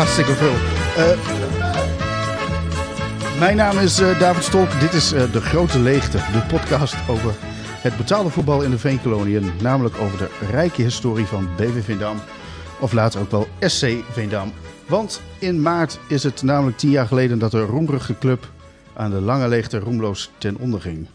hartstikke 0.00 0.34
veel. 0.34 0.54
Eh, 0.96 1.18
mijn 3.38 3.56
naam 3.56 3.78
is 3.78 4.00
eh, 4.00 4.18
David 4.18 4.44
Stolk. 4.44 4.80
Dit 4.80 4.92
is 4.92 5.12
eh, 5.12 5.32
De 5.32 5.40
Grote 5.40 5.78
Leegte, 5.78 6.16
de 6.16 6.42
podcast 6.48 6.96
over 7.08 7.34
het 7.80 7.96
betaalde 7.96 8.30
voetbal 8.30 8.62
in 8.62 8.70
de 8.70 8.78
Veenkoloniën. 8.78 9.50
Namelijk 9.62 9.98
over 9.98 10.18
de 10.18 10.28
rijke 10.50 10.82
historie 10.82 11.24
van 11.26 11.48
BV 11.56 11.84
Veendam, 11.84 12.16
of 12.78 12.92
later 12.92 13.20
ook 13.20 13.30
wel 13.30 13.48
SC 13.60 13.86
Veendam. 14.10 14.52
Want 14.88 15.22
in 15.38 15.62
maart 15.62 15.98
is 16.08 16.22
het 16.22 16.42
namelijk 16.42 16.76
tien 16.76 16.90
jaar 16.90 17.06
geleden 17.06 17.38
dat 17.38 17.50
de 17.50 17.64
roemruchte 17.64 18.18
club 18.18 18.50
aan 18.94 19.10
de 19.10 19.20
lange 19.20 19.48
leegte 19.48 19.78
roemloos 19.78 20.30
ten 20.38 20.56
onder 20.56 20.80
ging. 20.80 21.06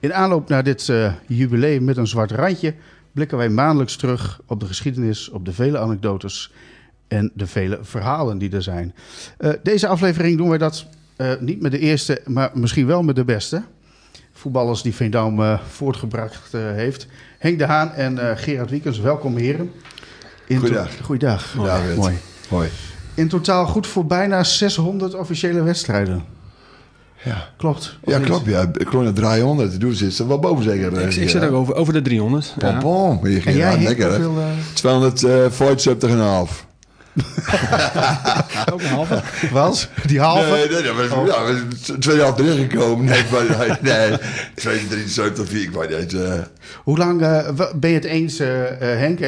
In 0.00 0.14
aanloop 0.14 0.48
naar 0.48 0.64
dit 0.64 0.88
uh, 0.88 1.12
jubileum 1.26 1.84
met 1.84 1.96
een 1.96 2.06
zwart 2.06 2.30
randje 2.30 2.74
blikken 3.12 3.38
wij 3.38 3.48
maandelijks 3.48 3.96
terug 3.96 4.40
op 4.46 4.60
de 4.60 4.66
geschiedenis, 4.66 5.28
op 5.28 5.44
de 5.44 5.52
vele 5.52 5.78
anekdotes 5.78 6.50
en 7.14 7.30
de 7.34 7.46
vele 7.46 7.78
verhalen 7.82 8.38
die 8.38 8.50
er 8.50 8.62
zijn. 8.62 8.94
Uh, 9.38 9.52
deze 9.62 9.86
aflevering 9.86 10.36
doen 10.36 10.48
wij 10.48 10.58
dat 10.58 10.86
uh, 11.16 11.32
niet 11.40 11.60
met 11.60 11.70
de 11.70 11.78
eerste, 11.78 12.20
maar 12.26 12.50
misschien 12.54 12.86
wel 12.86 13.02
met 13.02 13.16
de 13.16 13.24
beste. 13.24 13.62
Voetballers 14.32 14.82
die 14.82 14.94
Veendam 14.94 15.40
uh, 15.40 15.60
voortgebracht 15.68 16.52
heeft. 16.52 17.06
Henk 17.38 17.58
de 17.58 17.64
Haan 17.64 17.92
en 17.92 18.38
Gerard 18.38 18.70
Wiekens, 18.70 18.98
welkom 18.98 19.36
heren. 19.36 19.70
In 20.46 20.58
Goeiedag. 20.58 20.90
Goeiedag. 21.02 21.50
Goeiedag. 21.50 21.96
Mooi. 21.96 22.14
Mooi. 22.50 22.68
In 23.14 23.28
totaal 23.28 23.66
goed 23.66 23.86
voor 23.86 24.06
bijna 24.06 24.44
600 24.44 25.14
officiële 25.14 25.62
wedstrijden. 25.62 26.24
Ja. 27.24 27.48
Klopt. 27.56 27.98
Ja, 28.04 28.18
klopt. 28.18 28.46
Ja. 28.46 28.62
Ik 28.62 28.86
klopt 28.86 29.04
naar 29.04 29.12
300. 29.12 29.80
Doe 29.80 29.94
zit 29.94 30.18
er 30.18 30.28
wel 30.28 30.38
boven 30.38 30.64
zeker. 30.64 31.00
Ik, 31.00 31.14
ik 31.14 31.28
zit 31.28 31.44
ook 31.44 31.52
over, 31.52 31.74
over 31.74 31.92
de 31.92 32.02
300. 32.02 32.54
Pom, 32.58 32.78
pom. 32.78 33.20
Ja. 33.22 33.28
Je 33.28 33.40
ging 33.40 33.56
jij, 33.56 33.72
aan, 33.72 33.82
lekker 33.82 34.20
uh... 34.20 34.26
200 34.74 35.24
ook 38.72 38.80
een 38.80 38.86
halve? 38.86 39.22
Was? 39.50 39.88
Die 40.06 40.20
halve? 40.20 40.50
Nee, 40.50 40.68
nee, 40.68 40.82
nee 40.82 40.92
maar, 40.92 41.18
oh. 41.18 41.26
ja, 41.26 41.44
we 41.44 41.66
zijn 41.80 42.00
tweeënhalf 42.00 42.38
erin 42.38 42.70
gekomen. 42.70 43.04
Nee, 43.04 43.22
maar, 43.30 43.78
nee, 43.80 44.18
2, 44.54 44.88
3, 44.88 45.08
7, 45.08 45.46
4, 45.46 45.62
ik 45.62 45.70
weet 45.70 46.00
niet. 46.00 46.12
Uh... 46.12 46.34
Hoe 46.84 46.98
lang 46.98 47.20
uh, 47.20 47.48
ben 47.76 47.90
je 47.90 47.96
het 47.96 48.04
eens, 48.04 48.40
uh, 48.40 48.48
Henk? 48.78 49.18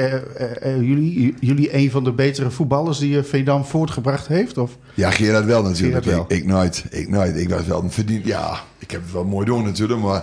jullie, 0.62 1.34
jullie 1.40 1.74
een 1.74 1.90
van 1.90 2.04
de 2.04 2.12
betere 2.12 2.50
voetballers 2.50 2.98
die 2.98 3.22
Veendam 3.22 3.64
voortgebracht 3.64 4.26
heeft? 4.26 4.58
Of? 4.58 4.76
Ja, 4.94 5.10
Gerard 5.10 5.44
wel 5.44 5.62
natuurlijk. 5.62 6.04
Gerard 6.04 6.28
wel. 6.28 6.36
Ik, 6.36 6.42
ik, 6.42 6.46
nooit. 6.46 6.84
Ik 6.90 7.08
nooit. 7.08 7.36
Ik 7.36 7.48
was 7.48 7.66
wel 7.66 7.82
een 7.82 7.90
verdiend. 7.90 8.26
Ja, 8.26 8.60
ik 8.78 8.90
heb 8.90 9.02
het 9.02 9.12
wel 9.12 9.24
mooi 9.24 9.46
doen 9.46 9.64
natuurlijk, 9.64 10.00
maar 10.00 10.22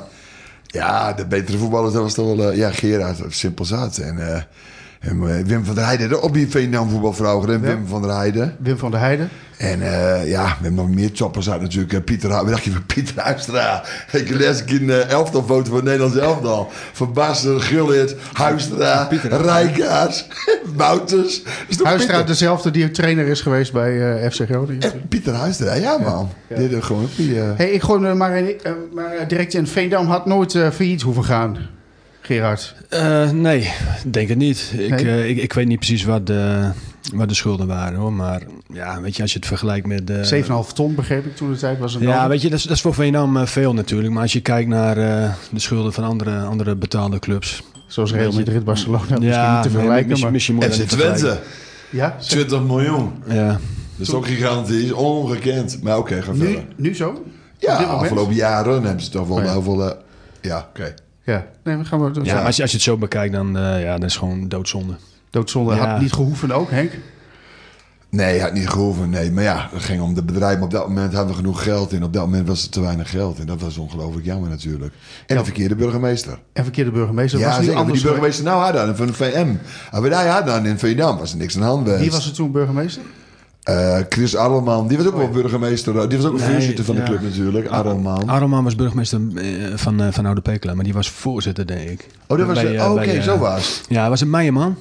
ja, 0.66 1.14
de 1.14 1.26
betere 1.26 1.58
voetballers, 1.58 1.94
dat 1.94 2.02
was 2.02 2.14
toch 2.14 2.36
wel, 2.36 2.54
ja, 2.54 2.72
Gerard, 2.72 3.18
simpel 3.28 3.66
zat. 3.66 3.98
En 3.98 4.48
en 5.04 5.46
Wim 5.46 5.66
van 5.66 5.76
der 5.76 5.86
Heijden, 5.86 6.22
op 6.22 6.34
die 6.34 6.48
Veendam 6.48 6.90
voetbalvrouw. 6.90 7.48
En 7.48 7.62
Wim 7.62 7.88
van 7.88 8.02
der 8.02 8.16
Heijden. 8.16 8.56
Wim 8.60 8.78
van 8.78 8.92
der 8.92 9.00
Heijden. 9.00 9.30
En 9.58 9.80
uh, 9.80 10.30
ja, 10.30 10.44
we 10.44 10.50
hebben 10.54 10.74
nog 10.74 10.90
meer 10.90 11.10
choppers 11.14 11.50
uit 11.50 11.62
natuurlijk. 11.62 11.94
Uh, 11.94 12.02
Pieter, 12.04 12.30
wat 12.30 12.48
dacht 12.48 12.64
je 12.64 12.72
van 12.72 12.86
Pieter 12.86 13.22
Huistra? 13.22 13.84
Ik 14.12 14.30
lees 14.30 14.62
ik 14.62 14.70
in 14.70 14.84
uh, 14.84 15.10
elftalfoto 15.10 15.64
van 15.64 15.76
het 15.76 15.84
Nederlands 15.84 16.18
elftal. 16.18 16.72
Van 16.92 17.14
Basten, 17.14 17.62
Gullit, 17.62 18.16
Huistra, 18.34 19.10
Rijkaars, 19.30 20.26
Wouters. 20.78 21.44
Huistra 21.84 21.96
Pieter. 21.96 22.26
dezelfde 22.26 22.72
die 22.72 22.92
trainer 22.92 23.28
is 23.28 23.42
geweest 23.42 23.74
bij 23.74 24.32
FC 24.32 24.42
Groningen. 24.42 24.82
En 24.82 25.08
Pieter 25.10 25.34
Huistra, 25.34 25.74
ja 25.74 25.98
man. 25.98 26.30
Ja. 26.48 26.60
Ja. 26.60 26.68
Dit 26.68 26.84
gewoon 26.84 27.10
die, 27.16 27.36
hey, 27.36 27.72
ik 27.72 27.82
gooi 27.82 28.14
maar, 28.14 28.38
in, 28.38 28.56
maar 28.94 29.28
direct 29.28 29.54
in. 29.54 29.68
Veendam 29.68 30.08
had 30.08 30.26
nooit 30.26 30.52
failliet 30.52 31.02
hoeven 31.02 31.24
gaan. 31.24 31.58
Gerard? 32.26 32.76
Uh, 32.90 33.30
nee, 33.30 33.72
denk 34.06 34.30
het 34.30 34.38
niet. 34.38 34.74
Ik, 34.78 34.90
nee? 34.90 35.06
uh, 35.06 35.30
ik, 35.30 35.38
ik, 35.38 35.54
weet 35.54 35.68
niet 35.68 35.78
precies 35.78 36.04
wat 36.04 36.28
de, 36.28 36.70
wat 37.14 37.30
de 37.30 37.36
schulden 37.36 37.68
waren 37.68 38.00
hoor. 38.00 38.14
Maar 38.14 38.42
ja, 38.74 39.02
weet 39.02 39.16
je, 39.16 39.22
als 39.22 39.32
je 39.32 39.40
het 39.40 39.48
vergelijkt 39.48 39.88
met. 39.88 40.10
Uh, 40.10 40.44
7,5 40.68 40.74
ton 40.74 40.96
begreep 40.96 41.26
ik 41.26 41.36
toen 41.36 41.52
de 41.52 41.58
tijd 41.58 41.80
was. 41.80 41.98
ja, 42.00 42.28
weet 42.28 42.42
je, 42.42 42.50
dat 42.50 42.58
is, 42.58 42.64
dat 42.64 42.76
is 42.76 42.82
voor 42.82 42.94
Veendam 42.94 43.48
veel 43.48 43.74
natuurlijk. 43.74 44.14
Maar 44.14 44.22
als 44.22 44.34
je 44.34 44.42
kijkt 44.42 44.70
naar 44.70 44.96
de 45.52 45.60
schulden 45.60 45.94
van 45.94 46.04
andere, 46.04 46.42
andere 46.42 46.76
betaalde 46.76 47.20
clubs. 47.20 47.64
Zoals 47.88 48.12
Real 48.12 48.32
Madrid, 48.32 48.64
Barcelona. 48.64 49.06
Ja, 49.08 49.16
misschien 49.20 49.54
niet 49.54 49.64
te 49.64 49.70
vergelijken. 49.70 50.10
Misschien, 50.10 50.32
misschien 50.32 50.56
moet 50.56 50.66
FC 50.66 50.82
Twente. 50.82 51.40
Ja? 51.90 52.16
20 52.20 52.64
miljoen. 52.64 53.12
Ja. 53.28 53.60
Dat 53.96 54.08
is 54.08 54.14
ook 54.14 54.28
gigantisch, 54.28 54.92
ongekend. 54.92 55.84
Maar 55.84 55.98
oké, 55.98 56.12
okay, 56.12 56.22
ga 56.22 56.36
verder. 56.36 56.48
Nu, 56.48 56.64
nu 56.76 56.96
zo? 56.96 57.24
Ja, 57.58 57.76
afgelopen 57.76 58.36
jaren 58.36 58.84
hebben 58.84 59.04
ze 59.04 59.10
toch 59.10 59.28
wel 59.28 59.38
oh, 59.38 59.44
ja. 59.44 59.52
heel 59.52 59.62
veel... 59.62 59.98
ja, 60.42 60.58
oké. 60.58 60.82
Okay. 60.82 60.94
Ja, 61.26 61.46
nee, 61.64 61.78
we 61.78 61.86
gaan 61.86 62.00
maar. 62.00 62.12
Ja, 62.24 62.34
maar 62.36 62.46
als 62.46 62.56
je, 62.56 62.62
als 62.62 62.72
je 62.72 62.78
het 62.78 62.86
zo 62.86 62.98
bekijkt, 62.98 63.34
dan 63.34 63.58
uh, 63.58 63.84
ja, 63.84 63.98
dat 63.98 64.10
is 64.10 64.16
gewoon 64.18 64.48
doodzonde. 64.48 64.94
Doodzonde 65.30 65.76
Ja. 65.76 65.88
had 65.88 66.02
niet 66.02 66.14
gehoeven 66.14 66.52
ook, 66.52 66.72
Henk? 66.72 66.92
Nee, 68.10 68.42
had 68.42 68.54
niet 68.54 68.70
gehoeven. 68.70 69.10
Nee, 69.10 69.32
maar 69.32 69.44
ja, 69.44 69.70
het 69.74 69.82
ging 69.84 70.02
om 70.02 70.14
de 70.14 70.24
bedrijf. 70.24 70.56
Maar 70.56 70.64
op 70.66 70.72
dat 70.72 70.88
moment 70.88 71.14
hadden 71.14 71.32
we 71.32 71.38
genoeg 71.38 71.64
geld. 71.64 71.94
En 71.94 72.04
op 72.04 72.14
dat 72.14 72.24
moment 72.26 72.48
was 72.48 72.64
er 72.64 72.70
te 72.70 72.82
weinig 72.82 73.10
geld. 73.10 73.40
En 73.40 73.46
dat 73.46 73.62
was 73.62 73.78
ongelooflijk 73.78 74.26
jammer 74.26 74.50
natuurlijk. 74.50 74.94
En 75.28 75.36
Ja. 75.36 75.38
de 75.42 75.46
verkeerde 75.46 75.76
burgemeester. 75.76 76.40
En 76.54 76.64
verkeerde 76.64 76.92
burgemeester. 76.92 77.40
ja, 77.40 77.48
was 77.50 77.60
niet 77.60 77.70
anders 77.76 78.00
die 78.00 78.08
burgemeester 78.08 78.44
nou 78.46 78.62
had 78.64 78.74
dan 78.74 78.96
van 78.96 79.08
de 79.08 79.14
VM. 79.14 79.56
En 79.92 80.02
we 80.02 80.10
daar 80.10 80.28
hadden 80.28 80.54
dan 80.54 80.66
in 80.66 80.78
Veendam 80.80 81.18
was 81.18 81.32
er 81.32 81.38
niks 81.38 81.56
aan 81.56 81.62
de 81.62 81.68
hand. 81.68 82.00
Wie 82.00 82.12
was 82.12 82.26
er 82.26 82.34
toen 82.34 82.52
burgemeester? 82.52 83.02
Uh, 83.70 83.98
Chris 84.10 84.36
Arlman, 84.36 84.88
die 84.88 84.98
was 84.98 85.06
ook 85.08 85.14
Oh, 85.14 85.20
wel 85.20 85.30
burgemeester. 85.30 86.10
Die 86.10 86.18
was 86.18 86.28
ook 86.28 86.34
een 86.34 86.40
Nee, 86.46 86.54
voorzitter 86.54 86.86
van 86.86 86.96
de 86.96 87.04
club 87.04 87.22
natuurlijk. 87.22 87.68
Arlman. 87.68 88.30
Aroman 88.30 88.64
was 88.64 88.76
burgemeester 88.76 89.20
eh, 89.36 89.44
van, 89.76 90.02
eh, 90.02 90.08
van 90.12 90.26
Oude 90.26 90.42
Pekela, 90.42 90.74
maar 90.74 90.84
die 90.84 90.94
was 90.94 91.10
voorzitter, 91.10 91.68
denk 91.68 91.90
ik. 91.90 92.08
Oh, 92.28 92.38
dat 92.38 92.48
was 92.48 92.62
Bij, 92.62 92.76
eh, 92.76 92.86
oh, 92.86 92.92
oké, 92.92 93.02
eh, 93.02 93.22
zo 93.22 93.38
was. 93.38 93.82
Ja, 93.90 94.00
hij 94.02 94.10
was 94.10 94.22
een 94.22 94.30
Meijerman. 94.30 94.76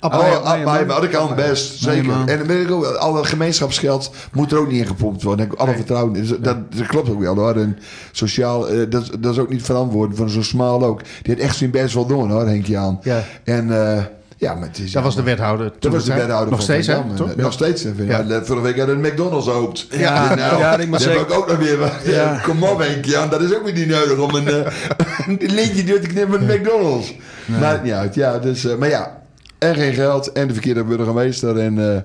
Oh, 0.00 0.18
Meijer- 0.18 0.38
ah, 0.38 0.64
maar 0.64 0.86
dat 0.86 1.08
kan 1.08 1.34
best, 1.34 1.78
zeker. 1.82 2.12
En 2.26 2.38
dan 2.38 2.46
ben 2.46 2.60
ik 2.60 2.70
ook, 2.70 2.84
alle 2.84 3.24
gemeenschapsgeld 3.24 4.10
moet 4.32 4.52
er 4.52 4.58
ook 4.58 4.68
niet 4.70 4.80
in 4.80 4.86
gepompt 4.86 5.22
worden. 5.22 5.56
Alle 5.56 5.66
Nee. 5.68 5.76
vertrouwen 5.76 6.16
in. 6.16 6.26
Dat, 6.40 6.72
dat 6.72 6.86
klopt 6.86 7.10
ook 7.10 7.20
wel 7.20 7.34
hoor. 7.36 7.56
En 7.56 7.78
sociaal, 8.12 8.68
eh, 8.68 8.90
dat, 8.90 9.10
dat 9.20 9.32
is 9.32 9.38
ook 9.38 9.48
niet 9.48 9.62
verantwoord 9.62 10.16
van 10.16 10.28
zo'n 10.30 10.42
smaal 10.42 10.84
ook. 10.84 11.00
Die 11.22 11.34
had 11.34 11.42
echt 11.44 11.56
zijn 11.56 11.70
best 11.70 11.94
wel 11.94 12.06
doen 12.06 12.30
hoor, 12.30 12.46
Henk 12.46 12.66
Jan. 12.66 12.98
Ja. 13.02 13.22
En 13.44 13.94
eh, 13.96 14.02
ja, 14.38 14.54
maar 14.54 14.68
het 14.68 14.78
is 14.78 14.92
Dat 14.92 15.02
was 15.02 15.16
de 15.16 15.22
wethouder. 15.22 15.72
Dat 15.78 15.92
was 15.92 16.04
de 16.04 16.14
wethouder 16.14 16.50
Nog 16.50 16.64
van 16.64 16.64
steeds, 16.64 16.86
hè? 16.86 16.98
Nog 17.36 17.52
steeds. 17.52 17.82
Ja. 17.82 18.24
Ja. 18.28 18.44
Vorige 18.44 18.64
week 18.64 18.78
hadden 18.78 19.00
we 19.00 19.06
een 19.06 19.12
McDonald's 19.12 19.46
hoopt. 19.46 19.86
Ja, 19.90 20.34
nou, 20.34 20.58
ja, 20.58 20.78
ik 20.78 20.90
dat 20.92 21.04
heb 21.04 21.14
ik 21.14 21.32
ook 21.32 21.48
nog 21.48 21.56
weer. 21.58 21.78
Ja. 22.04 22.40
Kom 22.42 22.62
op 22.62 22.78
Henk 22.78 23.04
Jan, 23.04 23.28
dat 23.28 23.40
is 23.40 23.54
ook 23.54 23.64
weer 23.64 23.72
niet 23.72 23.88
nodig 23.88 24.18
om 24.18 24.34
een, 24.34 24.48
eh, 24.48 24.72
een 25.38 25.54
lintje 25.54 25.84
door 25.84 26.00
te 26.00 26.06
knippen 26.06 26.46
met 26.46 26.60
McDonald's. 26.60 27.14
Maakt 27.44 27.82
niet 27.82 27.92
uit. 27.92 28.14
Ja, 28.14 28.38
dus, 28.38 28.64
eh, 28.64 28.76
maar 28.76 28.88
ja, 28.88 29.20
en 29.58 29.74
geen 29.74 29.92
geld 29.92 30.32
en 30.32 30.46
de 30.46 30.52
verkeerde 30.52 30.84
burgemeester. 30.84 31.58
En 31.58 31.94
eh, 31.94 32.00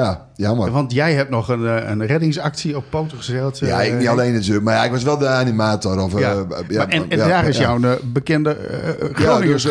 ja, 0.00 0.26
jammer. 0.34 0.70
Want 0.70 0.92
jij 0.92 1.14
hebt 1.14 1.30
nog 1.30 1.48
een, 1.48 1.66
eh, 1.66 1.90
een 1.90 2.06
reddingsactie 2.06 2.76
op 2.76 2.84
poten 2.90 3.16
gezet. 3.18 3.60
eh, 3.62 3.68
Ja, 3.68 3.82
ik 3.82 3.98
niet 3.98 4.08
alleen 4.08 4.32
natuurlijk, 4.32 4.64
maar 4.64 4.74
ja, 4.74 4.84
ik 4.84 4.90
was 4.90 5.02
wel 5.02 5.18
de 5.18 5.28
animator. 5.28 6.00
Of, 6.02 6.18
Ja. 6.18 6.30
eh, 6.32 6.36
ja, 6.68 6.78
Maar 6.78 6.88
en 6.88 7.10
en 7.10 7.18
ja, 7.18 7.26
daar 7.28 7.48
is 7.48 7.58
jouw 7.58 7.80
eh, 7.82 7.90
bekende 8.04 8.50
eh, 8.50 9.24
Ja, 9.24 9.38
dus, 9.40 9.62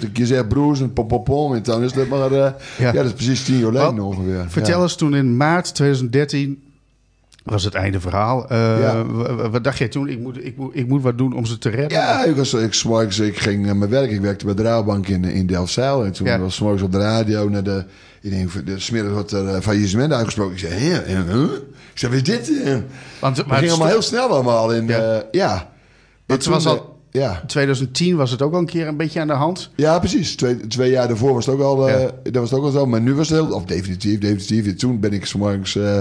toen 0.00 0.10
je 0.12 0.26
zegt 0.26 0.48
broers 0.48 0.80
en 0.80 0.92
pom 0.92 1.06
pom 1.06 1.22
pom. 1.24 1.54
En 1.54 1.62
dan 1.62 1.82
is 1.82 1.92
dat 1.92 2.08
maar, 2.08 2.32
eh, 2.32 2.50
Ja. 2.78 2.92
dat 2.92 3.04
is 3.04 3.12
precies 3.12 3.44
tien 3.44 3.58
jaar 3.58 3.72
geleden 3.72 4.00
ongeveer. 4.04 4.44
Vertel 4.48 4.82
eens, 4.82 4.94
toen 4.96 5.14
in 5.14 5.36
maart 5.36 5.74
2013 5.74 6.62
was 7.46 7.64
het 7.64 7.74
einde 7.74 8.00
verhaal. 8.00 8.48
Eh, 8.48 8.80
Ja. 8.80 9.04
Wat 9.50 9.64
dacht 9.64 9.78
jij 9.78 9.88
toen? 9.88 10.08
Ik 10.08 10.18
moet, 10.20 10.44
ik, 10.44 10.56
moet, 10.56 10.76
ik 10.76 10.88
moet 10.88 11.02
wat 11.02 11.18
doen 11.18 11.32
om 11.32 11.44
ze 11.46 11.58
te 11.58 11.68
redden? 11.68 11.98
Ja, 11.98 12.24
ik, 12.24 12.36
was, 12.36 12.54
ik, 12.54 12.72
s'morgens, 12.72 13.18
ik 13.18 13.38
ging 13.38 13.64
naar 13.66 13.76
mijn 13.76 13.90
werk. 13.90 14.10
Ik 14.10 14.20
werkte 14.20 14.44
bij 14.44 14.54
de 14.54 14.62
Rabobank 14.62 15.08
in, 15.08 15.24
in 15.24 15.46
Delfzijl. 15.46 16.04
En 16.04 16.12
toen 16.12 16.26
Ja. 16.26 16.38
was 16.38 16.54
s'morgens 16.54 16.82
op 16.82 16.92
de 16.92 16.98
radio 16.98 17.48
naar 17.48 17.62
de... 17.62 17.84
Ik 18.22 18.30
denk, 18.30 18.66
de 18.66 18.78
smiddag 18.78 19.12
wordt 19.12 19.30
er 19.32 19.48
eh, 19.48 19.60
faillissement 19.60 20.12
uitgesproken. 20.12 20.52
Ik 20.52 20.58
zei, 20.58 20.72
hè? 20.74 21.14
huh? 21.22 21.42
Ik 21.92 21.98
zei, 21.98 22.12
wat 22.12 22.28
is 22.28 22.46
dit? 22.46 22.62
eh? 22.64 22.72
Het 22.72 22.82
Want, 23.20 23.42
ging 23.48 23.68
allemaal 23.70 23.88
heel 23.88 24.02
snel 24.02 24.28
allemaal. 24.28 24.74
En, 24.74 24.86
Ja. 25.30 25.68
Want 26.26 26.44
het 26.44 26.52
was 26.52 26.66
al- 26.66 26.74
eh, 27.12 27.20
Ja. 27.20 27.42
2010 27.46 28.16
was 28.16 28.30
het 28.30 28.42
ook 28.42 28.52
al 28.52 28.58
een 28.58 28.66
keer 28.66 28.86
een 28.86 28.96
beetje 28.96 29.20
aan 29.20 29.26
de 29.26 29.32
hand. 29.32 29.70
ja, 29.76 29.98
precies. 29.98 30.36
Twee, 30.36 30.66
twee 30.66 30.90
jaar 30.90 31.08
daarvoor 31.08 31.34
was 31.34 31.46
het 31.46 31.54
ook 31.54 31.60
al, 31.60 31.88
eh, 31.88 32.04
dat 32.22 32.34
was 32.34 32.50
het 32.50 32.58
ook 32.58 32.64
al 32.64 32.70
zo. 32.70 32.86
Maar 32.86 33.00
nu 33.00 33.14
was 33.14 33.28
het 33.28 33.38
heel... 33.38 33.54
Of 33.54 33.64
definitief, 33.64 34.18
definitief. 34.18 34.66
En 34.66 34.76
toen 34.76 35.00
ben 35.00 35.12
ik 35.12 35.26
s'morgens... 35.26 35.76
eh 35.76 35.98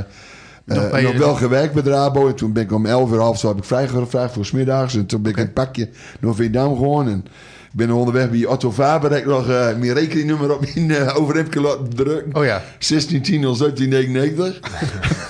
Nog 0.66 0.84
eh, 0.84 0.92
bij 0.92 1.02
nog 1.02 1.12
je- 1.12 1.18
wel 1.20 1.36
gewerkt 1.36 1.74
bij 1.74 1.84
de 1.84 1.90
Rabo. 1.90 2.28
En 2.28 2.36
toen 2.36 2.54
ben 2.54 2.64
ik 2.64 2.72
om 2.72 2.86
11 2.86 3.12
uur 3.12 3.20
half 3.20 3.40
zo 3.40 3.48
heb 3.48 3.58
ik 3.58 3.64
vrijgevraagd 3.64 4.34
voor 4.34 4.46
smiddags. 4.46 4.96
En 4.96 5.06
toen 5.06 5.22
ben 5.22 5.32
ik 5.32 5.38
Oké. 5.38 5.48
een 5.48 5.54
pakje 5.54 5.90
naar 6.20 6.36
Veendam 6.36 6.76
gewoon. 6.76 7.08
En 7.08 7.26
ik 7.26 7.72
ben 7.72 7.92
onderweg 7.92 8.30
bij 8.30 8.46
Otto 8.46 8.72
Faber. 8.72 9.12
Heb 9.12 9.20
ik 9.20 9.26
nog 9.26 9.50
eh, 9.50 9.66
mijn 9.78 9.94
rekeningnummer 9.94 10.54
op 10.54 10.62
mijn 10.76 10.90
uh, 10.90 11.16
overhemdje 11.20 11.62
laten 11.62 11.90
drukken. 11.96 12.36
Oh 12.36 12.44
ja. 12.46 12.62
1610 12.88 13.42
1799. 13.42 14.60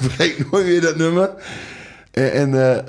Vergeet 0.02 0.52
nooit 0.52 0.66
weer 0.66 0.82
dat 0.82 0.96
nummer. 0.96 1.30
En, 2.12 2.32
en, 2.34 2.72
eh, 2.76 2.84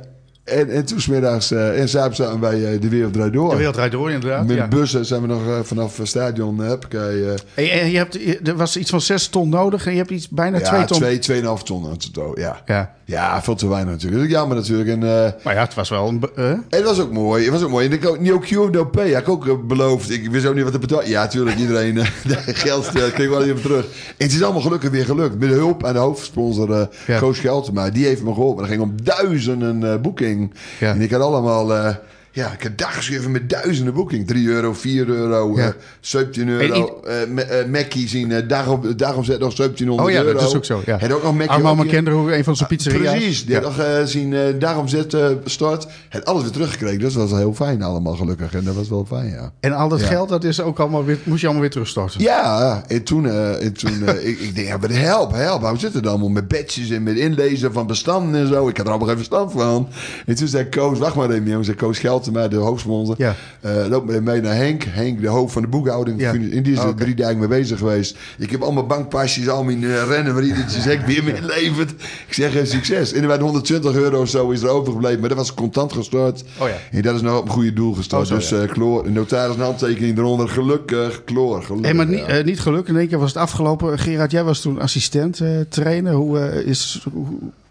en, 0.47 0.71
en 0.71 0.85
toen 0.85 1.01
smiddags... 1.01 1.51
eh 1.51 1.81
en 1.81 1.89
s'avonds 1.89 2.17
zaten 2.17 2.41
wij 2.41 2.73
eh, 2.73 2.81
de 2.81 2.89
wereld 2.89 3.13
draait 3.13 3.33
door. 3.33 3.51
De 3.51 3.57
wereld 3.57 3.75
draait 3.75 3.93
door, 3.93 4.11
inderdaad. 4.11 4.47
Met 4.47 4.57
Ja. 4.57 4.69
bussen 4.69 5.05
zijn 5.05 5.21
we 5.21 5.27
nog 5.27 5.47
eh, 5.47 5.61
vanaf 5.63 5.97
het 5.97 6.09
stadion... 6.09 6.61
Uh, 6.61 6.73
eh, 6.73 7.35
Hey, 7.55 7.81
en 7.81 7.91
je 7.91 7.97
hebt, 7.97 8.49
er 8.49 8.57
was 8.57 8.77
iets 8.77 8.91
van 8.91 9.01
6 9.01 9.29
ton 9.29 9.49
nodig 9.49 9.87
en 9.87 9.93
je 9.93 9.99
hebt 9.99 10.11
iets 10.11 10.29
bijna 10.29 10.61
2 10.61 10.81
ja, 10.81 10.85
ton. 10.85 10.99
twee, 10.99 11.19
tweeënhalf 11.19 11.63
ton 11.63 11.85
aan 11.85 11.91
het 11.91 12.13
totaal, 12.13 12.39
ja. 12.39 12.63
Ja. 12.67 12.96
Ja, 13.09 13.43
veel 13.43 13.55
te 13.55 13.69
weinig 13.69 13.93
natuurlijk. 13.93 14.21
Dat 14.21 14.31
is 14.31 14.37
jammer 14.37 14.57
natuurlijk. 14.57 14.89
En, 14.89 15.03
uh, 15.03 15.45
maar 15.45 15.55
ja, 15.55 15.61
het 15.61 15.75
was 15.75 15.89
wel 15.89 16.09
een... 16.09 16.23
Uh? 16.39 16.53
Het 16.69 16.85
was 16.85 17.01
ook 17.01 17.13
mooi. 17.13 17.43
Het 17.43 17.53
was 17.53 17.63
ook 17.63 17.71
mooi. 17.71 17.87
En 17.87 17.93
ik 17.93 18.09
ook 18.09 18.21
New 18.21 18.41
Q, 18.41 18.71
P. 18.91 18.97
Had 18.97 19.07
ik 19.07 19.29
ook 19.29 19.67
beloofd. 19.67 20.11
Ik 20.11 20.31
wist 20.31 20.47
ook 20.47 20.55
niet 20.55 20.63
wat 20.63 20.73
te 20.73 20.79
betalen. 20.79 21.09
Ja, 21.09 21.23
natuurlijk. 21.23 21.59
Iedereen 21.59 22.07
geld 22.65 22.85
stelt. 22.85 23.13
Kreeg 23.13 23.29
wel 23.29 23.45
even 23.45 23.63
terug. 23.63 23.85
En 23.85 24.25
het 24.27 24.33
is 24.33 24.43
allemaal 24.43 24.63
gelukkig 24.63 24.91
weer 24.91 25.05
gelukt. 25.05 25.39
Met 25.39 25.49
de 25.49 25.55
hulp 25.55 25.85
aan 25.85 25.93
de 25.93 25.99
hoofdsponsor 25.99 26.89
ja. 27.07 27.19
Koos 27.19 27.39
Geltema. 27.39 27.91
Die 27.91 28.07
heeft 28.07 28.23
me 28.23 28.35
geholpen. 28.35 28.59
Dat 28.59 28.71
ging 28.71 28.83
om 28.83 28.95
duizenden 29.03 30.03
boeking. 30.03 30.55
Ja. 30.81 30.91
En 30.91 31.01
ik 31.01 31.11
had 31.11 31.21
allemaal... 31.21 31.97
Ja, 32.37 32.53
ik 32.53 32.63
heb 32.63 32.79
dag 32.79 32.95
geschreven 32.95 33.31
met 33.31 33.51
duizenden 33.51 33.95
boeking. 33.95 34.27
3 34.27 34.49
euro, 34.49 34.73
4 34.73 35.09
euro, 35.09 35.57
ja. 35.57 35.67
uh, 35.67 35.73
17 36.01 36.49
euro. 36.49 37.03
Uh, 37.07 37.61
uh, 37.61 37.67
Mackie 37.71 38.09
zien 38.09 38.49
dag, 38.49 38.69
op, 38.69 38.99
dag 38.99 39.15
omzet 39.15 39.39
nog 39.39 39.55
1700 39.55 39.89
euro. 39.89 40.03
Oh 40.05 40.11
ja, 40.11 40.19
euro. 40.21 40.39
dat 40.39 40.49
is 40.49 40.57
ook 40.57 40.65
zo. 40.65 40.83
Ja. 40.87 41.01
En 41.01 41.15
ook 41.15 41.23
nog 41.23 41.35
Mackie. 41.35 41.51
Armand 41.51 41.85
McKendro, 41.85 42.29
een 42.29 42.45
van 42.45 42.57
zijn 42.57 42.69
pizzeria's. 42.69 43.15
Precies, 43.15 43.45
die 43.45 43.55
ja. 43.55 43.63
had 43.63 43.77
nog 43.77 44.09
zien 44.09 44.59
dag 44.59 44.79
omzet 44.79 45.17
start. 45.45 45.87
Het 46.09 46.25
alles 46.25 46.43
weer 46.43 46.51
teruggekregen. 46.51 46.99
Dus 46.99 47.15
dat 47.15 47.31
was 47.31 47.39
heel 47.39 47.55
fijn 47.55 47.83
allemaal 47.83 48.17
gelukkig. 48.17 48.55
En 48.55 48.65
dat 48.65 48.75
was 48.75 48.89
wel 48.89 49.05
fijn, 49.09 49.31
ja. 49.31 49.53
En 49.61 49.73
al 49.73 49.89
dat 49.89 50.03
geld, 50.03 50.29
dat 50.29 50.45
is 50.45 50.61
ook 50.61 50.79
allemaal 50.79 51.05
weer, 51.05 51.19
moest 51.23 51.41
je 51.41 51.47
allemaal 51.47 51.63
weer 51.63 51.73
terugstorten? 51.73 52.21
Ja, 52.21 52.83
en 52.87 53.03
toen, 53.03 53.29
en 53.29 53.73
toen 53.73 54.09
ik, 54.31 54.39
ik 54.41 54.55
denk, 54.55 54.67
ja, 54.67 54.77
maar 54.77 54.91
help, 54.91 55.33
help. 55.33 55.63
Hoe 55.63 55.79
zit 55.79 55.95
het 55.95 56.07
allemaal 56.07 56.29
met 56.29 56.49
badges 56.49 56.91
en 56.91 57.03
met 57.03 57.17
inlezen 57.17 57.73
van 57.73 57.87
bestanden 57.87 58.41
en 58.41 58.47
zo? 58.47 58.69
Ik 58.69 58.77
had 58.77 58.87
er 58.87 58.93
allemaal 58.93 59.09
geen 59.09 59.17
verstand 59.17 59.53
van. 59.53 59.89
En 60.27 60.35
toen 60.35 60.49
zei 60.49 60.69
Koos, 60.69 60.99
wacht 60.99 61.15
maar 61.15 61.31
even, 61.31 61.49
jongens. 61.49 61.75
Koos 61.75 61.99
geld 61.99 62.25
maar 62.31 62.49
de 62.49 62.57
hoofdsponsor 62.57 63.15
ja. 63.19 63.35
Uh, 63.61 63.87
loop 63.89 64.21
mee 64.21 64.41
naar 64.41 64.55
Henk. 64.55 64.85
Henk, 64.85 65.21
de 65.21 65.29
hoofd 65.29 65.53
van 65.53 65.63
de 65.63 65.69
boekhouding. 65.69 66.21
Ja. 66.21 66.33
In 66.33 66.63
die 66.63 66.73
is 66.73 66.79
er 66.79 66.95
drie 66.95 67.15
dagen 67.15 67.39
mee 67.39 67.49
bezig 67.49 67.79
geweest. 67.79 68.17
Ik 68.39 68.51
heb 68.51 68.63
allemaal 68.63 68.87
bankpasjes, 68.87 69.49
al 69.49 69.65
mijn 69.65 69.83
uh, 69.83 70.03
rennen, 70.09 70.33
waarin 70.33 70.55
Henk 70.55 71.07
weer 71.07 71.25
mee 71.25 71.43
levert. 71.43 71.91
Ik 72.27 72.33
zeg 72.33 72.57
uh, 72.57 72.65
succes. 72.65 73.13
En 73.13 73.23
er 73.23 73.29
waren 73.29 73.43
120 73.43 73.95
euro 73.95 74.21
of 74.21 74.29
zo 74.29 74.51
is 74.51 74.63
er 74.63 74.69
overgebleven. 74.69 75.21
Maar 75.21 75.29
dat 75.29 75.39
was 75.39 75.55
contant 75.55 75.93
gestort. 75.93 76.45
Oh 76.59 76.69
ja. 76.69 76.75
En 76.91 77.03
dat 77.03 77.15
is 77.15 77.21
nou 77.21 77.39
op 77.39 77.45
een 77.45 77.51
goede 77.51 77.73
doel 77.73 77.95
gestort. 77.95 78.23
Oh, 78.23 78.29
zo, 78.29 78.37
dus 78.37 78.49
ja. 78.49 78.67
kloor. 78.67 79.07
Een 79.07 79.13
notaris 79.13 79.55
een 79.57 79.63
handtekening 79.63 80.19
eronder. 80.19 80.49
Gelukkig, 80.49 81.25
kloor. 81.25 81.63
Gelukkig, 81.63 81.87
hey, 81.87 81.95
maar 81.95 82.07
niet, 82.07 82.45
niet 82.45 82.61
gelukkig. 82.61 82.95
In 82.95 83.01
één 83.01 83.09
keer 83.09 83.19
was 83.19 83.33
het 83.33 83.43
afgelopen. 83.43 83.99
Gerard, 83.99 84.31
jij 84.31 84.45
was 84.45 84.61
toen 84.61 84.81
assistent 84.81 85.43
trainer. 85.69 86.13
Hoe 86.13 86.65
is... 86.65 87.07
Hoe, 87.13 87.27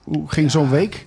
hoe 0.05 0.23
ging 0.27 0.51
zo'n 0.51 0.69
week? 0.69 1.05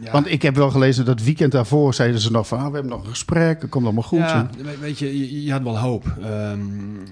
Ja. 0.00 0.10
Want 0.10 0.30
ik 0.30 0.42
heb 0.42 0.54
wel 0.54 0.70
gelezen 0.70 1.04
dat 1.04 1.22
weekend 1.22 1.52
daarvoor 1.52 1.94
zeiden 1.94 2.20
ze 2.20 2.30
nog 2.30 2.48
van... 2.48 2.58
Ah, 2.58 2.66
we 2.66 2.72
hebben 2.72 2.90
nog 2.90 3.02
een 3.02 3.10
gesprek, 3.10 3.60
het 3.60 3.70
komt 3.70 3.84
allemaal 3.84 4.02
goed. 4.02 4.18
Ja, 4.18 4.50
weet 4.80 4.98
je, 4.98 5.18
je, 5.18 5.44
je, 5.44 5.52
had 5.52 5.62
wel 5.62 5.78
hoop. 5.78 6.04
Um, 6.50 7.02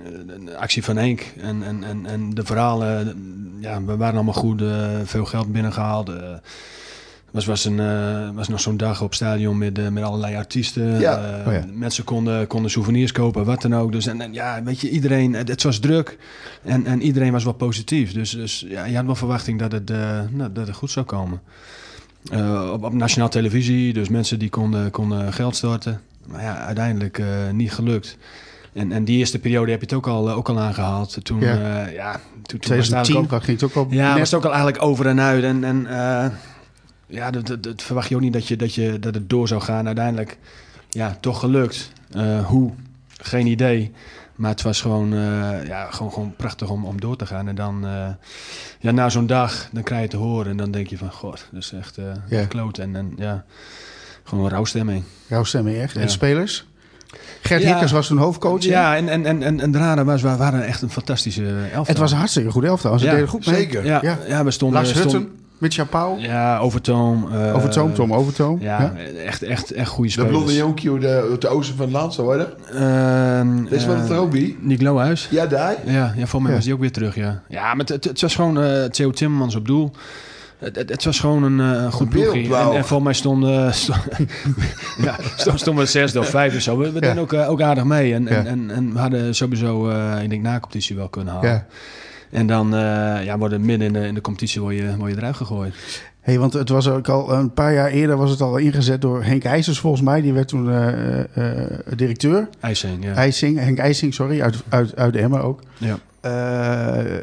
actie 0.58 0.84
van 0.84 0.96
Henk 0.96 1.32
en, 1.40 1.62
en, 1.62 1.84
en, 1.84 2.06
en 2.06 2.30
de 2.30 2.44
verhalen... 2.44 3.14
Ja, 3.60 3.84
we 3.84 3.96
waren 3.96 4.14
allemaal 4.14 4.34
goed, 4.34 4.60
uh, 4.60 4.86
veel 5.04 5.24
geld 5.24 5.52
binnengehaald... 5.52 6.08
Uh, 6.08 6.16
was, 7.36 7.44
was, 7.44 7.64
een, 7.64 7.78
uh, 7.78 8.30
was 8.34 8.48
nog 8.48 8.60
zo'n 8.60 8.76
dag 8.76 9.02
op 9.02 9.14
stadion 9.14 9.58
met, 9.58 9.78
uh, 9.78 9.88
met 9.88 10.04
allerlei 10.04 10.36
artiesten. 10.36 11.00
Ja. 11.00 11.40
Uh, 11.40 11.46
oh 11.46 11.52
ja. 11.52 11.64
Mensen 11.72 12.04
konden, 12.04 12.46
konden 12.46 12.70
souvenirs 12.70 13.12
kopen, 13.12 13.44
wat 13.44 13.62
dan 13.62 13.74
ook. 13.74 13.92
Dus 13.92 14.06
en, 14.06 14.20
en 14.20 14.32
ja, 14.32 14.62
weet 14.62 14.80
je, 14.80 14.90
iedereen, 14.90 15.32
het, 15.32 15.48
het, 15.48 15.62
was 15.62 15.78
druk 15.78 16.18
en, 16.62 16.86
en 16.86 17.02
iedereen 17.02 17.32
was 17.32 17.44
wel 17.44 17.52
positief. 17.52 18.12
Dus, 18.12 18.30
dus 18.30 18.64
ja, 18.68 18.84
je 18.84 18.96
had 18.96 19.04
wel 19.04 19.14
verwachting 19.14 19.58
dat 19.58 19.72
het, 19.72 19.88
nou, 20.30 20.52
dat 20.52 20.66
het 20.66 20.76
goed 20.76 20.90
zou 20.90 21.06
komen. 21.06 21.40
Op, 22.73 22.84
op 22.84 22.93
nationaal 22.93 23.28
televisie, 23.28 23.93
dus 23.93 24.08
mensen 24.08 24.38
die 24.38 24.50
konden, 24.50 24.90
konden 24.90 25.32
geld 25.32 25.56
storten. 25.56 26.00
Maar 26.26 26.43
ja, 26.43 26.56
uiteindelijk 26.56 27.23
niet 27.52 27.73
gelukt. 27.73 28.17
En, 28.73 28.93
en 28.93 29.05
die 29.05 29.19
eerste 29.19 29.38
periode 29.38 29.70
heb 29.70 29.81
je 29.81 29.87
het 29.87 29.94
ook 29.94 30.06
al, 30.06 30.31
ook 30.31 30.49
al 30.49 30.61
aangehaald. 30.61 31.25
Toen, 31.25 31.40
ja, 31.40 31.87
ja 31.87 32.12
toen, 32.12 32.43
toen 32.43 32.58
2010 32.58 33.14
was 33.14 33.31
het 33.31 33.44
ging 33.44 33.61
het 33.61 33.70
ook 33.70 33.87
al. 33.87 33.87
Ja, 33.90 34.08
net... 34.08 34.19
was 34.19 34.31
het 34.31 34.38
ook 34.38 34.44
al 34.44 34.52
eigenlijk 34.52 34.82
over 34.82 35.06
en 35.06 35.20
uit. 35.20 35.44
En, 35.44 35.64
en 35.64 35.87
ja, 37.06 37.31
dat, 37.31 37.46
dat, 37.46 37.62
dat, 37.62 37.82
verwacht 37.82 38.08
je 38.08 38.14
ook 38.14 38.20
niet 38.20 38.32
dat, 38.32 38.49
je, 38.49 38.56
dat, 38.56 38.75
je, 38.75 38.99
dat 38.99 39.14
het 39.14 39.31
door 39.31 39.49
zou 39.49 39.61
gaan. 39.61 39.87
Uiteindelijk, 39.87 40.38
ja, 40.90 41.17
toch 41.20 41.40
gelukt. 41.40 41.90
Hoe? 42.44 42.73
Geen 43.08 43.46
idee. 43.46 43.93
Maar 44.36 44.50
het 44.50 44.62
was 44.62 44.80
gewoon, 44.80 45.12
uh, 45.12 45.66
ja, 45.66 45.90
gewoon, 45.90 46.12
gewoon 46.12 46.34
prachtig 46.36 46.70
om, 46.70 46.84
om 46.84 47.00
door 47.00 47.16
te 47.16 47.26
gaan. 47.26 47.48
En 47.48 47.54
dan, 47.54 47.84
uh, 47.84 48.08
ja, 48.78 48.90
na 48.90 49.08
zo'n 49.08 49.26
dag, 49.26 49.68
dan 49.72 49.82
krijg 49.82 50.02
je 50.02 50.08
te 50.08 50.16
horen. 50.16 50.50
En 50.50 50.56
dan 50.56 50.70
denk 50.70 50.86
je 50.86 50.98
van, 50.98 51.12
god, 51.12 51.48
dat 51.52 51.62
is 51.62 51.72
echt 51.72 51.98
uh, 52.30 52.46
kloot. 52.48 52.78
En, 52.78 52.96
en 52.96 53.12
ja, 53.16 53.44
gewoon 54.24 54.44
een 54.44 54.50
rouwstemming. 54.50 55.04
Rouwstemming, 55.28 55.76
echt? 55.76 55.94
Ja. 55.94 56.00
En 56.00 56.10
spelers? 56.10 56.66
Gert 57.42 57.62
ja, 57.62 57.68
Hikkers 57.68 57.92
was 57.92 58.06
toen 58.06 58.18
hoofdcoach. 58.18 58.62
Ja, 58.62 58.96
en, 58.96 59.08
en, 59.08 59.26
en, 59.26 59.42
en, 59.42 59.60
en 59.60 59.70
daarna 59.70 60.04
was, 60.04 60.22
we 60.22 60.36
waren 60.36 60.64
echt 60.64 60.82
een 60.82 60.90
fantastische 60.90 61.46
elftal. 61.46 61.84
Het 61.84 61.98
was 61.98 62.10
een 62.10 62.18
hartstikke 62.18 62.50
goed 62.50 62.64
elftal. 62.64 62.98
Ze 62.98 63.04
ja, 63.04 63.10
deden 63.10 63.28
goed 63.28 63.46
mee. 63.46 63.54
Zeker. 63.54 63.84
Ja, 63.84 63.98
ja. 64.02 64.18
ja 64.26 64.44
we 64.44 64.50
stonden... 64.50 64.82
Lars 64.82 64.98
stonden, 64.98 65.30
Mitja 65.58 65.84
Pauw? 65.84 66.16
Ja, 66.18 66.58
Overtoom. 66.58 67.28
Uh, 67.32 67.54
Overtoom, 67.56 67.94
Tom 67.94 68.12
Overtoom. 68.14 68.60
Ja, 68.60 68.80
ja, 68.80 68.94
echt, 69.24 69.42
echt, 69.42 69.70
echt 69.70 69.88
goede 69.88 70.10
spelers. 70.10 70.32
De 70.32 70.38
blonde 70.38 70.56
jonkie 70.56 70.98
de, 70.98 71.36
de 71.38 71.48
oosten 71.48 71.76
van 71.76 71.84
het 71.84 71.94
land, 71.94 72.14
zo 72.14 72.22
hoor. 72.22 72.48
Uh, 72.74 73.70
Is 73.70 73.86
wat 73.86 73.96
het 73.96 74.10
ook 74.10 74.30
bij? 74.30 74.56
Nick 74.60 74.82
Lohuis. 74.82 75.28
Ja, 75.30 75.46
daar? 75.46 75.74
Ja, 75.84 76.14
ja 76.16 76.26
voor 76.26 76.42
mij 76.42 76.50
ja. 76.50 76.56
was 76.56 76.64
hij 76.64 76.74
ook 76.74 76.80
weer 76.80 76.92
terug, 76.92 77.14
ja. 77.14 77.42
Ja, 77.48 77.74
maar 77.74 77.86
het, 77.86 78.04
het 78.04 78.20
was 78.20 78.34
gewoon 78.34 78.62
uh, 78.62 78.84
Theo 78.84 79.10
Timmermans 79.10 79.54
op 79.54 79.66
doel. 79.66 79.92
Het, 80.58 80.76
het, 80.76 80.88
het, 80.88 81.04
was 81.04 81.20
gewoon 81.20 81.42
een 81.42 81.58
uh, 81.58 81.92
goed 81.92 82.08
ploegje. 82.08 82.56
En, 82.56 82.74
en 82.74 82.84
voor 82.84 83.02
mij 83.02 83.12
stonden 83.12 83.74
stond, 83.74 83.98
ja, 85.02 85.16
stond, 85.36 85.60
stonden 85.60 85.84
we 85.84 85.90
zesde 85.90 86.18
of 86.18 86.28
vijfde 86.28 86.56
of 86.56 86.62
zo. 86.62 86.78
We, 86.78 86.92
we 86.92 86.94
ja. 86.94 87.00
deden 87.00 87.18
ook, 87.18 87.32
uh, 87.32 87.50
ook 87.50 87.62
aardig 87.62 87.84
mee. 87.84 88.14
En, 88.14 88.24
ja. 88.24 88.30
en, 88.30 88.46
en, 88.46 88.70
en, 88.70 88.92
we 88.92 88.98
hadden 88.98 89.34
sowieso, 89.34 89.88
uh, 89.88 90.22
ik 90.22 90.30
denk, 90.30 90.42
na-competitie 90.42 90.96
wel 90.96 91.08
kunnen 91.08 91.34
halen. 91.34 91.66
En 92.36 92.46
dan 92.46 92.74
uh, 92.74 93.24
ja, 93.24 93.38
worden 93.38 93.60
midden 93.60 93.86
in 93.86 93.92
de, 93.92 94.06
in 94.06 94.14
de 94.14 94.20
competitie 94.20 94.60
word 94.60 94.74
je, 94.74 94.96
word 94.96 95.10
je 95.10 95.16
eruit 95.16 95.36
gegooid. 95.36 95.74
hey, 96.20 96.38
want 96.38 96.52
het 96.52 96.68
was 96.68 96.88
ook 96.88 97.08
al 97.08 97.32
een 97.32 97.52
paar 97.52 97.74
jaar 97.74 97.88
eerder 97.88 98.16
was 98.16 98.30
het 98.30 98.40
al 98.40 98.56
ingezet 98.56 99.00
door 99.00 99.22
Henk 99.22 99.44
IJsers 99.44 99.78
volgens 99.78 100.02
mij. 100.02 100.20
Die 100.20 100.32
werd 100.32 100.48
toen 100.48 100.68
uh, 100.68 101.18
uh, 101.18 101.62
directeur. 101.96 102.48
IJsing, 102.60 103.04
ja. 103.04 103.14
IJsing, 103.14 103.58
Henk 103.58 103.78
IJsing, 103.78 104.14
sorry, 104.14 104.40
uit, 104.40 104.62
uit, 104.68 104.96
uit 104.96 105.16
Emmen 105.16 105.42
ook. 105.42 105.60
Ja. 105.76 105.98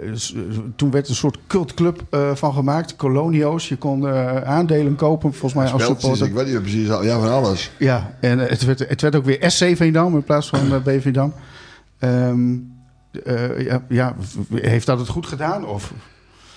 Dus, 0.01 0.35
toen 0.75 0.91
werd 0.91 1.09
een 1.09 1.15
soort 1.15 1.37
cultclub 1.47 2.01
van 2.33 2.53
gemaakt. 2.53 2.95
Colonio's. 2.95 3.69
Je 3.69 3.75
kon 3.75 4.07
aandelen 4.45 4.95
kopen, 4.95 5.33
volgens 5.33 5.53
mij 5.53 5.71
als 5.71 5.83
supporter. 5.83 6.27
Ik 6.27 6.33
weet 6.33 6.47
niet 6.47 6.61
precies, 6.61 6.87
ja, 6.87 7.19
van 7.19 7.31
alles. 7.31 7.71
Ja, 7.79 8.15
en 8.19 8.39
het 8.39 8.65
werd, 8.65 8.79
het 8.89 9.01
werd 9.01 9.15
ook 9.15 9.25
weer 9.25 9.51
SC 9.51 9.75
Veendam 9.75 10.15
in 10.15 10.23
plaats 10.23 10.49
van 10.49 10.81
BV 10.83 11.01
Veendam. 11.01 11.33
Um, 11.99 12.72
uh, 13.23 13.65
ja, 13.65 13.83
ja, 13.89 14.15
heeft 14.53 14.85
dat 14.85 14.99
het 14.99 15.07
goed 15.07 15.27
gedaan? 15.27 15.65
Of 15.65 15.93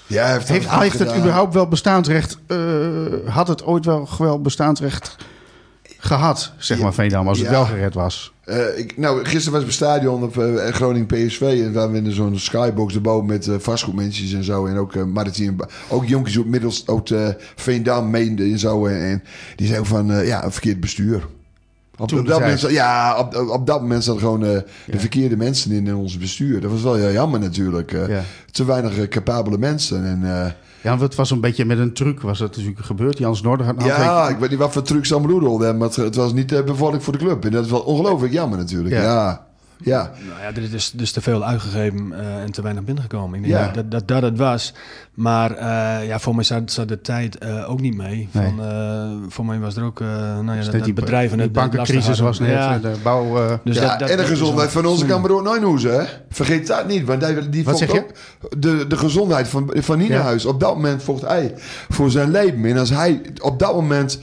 ja, 0.07 0.27
heeft, 0.27 0.49
heeft, 0.49 0.71
het, 0.71 0.81
heeft 0.81 0.99
het 0.99 1.17
überhaupt 1.17 1.55
wel 1.55 1.69
bestaansrecht? 1.69 2.39
Uh, 2.49 2.59
had 3.27 3.49
het 3.49 3.65
ooit 3.65 3.85
wel, 3.85 4.09
wel 4.19 4.41
bestaansrecht 4.41 5.17
gehad, 5.99 6.53
zeg 6.59 6.79
maar, 6.79 6.95
Veendam, 6.95 7.29
als 7.29 7.39
ja. 7.39 7.45
het 7.45 7.53
wel 7.53 7.65
gered 7.65 7.95
was? 7.95 8.35
Uh, 8.45 8.79
ik, 8.79 8.97
nou, 8.97 9.25
gisteren 9.25 9.53
was 9.53 9.61
ik 9.61 9.67
op 9.67 9.73
stadion 9.73 10.23
op 10.23 10.37
uh, 10.37 10.67
Groningen 10.67 11.07
PSV. 11.07 11.41
En 11.41 11.73
daar 11.73 11.93
we 11.93 12.13
zo'n 12.13 12.39
skybox 12.39 12.95
erboven 12.95 13.27
met 13.27 13.47
uh, 13.47 13.55
vastgoedmensen 13.59 14.39
en 14.39 14.45
zo. 14.45 14.67
En 14.67 14.77
ook 14.77 14.95
uh, 14.95 15.05
Martin, 15.05 15.61
ook 15.89 16.07
jonkies 16.07 16.37
op 16.37 16.47
middels, 16.47 16.89
ook 16.89 17.09
Veendam 17.55 18.11
meende 18.11 18.43
en 18.43 18.59
zo. 18.59 18.87
En, 18.87 19.01
en 19.01 19.23
die 19.57 19.79
ook 19.79 19.87
van, 19.87 20.27
ja, 20.27 20.45
een 20.45 20.53
verkeerd 20.53 20.81
bestuur. 20.81 21.27
Op, 21.99 22.13
op, 22.13 22.27
dat 22.27 22.41
moment, 22.41 22.61
ja, 22.61 23.19
op, 23.19 23.35
op, 23.49 23.67
dat 23.67 23.81
moment 23.81 24.05
zaten 24.05 24.21
gewoon 24.21 24.43
uh, 24.43 24.49
de 24.49 24.65
ja. 24.87 24.99
verkeerde 24.99 25.37
mensen 25.37 25.73
in, 25.73 25.87
in 25.87 25.95
ons 25.95 26.19
bestuur. 26.19 26.61
Dat 26.61 26.71
was 26.71 26.83
wel 26.83 26.95
heel 26.95 27.13
jammer 27.13 27.41
natuurlijk. 27.41 27.93
Uh, 27.93 28.09
ja. 28.09 28.23
Te 28.51 28.65
weinig 28.65 28.99
uh, 28.99 29.09
capabele 29.09 29.59
mensen. 29.59 30.05
En, 30.05 30.55
ja, 30.83 30.99
het 30.99 31.15
was 31.15 31.31
een 31.31 31.41
beetje 31.41 31.65
met 31.65 31.79
een 31.79 31.93
truc 31.93 32.21
was 32.21 32.39
het 32.39 32.57
natuurlijk 32.57 32.85
gebeurd. 32.85 33.19
Jans 33.19 33.43
Noorder 33.43 33.67
had 33.67 33.85
Ja, 33.85 34.29
ik 34.29 34.39
weet 34.39 34.51
niet 34.51 34.59
wat 34.59 34.73
voor 34.73 34.83
trucs 34.83 35.09
ze 35.09 35.21
bedoelden. 35.21 35.77
Maar 35.77 35.89
het, 35.89 35.97
het 35.97 36.15
was 36.15 36.33
niet 36.33 36.47
bevorderlijk 36.65 37.03
voor 37.03 37.13
de 37.13 37.19
club. 37.19 37.45
En 37.45 37.51
dat 37.51 37.65
is 37.65 37.71
wel 37.71 37.81
ongelooflijk 37.81 38.33
jammer 38.33 38.59
natuurlijk. 38.59 38.95
ja. 38.95 39.03
Ja. 39.03 39.47
Nou 39.85 40.09
ja, 40.41 40.47
er 40.55 40.63
is 40.63 40.71
dus, 40.71 40.91
dus 40.91 41.13
te 41.13 41.21
veel 41.21 41.45
uitgegeven 41.45 42.13
uh, 42.13 42.43
en 42.43 42.53
te 42.53 42.63
weinig 42.63 42.85
binnengekomen. 42.85 43.39
Ik 43.39 43.49
denk 43.49 43.55
ja. 43.55 43.73
dat, 43.73 43.91
dat 43.91 44.09
dat 44.09 44.23
het 44.23 44.39
was. 44.39 44.73
Maar 45.15 45.51
uh, 45.51 46.07
ja, 46.07 46.19
voor 46.19 46.35
mij 46.35 46.45
zat, 46.45 46.73
zat 46.73 46.89
de 46.89 47.01
tijd 47.01 47.45
uh, 47.45 47.71
ook 47.71 47.81
niet 47.81 47.97
mee. 47.97 48.29
Nee. 48.31 48.45
Van, 48.45 48.61
voor 49.29 49.45
mij 49.45 49.59
was 49.59 49.77
er 49.77 49.83
ook 49.83 50.01
nou 50.01 50.53
ja, 50.53 50.71
dat, 50.71 50.85
die 50.85 50.93
bedrijven... 50.93 51.39
De 51.39 51.49
bankencrisis 51.49 52.19
was 52.19 52.39
net, 52.39 52.51
ja. 52.51 52.79
de 52.79 52.95
bouw... 53.03 53.59
Dus 53.65 53.77
ja, 53.77 53.89
dat, 53.89 53.99
dat, 53.99 54.11
en 54.11 54.17
de 54.17 54.25
gezondheid 54.25 54.71
van 54.71 54.87
onze 54.87 55.07
Cameroen 55.07 55.43
Nooienhoezen, 55.43 56.01
hè? 56.01 56.05
Vergeet 56.31 56.67
dat 56.67 56.87
niet, 56.87 57.05
want 57.05 57.27
die, 57.27 57.49
die 57.49 57.65
Wat 57.65 57.79
zeg 57.79 57.93
je? 57.93 57.99
Ook 57.99 58.13
de, 58.63 58.87
de 58.87 58.97
gezondheid 58.97 59.49
van, 59.49 59.71
van 59.75 59.99
Nienhuis. 59.99 60.43
Ja. 60.43 60.49
Op 60.49 60.61
dat 60.61 60.75
moment 60.75 61.03
vocht 61.03 61.23
hij 61.23 61.55
voor 61.89 62.11
zijn 62.11 62.31
leven. 62.31 62.65
En 62.65 62.79
als 62.79 62.91
hij 62.91 63.21
op 63.43 63.59
dat 63.59 63.75
moment... 63.75 64.19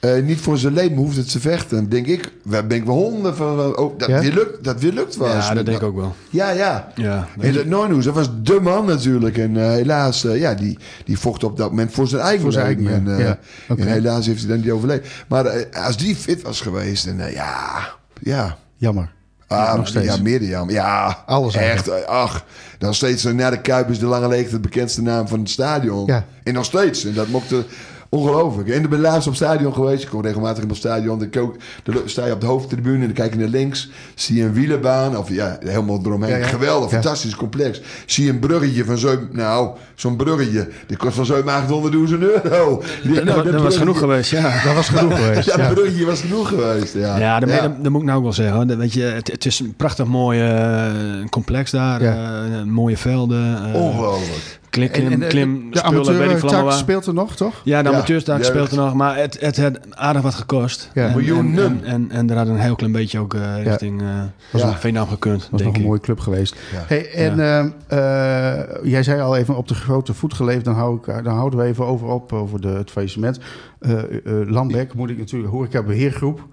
Uh, 0.00 0.22
niet 0.22 0.40
voor 0.40 0.58
zijn 0.58 0.72
leven 0.72 0.96
hoeft 0.96 1.16
het 1.16 1.30
te 1.30 1.40
vechten. 1.40 1.76
Dan 1.76 1.88
denk 1.88 2.06
ik, 2.06 2.32
waar 2.42 2.66
ben 2.66 2.76
ik 2.76 2.84
wel 2.84 2.94
honden 2.94 3.36
van. 3.36 3.76
Oh, 3.76 3.98
dat, 3.98 4.08
ja? 4.08 4.20
weer 4.20 4.32
lukt, 4.32 4.64
dat 4.64 4.80
weer 4.80 4.92
lukt 4.92 5.16
was. 5.16 5.48
Ja, 5.48 5.54
dat 5.54 5.66
denk 5.66 5.76
ik 5.76 5.82
ook 5.82 5.96
wel. 5.96 6.14
Ja, 6.30 6.50
ja. 6.50 6.92
ja 6.94 7.28
en 7.38 7.52
dat 7.52 7.64
Noornoes, 7.64 8.04
dat 8.04 8.14
was 8.14 8.28
de 8.42 8.60
man 8.60 8.86
natuurlijk. 8.86 9.38
En 9.38 9.54
uh, 9.54 9.68
helaas, 9.68 10.24
uh, 10.24 10.38
ja, 10.38 10.54
die, 10.54 10.78
die 11.04 11.18
vocht 11.18 11.44
op 11.44 11.56
dat 11.56 11.70
moment 11.70 11.92
voor 11.92 12.08
zijn 12.08 12.22
eigen 12.22 12.42
voor 12.42 12.52
zijn. 12.52 12.66
Eigen, 12.66 13.08
en, 13.08 13.18
ja. 13.18 13.38
okay. 13.68 13.86
en, 13.86 13.92
helaas 13.92 14.26
heeft 14.26 14.40
hij 14.40 14.48
dan 14.48 14.60
niet 14.60 14.70
overleefd. 14.70 15.08
Maar 15.28 15.66
als 15.72 15.96
die 15.96 16.16
fit 16.16 16.42
was 16.42 16.60
geweest, 16.60 17.06
en 17.06 17.30
ja, 17.32 17.88
ja. 18.20 18.58
Jammer. 18.76 19.14
Ah, 19.46 19.74
nog 19.74 19.86
steeds. 19.86 20.16
Ja, 20.16 20.22
meer 20.22 20.42
jammer. 20.44 20.74
Ja, 20.74 21.22
alles 21.26 21.54
echt. 21.54 22.06
Ach, 22.06 22.44
dan 22.78 22.94
steeds 22.94 23.22
naar 23.22 23.50
de 23.50 23.60
Kuip 23.60 23.90
is 23.90 23.98
de 23.98 24.06
Lange 24.06 24.28
Leegte 24.28 24.50
de 24.50 24.60
bekendste 24.60 25.02
naam 25.02 25.28
van 25.28 25.38
het 25.38 25.50
stadion. 25.50 26.06
Ja. 26.06 26.24
En 26.42 26.54
nog 26.54 26.64
steeds. 26.64 27.04
En 27.04 27.14
dat 27.14 27.28
mocht 27.28 27.48
de, 27.48 27.64
Ongelooflijk. 28.08 28.68
En 28.68 28.82
ik 28.82 28.88
ben 28.90 29.00
laatst 29.00 29.26
op 29.28 29.32
het 29.34 29.42
stadion 29.42 29.72
geweest. 29.74 30.02
Ik 30.02 30.08
kom 30.08 30.22
regelmatig 30.22 30.62
in 30.62 30.68
het 30.68 30.78
stadion. 30.78 31.18
Dan, 31.18 31.30
kook, 31.30 31.56
dan 31.82 31.94
sta 32.04 32.26
je 32.26 32.32
op 32.32 32.40
de 32.40 32.46
hoofdtribune 32.46 32.94
en 32.98 33.04
dan 33.04 33.12
kijk 33.12 33.32
je 33.32 33.38
naar 33.38 33.48
links. 33.48 33.90
Zie 34.14 34.36
je 34.36 34.42
een 34.42 34.52
wielenbaan. 34.52 35.16
Of 35.18 35.28
ja, 35.30 35.58
helemaal 35.60 36.00
eromheen. 36.04 36.30
Ja, 36.30 36.36
ja. 36.36 36.46
Geweldig, 36.46 36.90
Ja. 36.90 37.00
fantastisch 37.00 37.34
complex. 37.36 37.80
Zie 38.06 38.24
je 38.24 38.30
een 38.30 38.38
bruggetje 38.38 38.84
van 38.84 38.98
zo'n... 38.98 39.28
Nou, 39.32 39.70
zo'n 39.94 40.16
bruggetje. 40.16 40.68
Die 40.86 40.96
kost 40.96 41.14
van 41.16 41.26
zo'n 41.26 41.42
800.000 41.42 42.18
euro. 42.18 42.82
Die- 43.02 43.14
Dat, 43.14 43.24
nou, 43.24 43.50
dat 43.52 43.62
was 43.62 43.76
genoeg 43.76 43.98
geweest, 43.98 44.30
ja. 44.30 44.62
Dat 44.64 44.74
was 44.74 44.88
genoeg 44.88 45.16
geweest. 45.24 45.46
Dat 45.56 45.72
bruggetje 45.74 46.06
was 46.06 46.20
genoeg 46.20 46.48
geweest. 46.48 46.94
Ja, 46.94 47.18
Ja, 47.18 47.40
dat, 47.40 47.48
dat, 47.48 47.82
dat 47.82 47.92
moet 47.92 48.00
ik 48.00 48.06
nou 48.06 48.16
ook 48.18 48.24
wel 48.24 48.32
zeggen. 48.32 48.66
Dat, 48.68 48.76
weet 48.76 48.92
je, 48.92 49.02
het, 49.02 49.32
het 49.32 49.46
is 49.46 49.60
een 49.60 49.74
prachtig 49.76 50.06
mooi 50.06 50.40
eh, 50.40 50.84
complex 51.30 51.70
daar. 51.70 52.00
Eh, 52.00 52.62
mooie 52.64 52.96
velden. 52.96 53.58
eh, 53.72 53.80
Ongelooflijk. 53.80 54.58
Klim, 54.76 54.90
klim, 54.90 55.12
En, 55.12 55.22
en, 55.22 55.28
klim 55.28 55.70
de 55.70 55.78
spullen, 55.78 55.94
weet 55.94 56.04
ik 56.04 56.06
veel 56.06 56.18
amateurtak 56.20 56.50
allemaal 56.50 56.64
waar. 56.64 56.78
speelt 56.78 57.06
er 57.06 57.14
nog, 57.14 57.36
toch? 57.36 57.60
Ja, 57.64 57.82
de 57.82 57.90
ja, 58.24 58.42
speelt 58.42 58.70
er 58.70 58.76
nog, 58.76 58.94
maar 58.94 59.16
het, 59.16 59.40
het 59.40 59.56
had 59.56 59.78
aardig 59.96 60.22
wat 60.22 60.34
gekost. 60.34 60.90
Ja. 60.94 61.06
En, 61.06 61.16
Miljoenen. 61.16 61.64
En, 61.64 61.84
en, 61.84 62.10
en, 62.10 62.10
en 62.10 62.30
er 62.30 62.36
had 62.36 62.46
een 62.48 62.58
heel 62.58 62.74
klein 62.74 62.92
beetje 62.92 63.18
ook 63.18 63.34
eh, 63.34 63.62
richting 63.62 64.02
eh 64.02 64.08
Was 64.52 64.60
ja. 64.60 64.66
nog- 64.66 64.80
Veenam 64.80 65.08
gekund, 65.08 65.40
Dat 65.40 65.50
was 65.50 65.60
denk 65.60 65.72
nog 65.72 65.80
een 65.82 65.88
mooie 65.88 66.00
club 66.00 66.20
geweest. 66.20 66.56
Ja. 66.72 66.84
Hey, 66.86 67.12
en 67.12 67.40
ehm, 67.40 67.68
eh, 67.86 68.90
jij 68.90 69.02
zei 69.02 69.20
al 69.20 69.36
even 69.36 69.56
op 69.56 69.68
de 69.68 69.74
grote 69.74 70.14
voet 70.14 70.34
geleefd. 70.34 70.64
Dan, 70.64 70.74
hou 70.74 70.96
ik, 70.96 71.24
dan 71.24 71.34
houden 71.34 71.58
we 71.58 71.64
even 71.64 71.84
over 71.86 72.06
op 72.08 72.32
over 72.32 72.60
de, 72.60 72.68
het 72.68 72.90
faillissement. 72.90 73.38
Eh 73.78 73.92
eh, 73.98 74.48
Lambeck, 74.48 74.94
moet 74.94 75.10
ik 75.10 75.18
natuurlijk, 75.18 75.52
horeca 75.52 75.82
beheergroep, 75.82 76.46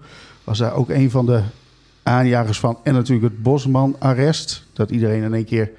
was 0.44 0.58
daar 0.58 0.74
ook 0.74 0.88
een 0.90 1.10
van 1.10 1.26
de 1.26 1.40
aanjagers 2.02 2.58
van. 2.58 2.78
En 2.82 2.94
natuurlijk 2.94 3.32
het 3.32 3.42
Bosman-arrest. 3.42 4.64
Dat 4.72 4.90
iedereen 4.90 5.22
in 5.22 5.34
één 5.34 5.44
keer 5.44 5.70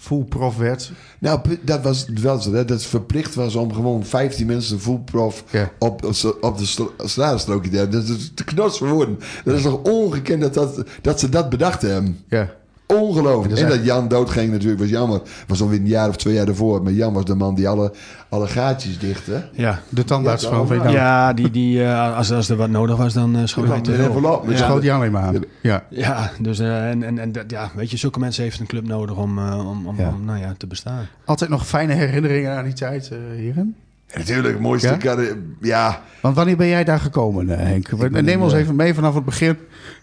full 0.00 0.24
prof 0.24 0.56
werd. 0.56 0.92
Nou, 1.18 1.40
dat 1.62 1.82
was 1.82 2.06
wel 2.14 2.38
zo. 2.40 2.50
Dat 2.50 2.68
het 2.68 2.82
verplicht 2.84 3.34
was 3.34 3.54
om 3.54 3.72
gewoon 3.74 4.04
15 4.04 4.46
mensen 4.46 4.80
full 4.80 4.98
prof 5.04 5.44
Ja. 5.50 5.70
op, 5.78 6.04
op 6.40 6.58
de 6.58 6.66
stra- 6.66 6.88
straatenstrookje 7.04 7.70
te 7.70 7.76
hebben. 7.76 8.06
Dat 8.06 8.16
is 8.16 8.30
te 8.34 8.44
knots 8.44 8.78
voor 8.78 8.88
woorden. 8.88 9.18
Dat 9.44 9.56
is 9.56 9.62
toch 9.62 9.82
ongekend 9.82 10.40
dat, 10.40 10.54
dat, 10.54 10.84
dat 11.02 11.20
ze 11.20 11.28
dat 11.28 11.48
bedacht 11.48 11.82
hebben. 11.82 12.18
Ja, 12.28 12.50
Ongelooflijk. 12.96 13.60
En 13.60 13.68
dat 13.68 13.76
En 13.78 13.84
Jan 13.84 14.08
doodging 14.08 14.52
natuurlijk 14.52 14.80
was 14.80 14.88
jammer. 14.88 15.20
Was 15.46 15.60
alweer 15.62 15.78
een 15.78 15.86
jaar 15.86 16.08
of 16.08 16.16
twee 16.16 16.34
jaar 16.34 16.48
ervoor. 16.48 16.82
Maar 16.82 16.92
Jan 16.92 17.12
was 17.12 17.24
de 17.24 17.34
man 17.34 17.54
die 17.54 17.68
alle, 17.68 17.92
alle 18.28 18.46
gaatjes 18.46 18.98
dichtte. 18.98 19.48
Ja, 19.52 19.80
de 19.88 20.04
tandarts 20.04 20.42
Ja, 20.42 20.48
van 20.50 20.66
Veendam. 20.66 20.92
ja 20.92 21.32
die, 21.32 21.50
die, 21.50 21.82
eh, 21.84 22.16
als, 22.16 22.32
als 22.32 22.48
er 22.48 22.56
wat 22.56 22.68
nodig 22.70 22.96
was, 22.96 23.12
dan 23.12 23.36
uh, 23.36 23.42
schoot 23.44 23.66
Ja, 23.66 23.94
hij 23.94 24.04
envelop, 24.06 24.46
Dus 24.46 24.58
Ja. 24.58 24.64
schoot 24.66 24.82
Jan 24.82 24.96
alleen 24.96 25.12
maar 25.12 25.22
aan. 25.22 25.42
Ja. 25.62 25.84
Ja, 25.90 26.30
dus 26.40 26.58
eh, 26.58 26.90
en, 26.90 27.02
en, 27.02 27.18
en 27.18 27.32
dat- 27.32 27.44
ja, 27.50 27.70
weet 27.74 27.90
je, 27.90 27.96
zulke 27.96 28.18
mensen 28.18 28.42
heeft 28.42 28.60
een 28.60 28.66
club 28.66 28.86
nodig 28.86 29.16
om, 29.16 29.38
eh, 29.38 29.68
om, 29.68 29.86
om, 29.86 29.96
Ja. 29.98 30.08
om, 30.08 30.24
nou 30.24 30.38
ja, 30.38 30.54
te 30.58 30.66
bestaan. 30.66 31.06
Altijd 31.24 31.50
nog 31.50 31.66
fijne 31.66 31.92
herinneringen 31.94 32.56
aan 32.56 32.64
die 32.64 32.72
tijd, 32.72 33.08
eh 33.12 33.18
heren? 33.36 33.74
En 34.08 34.18
natuurlijk, 34.18 34.54
het 34.54 34.62
mooiste 34.62 34.96
Ja? 35.00 35.18
Ja, 35.60 36.00
Want 36.20 36.36
wanneer 36.36 36.56
ben 36.56 36.66
jij 36.68 36.84
daar 36.84 37.00
gekomen, 37.00 37.50
eh, 37.50 37.66
Henk? 37.66 38.10
Neem 38.22 38.42
ons 38.42 38.52
eh, 38.52 38.58
even 38.58 38.76
mee 38.76 38.94
vanaf 38.94 39.14
het 39.14 39.24
begin. 39.24 39.56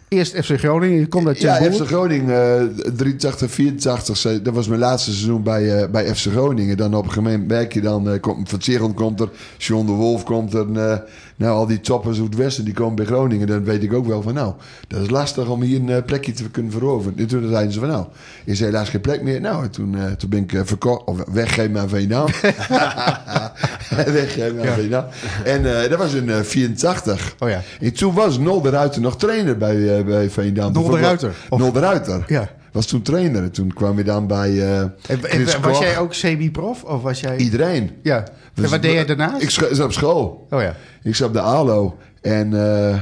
Eerst 0.08 0.36
FC 0.36 0.58
Groningen, 0.60 1.00
je 1.00 1.08
komt 1.08 1.28
uit 1.28 1.42
Ja, 1.42 1.56
FC. 1.56 1.86
Groningen, 1.88 2.60
eh, 2.60 2.92
83, 2.96 3.52
84. 3.52 4.18
ze- 4.18 4.42
Dat 4.42 4.54
was 4.54 4.68
mijn 4.68 4.80
laatste 4.80 5.12
seizoen 5.12 5.44
bij, 5.44 5.82
eh, 5.82 5.90
bij 5.90 6.16
FC 6.16 6.28
Groningen. 6.32 6.78
Dan 6.78 6.94
op 6.96 7.04
een 7.04 7.10
gegeven 7.12 7.32
moment 7.32 7.48
merk 7.48 7.74
je 7.74 7.82
dan... 7.82 8.10
eh, 8.10 8.20
komt, 8.20 8.50
Van 8.50 8.62
Zegel 8.62 8.94
komt 8.94 9.20
er, 9.20 9.30
John 9.58 9.86
de 9.86 9.92
Wolf 9.92 10.24
komt 10.24 10.54
er. 10.54 10.66
eh, 10.76 10.98
nou, 11.38 11.52
al 11.58 11.66
die 11.68 11.80
toppers 11.82 12.18
uit 12.18 12.26
het 12.28 12.36
westen 12.36 12.66
die 12.66 12.74
komen 12.74 12.96
bij 12.96 13.06
Groningen. 13.06 13.48
Dan 13.48 13.64
weet 13.64 13.84
ik 13.84 13.94
ook 13.94 14.06
wel 14.08 14.22
van 14.22 14.34
nou, 14.34 14.54
dat 14.88 15.02
is 15.02 15.10
lastig 15.10 15.48
om 15.50 15.62
hier 15.62 15.90
een 15.90 16.04
plekje 16.06 16.32
te 16.32 16.50
kunnen 16.50 16.72
veroveren. 16.72 17.18
En 17.18 17.28
toen 17.28 17.48
zeiden 17.50 17.74
ze 17.74 17.80
van 17.80 17.88
nou, 17.90 18.06
is 18.46 18.60
helaas 18.60 18.90
geen 18.90 19.02
plek 19.02 19.22
meer. 19.22 19.42
Nou, 19.42 19.64
en 19.64 19.70
toen, 19.72 19.96
toen 20.18 20.30
ben 20.30 20.40
ik 20.40 20.62
verkocht, 20.64 21.04
of 21.06 21.18
weggegeven 21.32 21.78
aan 21.80 21.90
Veenam. 21.90 22.26
weggegeven 24.06 24.60
aan 24.60 24.66
Ja. 24.66 24.74
Veenam. 24.74 25.06
En 25.44 25.64
dat 25.90 25.98
was 26.00 26.14
in 26.14 26.30
eh 26.30 26.40
84. 26.42 27.36
Oh 27.40 27.50
ja. 27.50 27.62
En 27.80 27.94
toen 27.94 28.14
was 28.14 28.38
Nol 28.40 28.62
de 28.62 28.70
Ruiter 28.70 29.02
nog 29.02 29.18
trainer 29.18 29.58
bij, 29.58 29.95
eh 29.98 30.06
bij 30.06 30.30
Veendam. 30.30 30.74
Nol 30.74 30.90
de 30.90 31.00
Ruiter? 31.00 31.36
Nol 31.50 31.72
de 31.72 31.80
Ruiter. 31.80 32.24
Ja. 32.28 32.50
Was 32.72 32.86
toen 32.86 33.02
trainer. 33.02 33.44
En 33.44 33.52
toen 33.52 33.74
kwam 33.74 33.98
je 33.98 34.04
dan 34.04 34.28
bij 34.28 34.62
eh 34.62 34.80
En, 34.80 35.62
was 35.62 35.80
jij 35.80 35.98
ook 35.98 36.12
CB-prof? 36.12 36.84
Of 36.84 37.02
was 37.02 37.20
jij... 37.20 37.38
Iedereen. 37.38 37.92
Ja. 38.04 38.24
Dus 38.54 38.66
en 38.66 38.72
wat 38.72 38.82
deed 38.82 38.92
jij 38.94 39.06
daarnaast? 39.06 39.42
Ik 39.42 39.50
zat 39.50 39.80
op 39.80 39.94
school. 39.94 40.48
Oh 40.50 40.62
ja. 40.62 40.76
Ik 41.04 41.16
zat 41.16 41.28
op 41.28 41.34
de 41.34 41.42
ALO. 41.42 41.98
En 42.22 42.54
eh, 42.54 42.98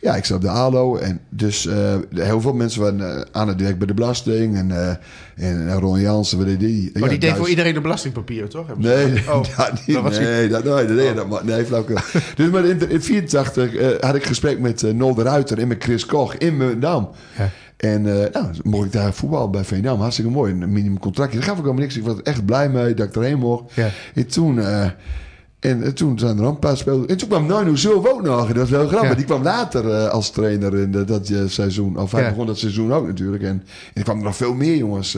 ja, 0.00 0.16
ik 0.16 0.24
zat 0.24 0.36
op 0.36 0.42
de 0.42 0.48
ALO. 0.48 0.96
En 0.96 1.20
dus 1.28 1.66
eh, 1.66 1.94
heel 2.14 2.40
veel 2.40 2.52
mensen 2.52 2.80
waren 2.80 3.16
eh, 3.16 3.24
aan 3.32 3.48
het 3.48 3.60
werk 3.60 3.78
bij 3.78 3.86
de 3.86 3.94
belasting. 3.94 4.56
En, 4.56 4.70
eh 4.70 4.94
en 5.36 5.72
Ron 5.72 6.00
Jansen, 6.00 6.38
wat 6.38 6.46
deed 6.46 6.60
die? 6.60 6.90
Maar 6.92 7.02
Ja, 7.02 7.08
die 7.08 7.18
deed 7.18 7.36
voor 7.36 7.48
iedereen 7.48 7.74
de 7.74 7.80
belastingpapieren, 7.80 8.48
toch? 8.48 8.66
Ze 8.66 8.74
Nee, 8.78 9.06
gezegd. 9.08 9.28
oh, 9.34 9.42
dat 9.56 9.86
niet. 9.86 9.96
dat 9.96 10.10
nee, 10.18 10.48
dat, 10.48 10.64
nee, 10.64 10.86
dat, 10.86 10.96
nee, 10.96 11.14
dat, 11.14 11.28
maar- 11.28 11.44
nee, 11.44 11.64
flauwkul. 11.64 11.96
dus 12.36 12.50
maar 12.50 12.64
in, 12.64 12.90
in 12.90 13.02
84 13.02 13.74
eh, 13.74 13.88
had 14.00 14.14
ik 14.14 14.24
gesprek 14.24 14.58
met 14.58 14.82
eh 14.82 14.92
Nol 14.92 15.14
de 15.14 15.22
Ruiter 15.22 15.58
en 15.58 15.68
met 15.68 15.82
Chris 15.82 16.06
Koch 16.06 16.34
in 16.34 16.56
Mundam. 16.56 17.10
Ja. 17.38 17.50
En 17.76 18.06
eh, 18.22 18.32
nou, 18.32 18.46
mocht 18.62 18.86
ik 18.86 18.92
daar 18.92 19.14
voetbal 19.14 19.50
bij 19.50 19.64
VNAM. 19.64 20.00
Hartstikke 20.00 20.30
mooi. 20.30 20.52
Een 20.52 20.72
minimum 20.72 20.98
contractje. 20.98 21.38
Daar 21.38 21.48
gaf 21.48 21.56
ik 21.56 21.62
helemaal 21.62 21.82
niks. 21.82 21.96
Ik 21.96 22.04
was 22.04 22.22
echt 22.22 22.44
blij 22.44 22.68
mee 22.68 22.94
dat 22.94 23.06
ik 23.08 23.16
erheen 23.16 23.38
mocht. 23.38 23.74
Ja. 23.74 23.88
En 24.14 24.26
toen... 24.26 24.60
en 25.60 25.82
eh, 25.82 25.88
toen 25.90 26.18
zijn 26.18 26.38
er 26.38 26.44
een 26.44 26.58
paar 26.58 26.76
spelers. 26.76 27.06
En 27.06 27.16
toen 27.16 27.28
kwam 27.28 27.42
Nino 27.46 27.74
Zulf 27.76 28.06
ook 28.12 28.22
nog. 28.22 28.46
Dat 28.46 28.56
was 28.56 28.70
wel 28.70 28.86
grappig. 28.88 29.08
Ja. 29.08 29.14
Die 29.14 29.24
kwam 29.24 29.42
later 29.42 29.90
eh, 29.90 30.08
als 30.08 30.30
trainer 30.30 30.76
in 30.78 30.92
de- 30.92 31.04
dat 31.04 31.28
eh, 31.28 31.40
seizoen. 31.46 31.98
Of 31.98 32.12
hij 32.12 32.22
Ja. 32.22 32.28
begon 32.28 32.46
dat 32.46 32.58
seizoen 32.58 32.92
ook 32.92 33.06
natuurlijk. 33.06 33.42
En, 33.42 33.62
er 33.94 34.02
kwamen 34.02 34.24
nog 34.24 34.36
veel 34.36 34.54
meer 34.54 34.76
jongens 34.76 35.16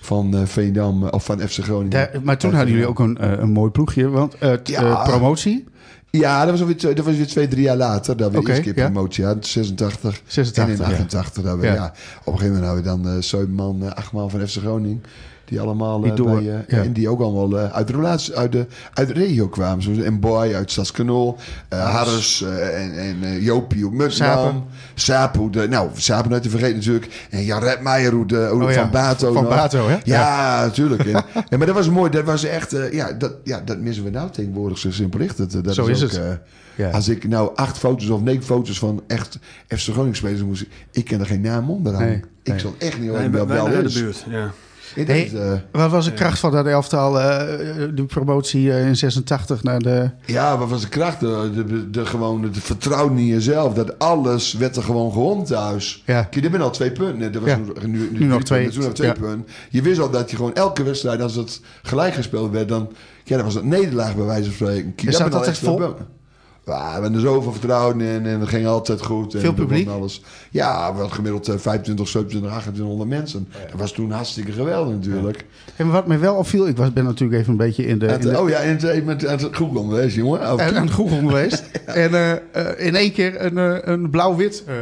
van 0.00 0.34
Veendam. 0.46 1.02
of 1.04 1.24
van 1.24 1.40
FC 1.40 1.58
Groningen. 1.62 1.90
Daar- 1.90 2.10
maar 2.22 2.38
toen 2.38 2.52
hadden 2.54 2.70
jullie 2.72 2.88
ook 2.88 2.98
een, 2.98 3.42
een 3.42 3.50
mooi 3.50 3.70
ploegje. 3.70 4.08
Want 4.08 4.36
Ja. 4.64 5.02
promotie, 5.02 5.64
Ja, 6.10 6.40
dat 6.42 6.50
was, 6.50 6.60
alweer, 6.60 6.94
dat 6.94 7.04
was 7.04 7.16
weer 7.16 7.26
twee, 7.26 7.48
drie 7.48 7.62
jaar 7.62 7.76
later. 7.76 8.16
Dat 8.16 8.30
we 8.32 8.36
Oké, 8.38 8.46
de 8.46 8.52
eerste 8.52 8.72
keer 8.72 8.82
ja. 8.82 8.90
promotie 8.90 9.24
hadden. 9.24 9.44
86, 9.44 10.20
86, 10.26 10.64
en 10.64 10.70
in 10.70 10.76
ja. 10.78 10.84
88. 10.96 11.42
Dat 11.42 11.58
we, 11.58 11.66
Ja. 11.66 11.74
ja. 11.74 11.92
Op 12.24 12.32
een 12.32 12.38
gegeven 12.38 12.60
moment 12.60 12.64
hadden 12.84 13.02
we 13.02 13.10
dan 13.12 13.22
zeven 13.22 13.50
man, 13.52 13.94
acht 13.94 14.12
man 14.12 14.30
van 14.30 14.40
FC 14.48 14.56
Groningen. 14.56 15.02
Die 15.48 15.60
allemaal 15.60 16.00
Die 16.00 16.10
eh, 16.10 16.16
door- 16.16 16.42
bij, 16.42 16.54
eh, 16.54 16.58
ja. 16.78 16.82
En 16.82 16.92
die 16.92 17.08
ook 17.08 17.20
allemaal 17.20 17.58
eh, 17.58 17.72
uit 17.72 17.86
de 17.86 17.92
relatie, 17.92 18.36
uit 18.36 18.52
de, 18.52 18.66
uit 18.94 19.08
de 19.08 19.14
regio 19.14 19.48
kwamen. 19.48 19.82
Zoals 19.82 19.98
en 19.98 20.20
Boy 20.20 20.54
uit 20.54 20.70
Stadskanaal. 20.70 21.36
Harris 21.68 22.42
eh, 22.42 22.82
en, 22.84 23.16
en 23.22 23.40
Jopie 23.42 23.86
op. 23.86 23.92
Sapu. 24.94 25.50
De, 25.50 25.68
nou, 25.68 25.90
Sapu 25.94 26.28
nooit 26.28 26.42
te 26.42 26.50
vergeten 26.50 26.76
natuurlijk. 26.76 27.26
En 27.30 27.44
Jan 27.44 27.62
Redmeijer 27.62 28.12
hoe 28.12 28.26
de, 28.26 28.50
Oh 28.52 28.70
ja, 28.70 28.80
van 28.80 28.90
Bato. 28.90 29.32
van 29.32 29.42
nog. 29.44 29.54
Bato, 29.54 29.88
hè? 29.88 29.96
Ja, 30.04 30.60
natuurlijk. 30.64 31.04
En, 31.04 31.10
ja, 31.48 31.56
maar 31.56 31.66
dat 31.66 31.74
was 31.74 31.88
mooi. 31.90 32.10
Dat 32.10 32.24
was 32.24 32.44
echt... 32.44 32.72
eh, 32.72 32.92
ja, 32.92 33.12
dat, 33.12 33.32
ja, 33.44 33.60
dat 33.64 33.78
missen 33.78 34.04
we 34.04 34.10
nou 34.10 34.30
tegenwoordig. 34.30 34.78
Zo 34.78 34.90
simpel 34.90 35.18
ligt 35.20 35.38
het. 35.38 35.64
Dat 35.64 35.74
Zo 35.74 35.86
is 35.86 36.04
ook, 36.04 36.10
het. 36.10 36.20
eh, 36.20 36.30
Ja. 36.74 36.90
Als 36.90 37.08
ik 37.08 37.28
nou 37.28 37.50
acht 37.56 37.78
foto's 37.78 38.08
of 38.08 38.20
negen 38.20 38.42
foto's 38.42 38.78
van 38.78 39.02
echt 39.06 39.38
FC 39.68 39.88
Groningen 39.88 40.16
spelers 40.16 40.42
moest... 40.42 40.64
Ik 40.90 41.04
ken 41.04 41.20
er 41.20 41.26
geen 41.26 41.40
naam 41.40 41.70
onder 41.70 41.94
aan. 41.94 42.02
Nee, 42.02 42.16
ik 42.42 42.50
nee. 42.52 42.58
zal 42.58 42.74
echt 42.78 43.00
niet 43.00 43.10
weten 43.10 43.30
wij 43.32 43.46
wel 43.46 43.46
wel 43.46 43.66
uit 43.66 43.92
de 43.92 44.00
buurt, 44.00 44.24
ja. 44.30 44.50
Hey, 44.94 45.04
denk, 45.04 45.32
eh, 45.32 45.52
wat 45.72 45.90
was 45.90 46.04
de 46.04 46.12
kracht 46.12 46.38
van 46.38 46.52
dat 46.52 46.66
elftal? 46.66 47.20
eh, 47.20 47.38
de 47.94 48.04
promotie 48.06 48.72
eh, 48.72 48.86
in 48.86 48.96
86 48.96 49.62
naar 49.62 49.78
de... 49.78 50.10
ja, 50.26 50.58
wat 50.58 50.68
was 50.68 50.80
de 50.80 50.88
kracht? 50.88 51.20
De, 51.20 51.50
de, 51.66 51.90
de, 51.90 52.06
gewoon 52.06 52.42
het 52.42 52.58
vertrouwen 52.58 53.18
in 53.18 53.26
jezelf. 53.26 53.74
Dat 53.74 53.98
alles 53.98 54.52
werd 54.52 54.76
er 54.76 54.82
gewoon 54.82 55.12
gewonnen 55.12 55.44
thuis. 55.44 56.02
Ja. 56.06 56.22
Kijk, 56.22 56.42
dit 56.42 56.50
ben 56.50 56.60
al 56.60 56.70
twee 56.70 56.92
punten. 56.92 57.32
Dat 57.32 57.42
was 57.42 57.50
Ja. 57.50 57.58
nu, 57.86 57.88
nu, 57.88 58.08
Nu 58.18 58.24
nog 58.26 58.42
twee. 58.42 58.62
punten, 58.62 58.80
nog 58.82 58.92
twee 58.92 59.08
Ja. 59.08 59.14
punten. 59.14 59.46
Je 59.70 59.82
wist 59.82 60.00
al 60.00 60.10
dat 60.10 60.30
je 60.30 60.36
gewoon 60.36 60.54
elke 60.54 60.82
wedstrijd, 60.82 61.20
als 61.20 61.34
het 61.34 61.60
gelijk 61.82 62.14
gespeeld 62.14 62.50
werd, 62.52 62.68
dan, 62.68 62.88
ja, 63.24 63.36
dan 63.36 63.44
was 63.44 63.54
het 63.54 63.64
nederlaag 63.64 64.16
bij 64.16 64.24
wijze 64.24 64.44
van 64.44 64.52
spreken. 64.54 64.94
Kijk, 64.94 65.08
Is 65.08 65.18
dat 65.18 65.46
echt 65.46 65.58
vol? 65.58 65.94
Ja, 66.68 66.86
we 66.86 66.92
hebben 66.92 67.14
er 67.14 67.20
zoveel 67.20 67.52
vertrouwen 67.52 68.00
in 68.00 68.26
en 68.26 68.40
het 68.40 68.48
ging 68.48 68.66
altijd 68.66 69.02
goed. 69.02 69.34
En 69.34 69.40
Veel 69.40 69.50
was 69.50 69.60
publiek? 69.60 69.88
Alles. 69.88 70.22
Ja, 70.50 70.92
we 70.92 70.98
hadden 70.98 71.12
gemiddeld 71.12 71.48
eh, 71.48 71.56
25, 71.58 72.08
27, 72.08 72.50
2800 72.50 73.08
mensen. 73.08 73.48
Dat 73.70 73.80
was 73.80 73.92
toen 73.92 74.10
hartstikke 74.10 74.52
geweldig 74.52 74.94
natuurlijk. 74.94 75.44
En 75.76 75.90
wat 75.90 76.06
mij 76.06 76.18
wel 76.18 76.34
opviel, 76.34 76.68
ik 76.68 76.76
was, 76.76 76.92
ben 76.92 77.04
natuurlijk 77.04 77.40
even 77.40 77.50
een 77.52 77.58
beetje 77.58 77.86
in 77.86 77.98
de... 77.98 78.06
En, 78.06 78.20
in 78.20 78.28
de 78.28 78.40
oh 78.40 78.48
ja, 78.48 78.58
en 78.58 78.76
het, 78.76 79.04
met 79.04 79.26
aan 79.26 79.38
het 79.38 79.56
Google 79.56 79.80
geweest, 79.80 80.16
jongen. 80.16 80.40
En 80.40 80.58
en 80.58 80.68
toe. 80.68 80.76
aan 80.76 80.86
het 80.86 80.94
Google 80.94 81.18
geweest. 81.18 81.64
En 81.88 82.14
eh, 82.14 82.32
eh, 82.32 82.86
in 82.86 82.96
één 82.96 83.12
keer 83.12 83.44
een, 83.44 83.58
eh, 83.58 83.92
een 83.92 84.10
blauw-wit 84.10 84.64
eh, 84.66 84.74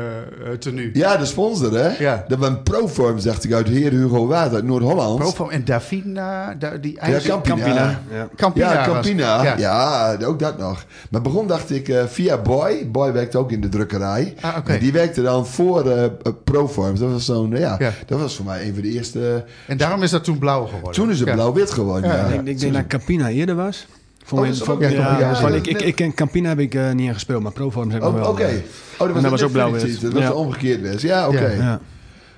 tenue. 0.59 0.91
Ja, 0.93 1.17
de 1.17 1.25
sponsor, 1.25 1.75
hè? 1.75 1.99
Ja. 1.99 2.25
Dat 2.29 2.39
was 2.39 2.49
een 2.49 2.63
Proform, 2.63 3.23
dacht 3.23 3.45
ik, 3.45 3.53
uit 3.53 3.69
Heer 3.69 3.91
Hugo 3.91 4.27
Waard, 4.27 4.55
uit 4.55 4.65
Noord-Holland. 4.65 5.19
Provo 5.19 5.49
en 5.49 5.65
Davina, 5.65 6.55
da, 6.55 6.71
die 6.71 6.93
Ja, 6.93 7.01
ijzer... 7.01 7.31
Campina. 7.31 8.01
Campina. 8.37 8.73
Ja. 8.73 8.85
Campina 8.85 9.43
Ja. 9.43 9.57
Ja. 9.57 10.17
Ja. 10.19 10.27
ook 10.27 10.39
dat 10.39 10.59
nog. 10.59 10.85
Maar 11.11 11.23
begon, 11.23 11.47
dacht 11.47 11.71
ik, 11.71 11.76
eh, 11.85 12.05
via 12.07 12.39
Boy. 12.39 12.89
Boy 12.91 13.13
werkte 13.13 13.39
ook 13.39 13.53
in 13.53 13.61
de 13.61 13.69
drukkerij. 13.69 14.35
Ah. 14.41 14.57
En 14.65 14.79
die 14.81 14.93
werkte 14.93 15.23
dan 15.23 15.47
voor 15.47 15.91
eh 15.91 16.05
Proform. 16.45 16.99
Dat 16.99 17.11
was 17.13 17.25
zo'n, 17.25 17.51
ja, 17.51 17.77
Ja. 17.79 17.93
dat 18.07 18.21
was 18.21 18.37
voor 18.37 18.45
mij 18.45 18.67
een 18.67 18.73
van 18.75 18.83
de 18.83 18.89
eerste... 18.91 19.45
En 19.67 19.77
daarom 19.77 20.03
is 20.03 20.11
dat 20.11 20.25
toen 20.25 20.39
blauw 20.39 20.65
geworden. 20.65 20.93
Toen 20.93 21.11
is 21.11 21.19
het 21.19 21.29
Ja. 21.29 21.35
blauw-wit 21.35 21.71
geworden, 21.71 22.11
Ja, 22.11 22.17
ja. 22.17 22.27
Ik, 22.41 22.47
ik 22.47 22.59
denk 22.61 22.73
dat 22.75 22.87
Campina 22.87 23.29
eerder 23.31 23.55
was. 23.55 23.87
Vond 24.25 24.69
Oh, 24.69 24.81
ja, 24.81 24.89
ja, 24.89 25.19
ja, 25.19 25.35
van- 25.37 25.55
ik, 25.55 25.67
ik, 25.67 25.83
ik 25.83 25.95
ken 25.95 26.15
Campina 26.15 26.49
heb 26.49 26.59
ik 26.59 26.75
eh, 26.75 26.91
niet 26.93 27.09
aan 27.09 27.15
gespeeld, 27.15 27.43
maar 27.43 27.53
Proform 27.53 27.91
heb 27.91 28.03
ik 28.03 28.09
Oh, 28.09 28.15
wel. 28.15 28.29
Oké. 28.31 28.43
Oh, 28.99 28.99
dat 28.99 29.11
was, 29.13 29.23
dat 29.23 29.31
was 29.31 29.41
net 29.41 29.43
ook 29.43 29.53
blauw-wit. 29.53 30.01
Dat 30.01 30.13
was 30.13 30.31
omgekeerd 30.31 30.93
was. 30.93 31.03
Ja, 31.03 31.29
oké. 31.29 31.79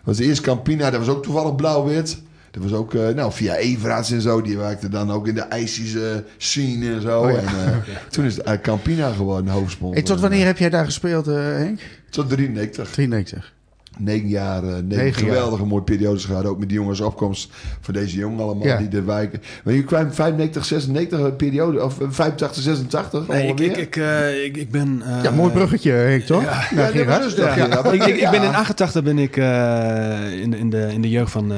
Was 0.04 0.16
de 0.16 0.24
eerste 0.24 0.42
Campina, 0.42 0.90
dat 0.90 1.06
was 1.06 1.08
ook 1.16 1.22
toevallig 1.22 1.54
blauw-wit. 1.54 2.18
Dat 2.50 2.62
was 2.62 2.72
ook, 2.72 2.94
eh, 2.94 3.08
nou, 3.08 3.32
via 3.32 3.56
Everaerts 3.56 4.10
en 4.10 4.20
zo. 4.20 4.42
Die 4.42 4.56
werkte 4.56 4.88
dan 4.88 5.10
ook 5.10 5.26
in 5.26 5.34
de 5.34 5.40
IJsische 5.40 6.24
scene 6.36 6.94
en 6.94 7.00
zo. 7.00 7.20
Oh 7.20 7.30
ja. 7.30 7.38
En 7.38 7.46
eh, 7.46 7.76
toen 8.10 8.24
is 8.24 8.36
het 8.36 8.46
eh, 8.46 8.60
Campina 8.62 9.12
geworden, 9.12 9.52
hoofdsponsor. 9.52 9.96
Hey, 9.96 10.04
tot 10.04 10.20
wanneer 10.20 10.46
heb 10.46 10.58
jij 10.58 10.70
daar 10.70 10.84
gespeeld, 10.84 11.26
Henk? 11.26 11.80
Tot 12.10 12.28
93. 12.28 12.90
93. 12.90 13.52
Negen 13.98 14.28
jaar, 14.28 14.62
eh, 14.64 14.74
negen, 14.84 15.04
jaar. 15.04 15.12
geweldige 15.14 15.64
mooie 15.64 15.82
periodes 15.82 16.24
gehad. 16.24 16.44
Ook 16.46 16.58
met 16.58 16.68
die 16.68 16.78
jongens 16.78 17.00
opkomst 17.00 17.50
van 17.80 17.94
deze 17.94 18.16
jongen 18.16 18.44
allemaal 18.44 18.66
Ja. 18.66 18.76
die 18.76 18.88
er 18.88 19.06
wijken. 19.06 19.42
Maar 19.64 19.74
je 19.74 19.84
kwam 19.84 20.12
95, 20.12 20.64
96 20.64 21.36
periode, 21.36 21.84
of 21.84 22.00
eh, 22.00 22.06
85, 22.10 22.62
86 22.62 23.26
Nee, 23.28 23.42
ik, 23.46 23.50
ongeveer? 23.50 23.70
ik, 23.70 23.76
ik, 23.76 23.96
eh, 23.96 24.44
ik, 24.44 24.56
ik 24.56 24.70
ben... 24.70 25.02
eh, 25.06 25.22
Ja, 25.22 25.30
mooi 25.30 25.52
bruggetje, 25.52 25.90
Henk, 25.92 26.22
toch? 26.22 26.42
ja. 26.42 26.62
Ja, 26.74 26.86
Gerard. 26.86 27.36
Ja. 27.36 27.84
Ik, 27.92 28.04
ik, 28.06 28.16
ik 28.16 28.30
ben 28.30 28.42
in 28.42 28.54
88 28.54 29.02
ben 29.02 29.18
ik 29.18 29.36
eh, 29.36 30.40
in, 30.40 30.50
de- 30.50 30.58
in, 30.58 30.70
de, 30.70 30.88
in 30.92 31.00
de 31.02 31.08
jeugd 31.10 31.30
van, 31.32 31.52
eh 31.52 31.56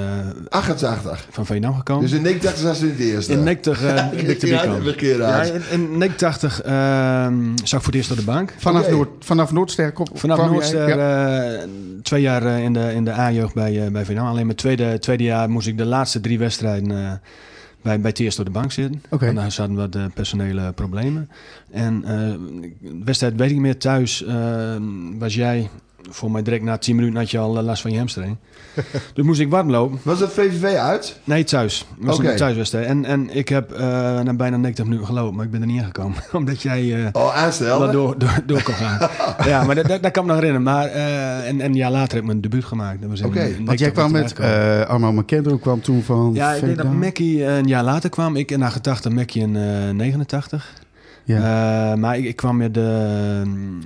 88. 0.49 1.26
van 1.30 1.47
Veendam 1.47 1.75
gekomen. 1.75 2.02
Dus 2.02 2.12
in 2.12 2.23
89 2.23 2.62
was 2.64 2.80
het 2.80 2.97
de 2.97 3.04
eerste. 3.04 3.32
in 3.32 3.42
90 3.42 3.82
eh 3.82 3.94
ben 4.11 4.28
ik 4.30 4.42
erbij 4.42 5.16
Ja, 5.16 5.42
in, 5.42 5.62
in 5.70 5.99
89 5.99 6.62
ehm 6.62 7.35
zag 7.64 7.78
ik 7.78 7.85
voor 7.85 7.87
het 7.87 7.94
eerst 7.94 8.11
op 8.11 8.16
de 8.16 8.25
bank. 8.25 8.52
Vanaf, 8.59 8.82
Oké. 8.82 8.90
Noord, 8.90 9.09
vanaf 9.18 9.52
Noordster 9.52 9.92
kom, 9.92 10.06
Vanaf 10.14 10.38
Noordster 10.50 10.88
ja. 10.88 11.38
eh, 11.52 11.59
twee 12.02 12.20
jaar 12.23 12.30
eh, 12.39 12.63
in 12.63 12.73
de, 12.73 12.93
in 12.95 13.05
de 13.05 13.13
A-jeugd 13.13 13.55
bij, 13.55 13.85
eh 13.85 13.93
bij 13.93 14.05
Veendam. 14.05 14.27
Alleen 14.27 14.45
mijn 14.45 14.57
tweede, 14.57 14.99
tweede 14.99 15.25
jaar 15.25 15.51
moest 15.51 15.67
ik 15.67 15.79
de 15.79 15.85
laatste 15.85 16.21
drie 16.21 16.39
wedstrijden 16.39 16.91
eh, 16.91 17.13
bij, 17.83 18.01
bij 18.01 18.13
eerst 18.13 18.39
op 18.39 18.45
de 18.45 18.51
bank 18.51 18.73
zitten. 18.73 19.03
Oké. 19.11 19.25
Want 19.25 19.37
daar 19.37 19.53
zaten 19.53 19.75
wat 19.75 20.15
personele 20.15 20.73
problemen. 20.73 21.31
En 21.71 22.01
de 22.01 23.05
wedstrijd 23.05 23.37
weet 23.37 23.49
ik 23.49 23.55
niet 23.55 23.63
meer. 23.63 23.79
Thuis 23.79 24.25
was 25.19 25.35
jij, 25.35 25.71
voor 26.11 26.30
mij 26.30 26.42
direct 26.42 26.62
na 26.64 26.78
10 26.78 26.97
minuten 26.97 27.16
had 27.19 27.30
je 27.30 27.38
al 27.38 27.59
eh, 27.59 27.64
last 27.64 27.83
van 27.83 27.90
je 27.90 27.99
hamstring. 27.99 28.37
dus 29.14 29.25
moest 29.25 29.40
ik 29.40 29.50
warm 29.50 29.71
lopen. 29.71 29.99
Was 30.02 30.19
dat 30.19 30.33
VVV 30.33 30.76
uit? 30.76 31.21
Nee, 31.25 31.45
thuis. 31.45 31.78
Het 31.97 32.07
was 32.07 32.19
een 32.19 32.37
thuiswedstrijd. 32.37 32.87
En, 32.87 33.04
en 33.04 33.37
ik 33.37 33.49
heb 33.49 33.73
eh 33.73 34.21
na 34.21 34.35
bijna 34.35 34.57
90 34.57 34.85
minuten 34.85 35.07
gelopen, 35.07 35.37
maar 35.37 35.45
ik 35.45 35.50
ben 35.50 35.61
er 35.61 35.66
niet 35.66 35.80
aangekomen. 35.80 36.16
Omdat 36.33 36.62
jij... 36.62 36.95
eh, 37.04 37.09
Oh, 37.12 37.37
aanstellen? 37.37 37.78
wel 37.80 37.90
door, 37.90 38.19
door, 38.19 38.38
door 38.47 38.62
kon 38.62 38.75
gaan. 38.75 39.09
ja, 39.50 39.64
maar 39.64 39.75
dat, 39.75 39.87
dat, 39.87 40.02
dat 40.02 40.12
kan 40.12 40.26
me 40.26 40.33
nog 40.33 40.40
herinneren. 40.40 40.75
Maar 40.75 40.87
en, 40.87 41.61
en 41.61 41.64
een 41.71 41.75
jaar 41.75 41.90
later 41.90 42.11
heb 42.12 42.21
ik 42.21 42.26
mijn 42.26 42.40
debuut 42.40 42.64
gemaakt. 42.64 43.04
Oké, 43.04 43.54
Want 43.64 43.78
jij 43.78 43.90
90 43.90 43.92
kwam 43.92 44.12
met 44.12 44.33
eh 44.33 44.80
Armand 44.88 45.16
McKendro 45.16 45.57
kwam 45.57 45.80
toen 45.80 46.02
van 46.02 46.30
ja, 46.35 46.52
ik 46.52 46.61
denk 46.64 46.76
dat. 46.76 46.92
Mackie 46.92 47.45
een 47.45 47.66
jaar 47.66 47.85
later 47.85 48.11
kwam. 48.11 48.37
Ik 48.37 48.50
in 48.50 48.62
88, 48.62 49.12
Mackie 49.12 49.42
in 49.42 49.57
eh 49.57 49.90
89. 49.95 50.73
Ja. 51.25 51.37
Eh, 51.93 51.99
maar 51.99 52.19
ik, 52.19 52.25
ik 52.25 52.37
kwam 52.37 52.57
met 52.57 52.75
de 52.75 53.41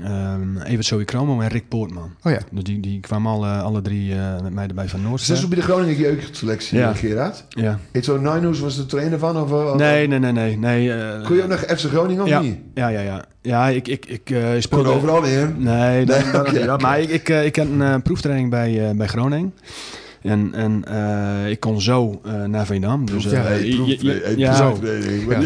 um, 0.05 0.59
Evert 0.63 0.87
Zoe 0.87 1.05
Kromo 1.05 1.41
en 1.41 1.49
Rick 1.49 1.69
Poortman. 1.69 2.11
Oh 2.23 2.33
ja. 2.33 2.39
Dus 2.51 2.63
die, 2.63 2.81
die 2.81 3.01
kwamen 3.01 3.33
alle, 3.33 3.49
alle 3.51 3.83
drie 3.83 4.15
eh, 4.15 4.41
met 4.43 4.53
mij 4.53 4.67
erbij 4.67 4.89
van 4.89 4.99
Is 4.99 5.01
dat 5.03 5.09
Noordster. 5.11 5.37
zo 5.37 5.49
bij 5.49 5.57
de 5.59 5.63
Groningen 5.65 5.97
jeugdselectie, 5.97 6.79
Ja. 6.79 6.91
eh, 6.91 6.97
Gerard? 6.97 7.45
Ja. 7.49 7.79
Heet 7.93 8.05
zo 8.05 8.21
Nijnhoes 8.21 8.61
was 8.61 8.77
de 8.77 8.87
trainer 8.87 9.19
van? 9.19 9.37
Of, 9.43 9.53
of- 9.53 9.77
Nee, 9.77 10.07
nee, 10.07 10.19
nee, 10.19 10.33
nee. 10.33 10.59
nee 10.59 10.93
eh, 10.93 11.25
Kon 11.27 11.37
je 11.37 11.43
ook 11.43 11.49
nog 11.49 11.59
FC 11.61 11.79
Groningen 11.85 12.23
of 12.23 12.29
ja, 12.29 12.41
niet? 12.41 12.59
ja, 12.75 12.89
ja, 12.89 13.01
ja. 13.01 13.25
Ja, 13.43 13.69
ik, 13.69 13.89
ik, 13.89 14.07
ik 14.07 14.31
eh, 14.31 14.51
Kon 14.53 14.63
speelde... 14.63 14.89
overal 14.89 15.23
in. 15.25 15.55
Nee, 15.63 16.05
dat, 16.07 16.23
Nee, 16.53 16.65
dat 16.65 16.75
oké. 16.75 16.83
Maar 16.83 17.01
ik, 17.01 17.09
ik, 17.09 17.29
eh, 17.29 17.45
ik 17.45 17.57
had 17.57 17.67
een 17.67 17.83
eh, 17.83 17.95
proeftraining 18.03 18.51
bij, 18.51 18.89
eh, 18.89 18.97
bij 18.97 19.07
Groningen. 19.07 19.55
En, 20.25 20.51
en 20.55 20.85
eh, 20.85 21.51
ik 21.51 21.61
kon 21.61 21.81
zo 21.81 22.21
eh, 22.25 22.45
naar 22.45 22.67
Veendam. 22.67 23.07
Dus, 23.07 23.25
Ja, 23.25 23.45
eh, 23.45 24.37
ja. 24.37 24.73
Wat 25.27 25.43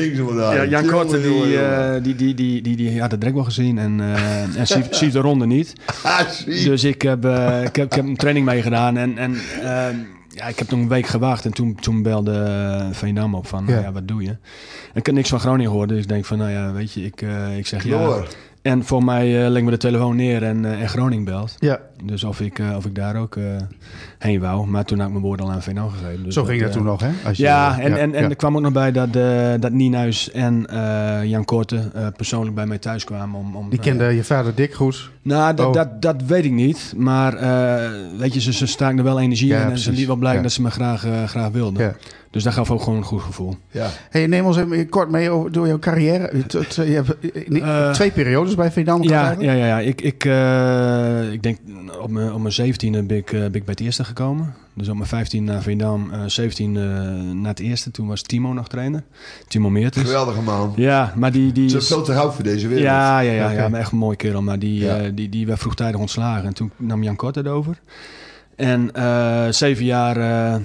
Ja. 0.52 0.54
Jan 0.54 0.68
Jongen, 0.68 0.90
Korte, 0.90 1.20
die, 1.20 1.58
eh, 1.58 2.02
die, 2.02 2.14
die, 2.14 2.34
die, 2.34 2.62
die, 2.62 2.76
die 2.76 3.00
had 3.00 3.10
het 3.10 3.20
direct 3.20 3.36
wel 3.36 3.46
gezien. 3.46 3.78
En, 3.78 4.00
eh 4.00 4.56
en 4.58 4.66
Sief, 4.66 4.86
Sief 4.98 5.12
de 5.12 5.18
Ronde 5.20 5.46
niet. 5.46 5.72
Ah. 6.02 6.20
Dus 6.46 6.84
ik 6.84 7.02
heb, 7.02 7.24
ik 7.64 7.76
heb, 7.76 7.86
ik 7.86 7.92
heb 7.92 8.04
een 8.04 8.16
training 8.16 8.46
meegedaan. 8.46 8.96
En, 8.96 9.18
en 9.18 9.34
ehm, 9.62 9.96
ja, 10.28 10.44
ik 10.46 10.58
heb 10.58 10.70
nog 10.70 10.80
een 10.80 10.88
week 10.88 11.06
gewacht. 11.06 11.44
En 11.44 11.52
toen, 11.52 11.74
toen 11.80 12.02
belde 12.02 12.88
Veendam 12.92 13.34
op 13.34 13.46
van, 13.46 13.64
Ja. 13.66 13.72
nou 13.72 13.82
ja, 13.84 13.92
wat 13.92 14.08
doe 14.08 14.22
je? 14.22 14.28
En 14.28 14.94
ik 14.94 15.06
heb 15.06 15.14
niks 15.14 15.28
van 15.28 15.40
Groningen 15.40 15.70
gehoord. 15.70 15.88
Dus 15.88 16.02
ik 16.02 16.08
denk 16.08 16.24
van, 16.24 16.38
nou 16.38 16.50
ja, 16.50 16.72
weet 16.72 16.92
je, 16.92 17.04
ik, 17.04 17.22
eh, 17.22 17.56
ik 17.58 17.66
zeg 17.66 17.84
ja. 17.84 18.22
En 18.68 18.84
voor 18.84 19.04
mij 19.04 19.28
leggen 19.32 19.64
we 19.64 19.70
de 19.70 19.76
telefoon 19.76 20.16
neer 20.16 20.42
en, 20.42 20.64
eh, 20.64 20.80
en 20.80 20.88
Groningen 20.88 21.24
belt. 21.24 21.54
Ja, 21.58 21.78
Dus 22.04 22.24
of 22.24 22.40
ik, 22.40 22.58
eh, 22.58 22.76
of 22.76 22.84
ik 22.84 22.94
daar 22.94 23.16
ook 23.16 23.36
heen 24.18 24.40
wou. 24.40 24.66
Maar 24.66 24.84
toen 24.84 24.98
had 24.98 25.06
ik 25.06 25.12
mijn 25.12 25.24
woord 25.24 25.40
al 25.40 25.50
aan 25.50 25.62
VNO 25.62 25.88
gegeven. 25.88 26.24
Dus 26.24 26.34
zo 26.34 26.44
ging 26.44 26.62
dat 26.62 26.72
toen 26.72 26.84
nog, 26.84 27.00
hè? 27.00 27.08
Als 27.24 27.36
je- 27.36 27.42
Ja, 27.42 27.78
en, 27.80 27.98
en, 27.98 28.14
en 28.14 28.22
ja. 28.22 28.28
er 28.28 28.36
kwam 28.36 28.56
ook 28.56 28.62
nog 28.62 28.72
bij 28.72 28.92
dat, 28.92 29.12
dat 29.62 29.72
Nienhuis 29.72 30.30
en 30.30 30.66
Jan 31.24 31.44
Korte 31.44 31.90
persoonlijk 32.16 32.54
bij 32.54 32.66
mij 32.66 32.78
thuis 32.78 33.04
kwamen. 33.04 33.40
Om, 33.40 33.56
om, 33.56 33.70
Die 33.70 33.78
kende 33.78 34.04
je 34.04 34.24
vader 34.24 34.54
dik 34.54 34.74
goed. 34.74 35.10
nou, 35.22 35.54
dat, 35.54 35.66
Oh. 35.66 35.72
dat, 35.72 36.02
dat 36.02 36.22
weet 36.26 36.44
ik 36.44 36.52
niet. 36.52 36.92
Maar 36.96 37.32
weet 38.18 38.34
je, 38.34 38.40
ze, 38.40 38.52
ze 38.52 38.66
staken 38.66 38.98
er 38.98 39.04
wel 39.04 39.20
energie 39.20 39.48
Ja, 39.48 39.62
in. 39.64 39.70
En 39.70 39.78
ze 39.78 39.92
liet 39.92 40.06
wel 40.06 40.16
blijken 40.16 40.40
Ja. 40.40 40.46
dat 40.46 40.52
ze 40.54 40.62
me 40.62 40.70
graag, 40.70 41.06
graag 41.26 41.50
wilden. 41.50 41.96
Dus 42.30 42.42
dat 42.42 42.52
gaf 42.52 42.70
ook 42.70 42.82
gewoon 42.82 42.98
een 42.98 43.04
goed 43.04 43.20
gevoel. 43.22 43.56
Ja. 43.70 43.88
Hey, 44.10 44.26
neem 44.26 44.44
ons 44.44 44.56
even 44.56 44.88
kort 44.88 45.10
mee 45.10 45.30
over, 45.30 45.52
door 45.52 45.66
jouw 45.66 45.78
carrière. 45.78 46.30
Je 46.74 46.82
hebt 46.92 47.16
Eh, 47.60 47.90
twee 47.90 48.10
periodes 48.10 48.54
bij 48.54 48.72
Veendam 48.72 49.06
gehad 49.06 49.40
Ja, 49.40 49.52
ja, 49.52 49.58
ja, 49.58 49.66
ja. 49.66 49.78
Ik, 49.80 50.00
ik, 50.00 50.24
eh, 50.24 51.32
ik 51.32 51.42
denk 51.42 51.58
op 52.00 52.10
mijn, 52.10 52.32
op 52.32 52.40
mijn 52.40 52.54
17e 52.54 53.06
ben 53.06 53.16
ik, 53.16 53.32
eh, 53.32 53.38
ben 53.40 53.46
ik 53.54 53.64
bij 53.64 53.74
het 53.76 53.80
eerste 53.80 54.04
gekomen. 54.04 54.54
Dus 54.74 54.88
op 54.88 54.94
mijn 54.96 55.08
15 55.08 55.44
naar 55.44 55.62
Veendam, 55.62 56.10
eh 56.12 56.20
17 56.26 56.76
eh, 56.76 56.82
naar 57.34 57.50
het 57.50 57.60
eerste. 57.60 57.90
Toen 57.90 58.06
was 58.06 58.22
Timo 58.22 58.52
nog 58.52 58.68
trainer. 58.68 59.02
Timo 59.48 59.70
Meertens. 59.70 60.04
Geweldige 60.04 60.40
man. 60.42 60.72
Ja, 60.76 61.12
maar 61.16 61.32
die... 61.32 61.52
die 61.52 61.68
Ze 61.68 61.76
is- 61.76 61.86
veel 61.86 62.02
te 62.02 62.12
hout 62.12 62.34
voor 62.34 62.44
deze 62.44 62.66
wereld. 62.68 62.86
ja, 62.86 63.20
ja, 63.20 63.32
ja, 63.32 63.44
Oké. 63.50 63.60
ja, 63.62 63.68
maar 63.68 63.80
echt 63.80 63.92
een 63.92 63.98
mooie 63.98 64.16
kerel. 64.16 64.42
Maar 64.42 64.58
die, 64.58 64.80
Ja. 64.80 64.96
eh, 64.96 65.10
die, 65.14 65.28
die 65.28 65.46
werd 65.46 65.58
vroegtijdig 65.58 66.00
ontslagen. 66.00 66.46
En 66.46 66.54
toen 66.54 66.70
nam 66.76 67.02
Jan 67.02 67.16
Kort 67.16 67.34
het 67.34 67.46
over. 67.48 67.80
En 68.56 68.90
eh, 68.94 69.46
zeven 69.50 69.84
jaar 69.84 70.16
eh, 70.16 70.60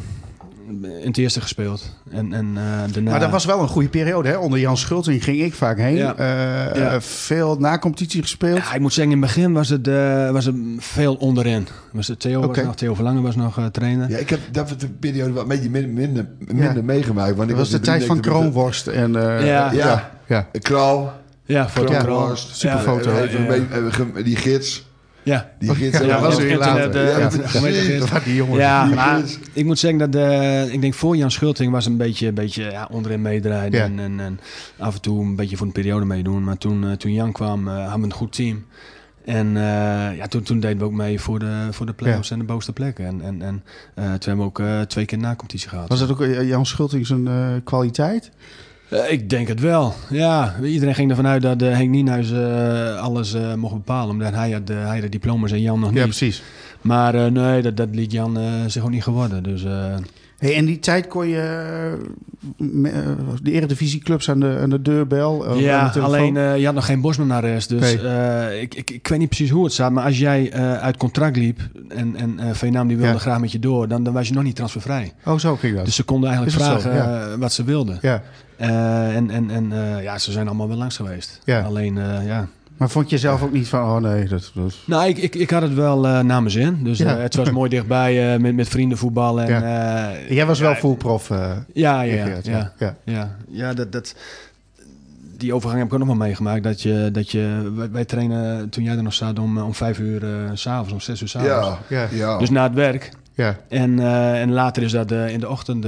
in 0.68 1.08
het 1.08 1.18
eerste 1.18 1.42
gespeeld. 1.42 1.90
En, 2.12 2.34
en 2.34 2.46
eh, 2.56 2.94
daarna... 2.94 3.12
Maar 3.12 3.20
dat 3.20 3.30
was 3.30 3.46
wel 3.46 3.60
een 3.62 3.68
goede 3.68 3.88
periode, 3.90 4.30
hè? 4.30 4.36
Onder 4.38 4.60
Jan 4.60 4.78
Schulting 4.78 5.24
ging 5.24 5.42
ik 5.42 5.54
vaak 5.54 5.78
heen. 5.78 5.96
Ja. 5.96 6.16
Eh, 6.16 6.76
Ja. 6.82 7.02
veel 7.02 7.56
na-competitie 7.60 8.22
gespeeld. 8.22 8.58
Ja, 8.58 8.74
ik 8.74 8.80
moet 8.80 8.94
zeggen, 8.94 9.14
in 9.14 9.22
het 9.22 9.34
begin 9.34 9.54
was 9.54 9.70
het, 9.70 9.88
eh, 9.88 10.32
was 10.32 10.46
het 10.46 10.56
veel 10.78 11.16
onderin. 11.16 11.68
Was 11.92 12.08
het 12.08 12.20
Theo, 12.20 12.38
Oké. 12.44 12.48
was 12.48 12.66
nog, 12.66 12.76
Theo 12.76 12.94
Verlangen 12.94 13.22
was 13.24 13.36
nog 13.36 13.58
eh, 13.58 13.66
trainer. 13.66 14.10
Ja, 14.10 14.18
ik 14.18 14.30
heb 14.30 14.40
dat 14.52 14.70
was 14.70 14.78
de 14.78 14.88
periode 14.90 15.34
wat 15.34 15.48
beetje 15.48 15.70
minder, 15.70 15.90
minder, 15.92 16.28
minder 16.40 16.76
Ja. 16.76 16.82
meegemaakt. 16.82 17.36
Want 17.36 17.50
ik 17.50 17.56
was 17.56 17.70
de 17.70 17.80
tijd 17.80 18.04
van 18.04 18.20
93 18.22 18.42
met 18.42 18.52
Kroonworst. 18.54 18.88
En, 18.88 19.16
eh, 19.40 19.46
Ja. 19.48 19.72
Ja, 19.72 20.12
ja. 20.28 20.48
de 20.52 20.60
Kraal. 20.60 21.14
Ja. 21.46 21.68
Kroonworst. 21.74 22.56
super 22.56 22.78
Ja, 22.78 22.82
foto. 22.84 23.12
even 23.18 24.24
Die 24.24 24.36
gids. 24.36 24.92
Ja, 25.24 25.52
Die 25.60 25.76
gids. 25.76 26.00
Ja, 26.00 26.08
dat 26.08 26.22
was 26.22 26.38
weer 26.38 26.58
later. 26.58 26.92
de 26.92 28.22
die 28.24 28.36
jongens. 28.36 28.58
ja 28.60 28.86
die 28.86 28.96
maar 28.96 29.20
gids. 29.20 29.40
ik 29.54 29.66
moet 29.66 29.80
zeggen 29.80 30.00
dat 30.12 30.16
eh, 30.16 30.74
ik 30.74 30.82
denk 30.82 30.94
voor 30.94 31.16
Jan 31.18 31.32
Schulting 31.32 31.72
was 31.72 31.86
een 31.86 31.98
beetje, 31.98 32.28
een 32.28 32.34
beetje 32.34 32.64
ja, 32.64 32.88
onderin 32.92 33.22
meedraaien. 33.22 33.72
Ja. 33.72 33.84
En, 33.84 34.00
en, 34.00 34.20
en 34.20 34.40
af 34.78 34.96
en 34.96 35.02
toe 35.02 35.22
een 35.24 35.36
beetje 35.36 35.58
voor 35.58 35.66
een 35.68 35.72
periode 35.74 36.06
meedoen. 36.06 36.44
Maar 36.44 36.58
toen, 36.58 36.86
eh, 36.88 36.92
toen 36.92 37.14
Jan 37.14 37.32
kwam, 37.32 37.68
eh, 37.68 37.74
hadden 37.74 38.00
we 38.00 38.06
een 38.06 38.14
goed 38.14 38.34
team. 38.34 38.66
En 39.26 39.58
eh, 39.58 40.18
ja, 40.18 40.28
toen, 40.28 40.44
toen 40.44 40.60
deden 40.60 40.78
we 40.78 40.84
ook 40.84 40.92
mee 40.92 41.20
voor 41.20 41.40
de, 41.40 41.68
voor 41.72 41.86
de 41.86 41.94
play-offs 41.94 42.32
en 42.32 42.40
de 42.40 42.46
bovenste 42.46 42.74
plekken. 42.74 43.06
En, 43.06 43.22
en, 43.22 43.42
en 43.42 43.64
eh, 43.96 44.04
toen 44.04 44.12
hebben 44.12 44.38
we 44.38 44.44
ook 44.44 44.60
eh, 44.60 44.82
twee 44.82 45.06
keer 45.06 45.18
na-competitie 45.18 45.70
gehad. 45.70 45.90
Was 45.90 46.00
dat 46.00 46.12
ook 46.12 46.26
Jan 46.26 46.66
Schulting 46.66 47.08
zijn 47.08 47.28
eh, 47.28 47.48
kwaliteit? 47.64 48.32
Eh, 48.94 49.12
ik 49.12 49.30
denk 49.30 49.48
het 49.48 49.60
wel. 49.60 49.94
Ja, 50.10 50.56
iedereen 50.64 50.96
ging 50.96 51.10
ervan 51.10 51.28
uit 51.28 51.42
dat 51.42 51.62
eh, 51.62 51.72
Henk 51.76 51.90
Nienhuis 51.90 52.32
eh, 52.32 53.02
alles 53.02 53.36
mocht 53.56 53.74
bepalen. 53.74 54.10
Omdat 54.10 54.34
hij 54.34 54.52
had, 54.52 54.68
hij 54.68 54.94
had 54.94 55.02
de 55.02 55.10
diploma's 55.10 55.52
en 55.52 55.62
Jan 55.62 55.80
nog 55.80 55.90
Ja, 55.90 55.96
niet. 55.96 56.04
precies. 56.04 56.42
Maar 56.82 57.32
nee, 57.32 57.62
dat, 57.62 57.78
dat 57.78 57.88
liet 57.92 58.12
Jan 58.12 58.38
zich 58.68 58.84
ook 58.84 58.90
niet 58.90 59.04
geworden. 59.04 59.44
Dus 59.44 59.64
Hey, 60.44 60.56
en 60.56 60.66
die 60.66 60.80
tijd 60.80 61.08
kon 61.08 61.28
je 61.28 61.38
eh, 61.38 61.94
eh, 63.00 63.18
de 63.42 63.52
eredivisieclubs 63.52 64.30
aan 64.30 64.40
de, 64.40 64.58
aan 64.62 64.70
de 64.70 64.82
deurbel. 64.82 65.46
eh, 65.46 65.54
de 65.54 65.62
ja, 65.62 65.90
telefoon? 65.90 66.14
alleen 66.14 66.60
je 66.60 66.66
had 66.66 66.76
nog 66.76 66.86
geen 66.86 67.02
Bosman-arrest. 67.02 67.70
Dus 67.70 68.02
eh, 68.04 68.62
ik, 68.62 68.76
ik, 68.76 68.90
ik 68.90 69.08
weet 69.08 69.20
niet 69.20 69.28
precies 69.28 69.50
hoe 69.50 69.64
het 69.64 69.74
staat. 69.74 69.92
Maar 69.92 70.04
als 70.06 70.20
jij 70.20 70.54
uit 70.80 70.98
contract 70.98 71.36
liep 71.38 71.60
en, 71.90 72.16
en 72.16 72.56
Veenam 72.56 72.88
die 72.88 72.98
wilde 72.98 73.12
Ja. 73.14 73.18
graag 73.20 73.40
met 73.40 73.52
je 73.52 73.60
door, 73.60 73.88
dan, 73.88 74.04
dan 74.04 74.14
was 74.14 74.28
je 74.28 74.34
nog 74.34 74.44
niet 74.44 74.56
transfervrij. 74.56 75.14
Oh, 75.26 75.38
zo 75.40 75.56
ging 75.56 75.76
dat. 75.76 75.86
Dus 75.86 75.96
ze 75.96 76.04
konden 76.04 76.30
eigenlijk 76.30 76.60
vragen 76.64 77.40
wat 77.40 77.54
ze 77.54 77.64
wilden. 77.64 77.98
ja. 78.02 78.22
En 78.58 79.30
en, 79.30 79.50
en 79.50 79.72
ja, 80.02 80.18
ze 80.18 80.32
zijn 80.32 80.48
allemaal 80.48 80.68
wel 80.68 80.78
langs 80.78 80.96
geweest. 80.96 81.40
Ja. 81.44 81.62
Alleen, 81.62 81.96
ja. 82.26 82.48
Maar 82.84 82.92
vond 82.92 83.10
je 83.10 83.18
zelf 83.18 83.42
ook 83.44 83.52
niet 83.52 83.68
van, 83.68 83.80
oh 83.82 83.98
nee, 83.98 84.26
dat... 84.28 84.52
dat... 84.54 84.74
Nou, 84.86 85.08
ik, 85.08 85.18
ik, 85.18 85.36
ik 85.36 85.50
had 85.50 85.62
het 85.62 85.74
wel 85.74 86.06
eh 86.08 86.12
naar 86.12 86.24
mijn 86.42 86.50
zin. 86.52 86.84
Dus 86.84 86.98
Ja. 86.98 87.16
eh, 87.16 87.22
het 87.22 87.36
was 87.36 87.52
mooi 87.52 87.70
dichtbij 87.70 88.34
eh, 88.34 88.40
met, 88.40 88.56
met 88.56 88.68
vrienden 88.68 88.98
voetballen. 88.98 89.48
En, 89.48 89.64
eh, 89.64 90.30
Jij 90.30 90.46
was 90.46 90.60
wel 90.60 90.76
full 90.76 90.96
prof. 90.96 91.30
eh, 91.30 91.52
ja, 91.74 92.02
ja, 92.02 92.16
ja, 92.26 92.38
ja. 92.44 92.74
ja. 92.78 92.96
Ja, 93.06 93.36
ja 93.50 93.74
dat, 93.74 93.92
dat, 93.92 94.16
die 95.38 95.54
overgang 95.54 95.80
heb 95.80 95.88
ik 95.88 95.94
ook 95.94 96.00
nog 96.00 96.08
wel 96.18 96.18
meegemaakt. 96.28 96.64
Dat 96.64 96.82
je, 96.82 97.10
dat 97.12 97.32
je, 97.32 97.72
wij, 97.76 97.92
wij 97.92 98.06
trainen 98.06 98.70
toen 98.70 98.84
jij 98.84 98.96
er 98.96 99.04
nog 99.04 99.14
zat 99.14 99.40
om, 99.40 99.58
om 99.58 99.74
vijf 99.74 100.00
uur 100.00 100.24
eh, 100.24 100.30
s 100.54 100.62
s'avonds, 100.62 100.94
om 100.94 101.00
zes 101.00 101.22
uur 101.22 101.28
s'avonds. 101.28 101.78
Ja, 101.90 101.98
Ja. 101.98 102.08
ja. 102.12 102.38
Dus 102.38 102.50
na 102.50 102.64
het 102.64 102.74
werk. 102.74 103.12
ja. 103.34 103.58
En, 103.70 104.00
eh, 104.00 104.42
en 104.42 104.52
later 104.52 104.84
is 104.84 104.92
dat 104.92 105.12
eh, 105.12 105.30
in 105.30 105.40
de 105.40 105.50
ochtend 105.50 105.86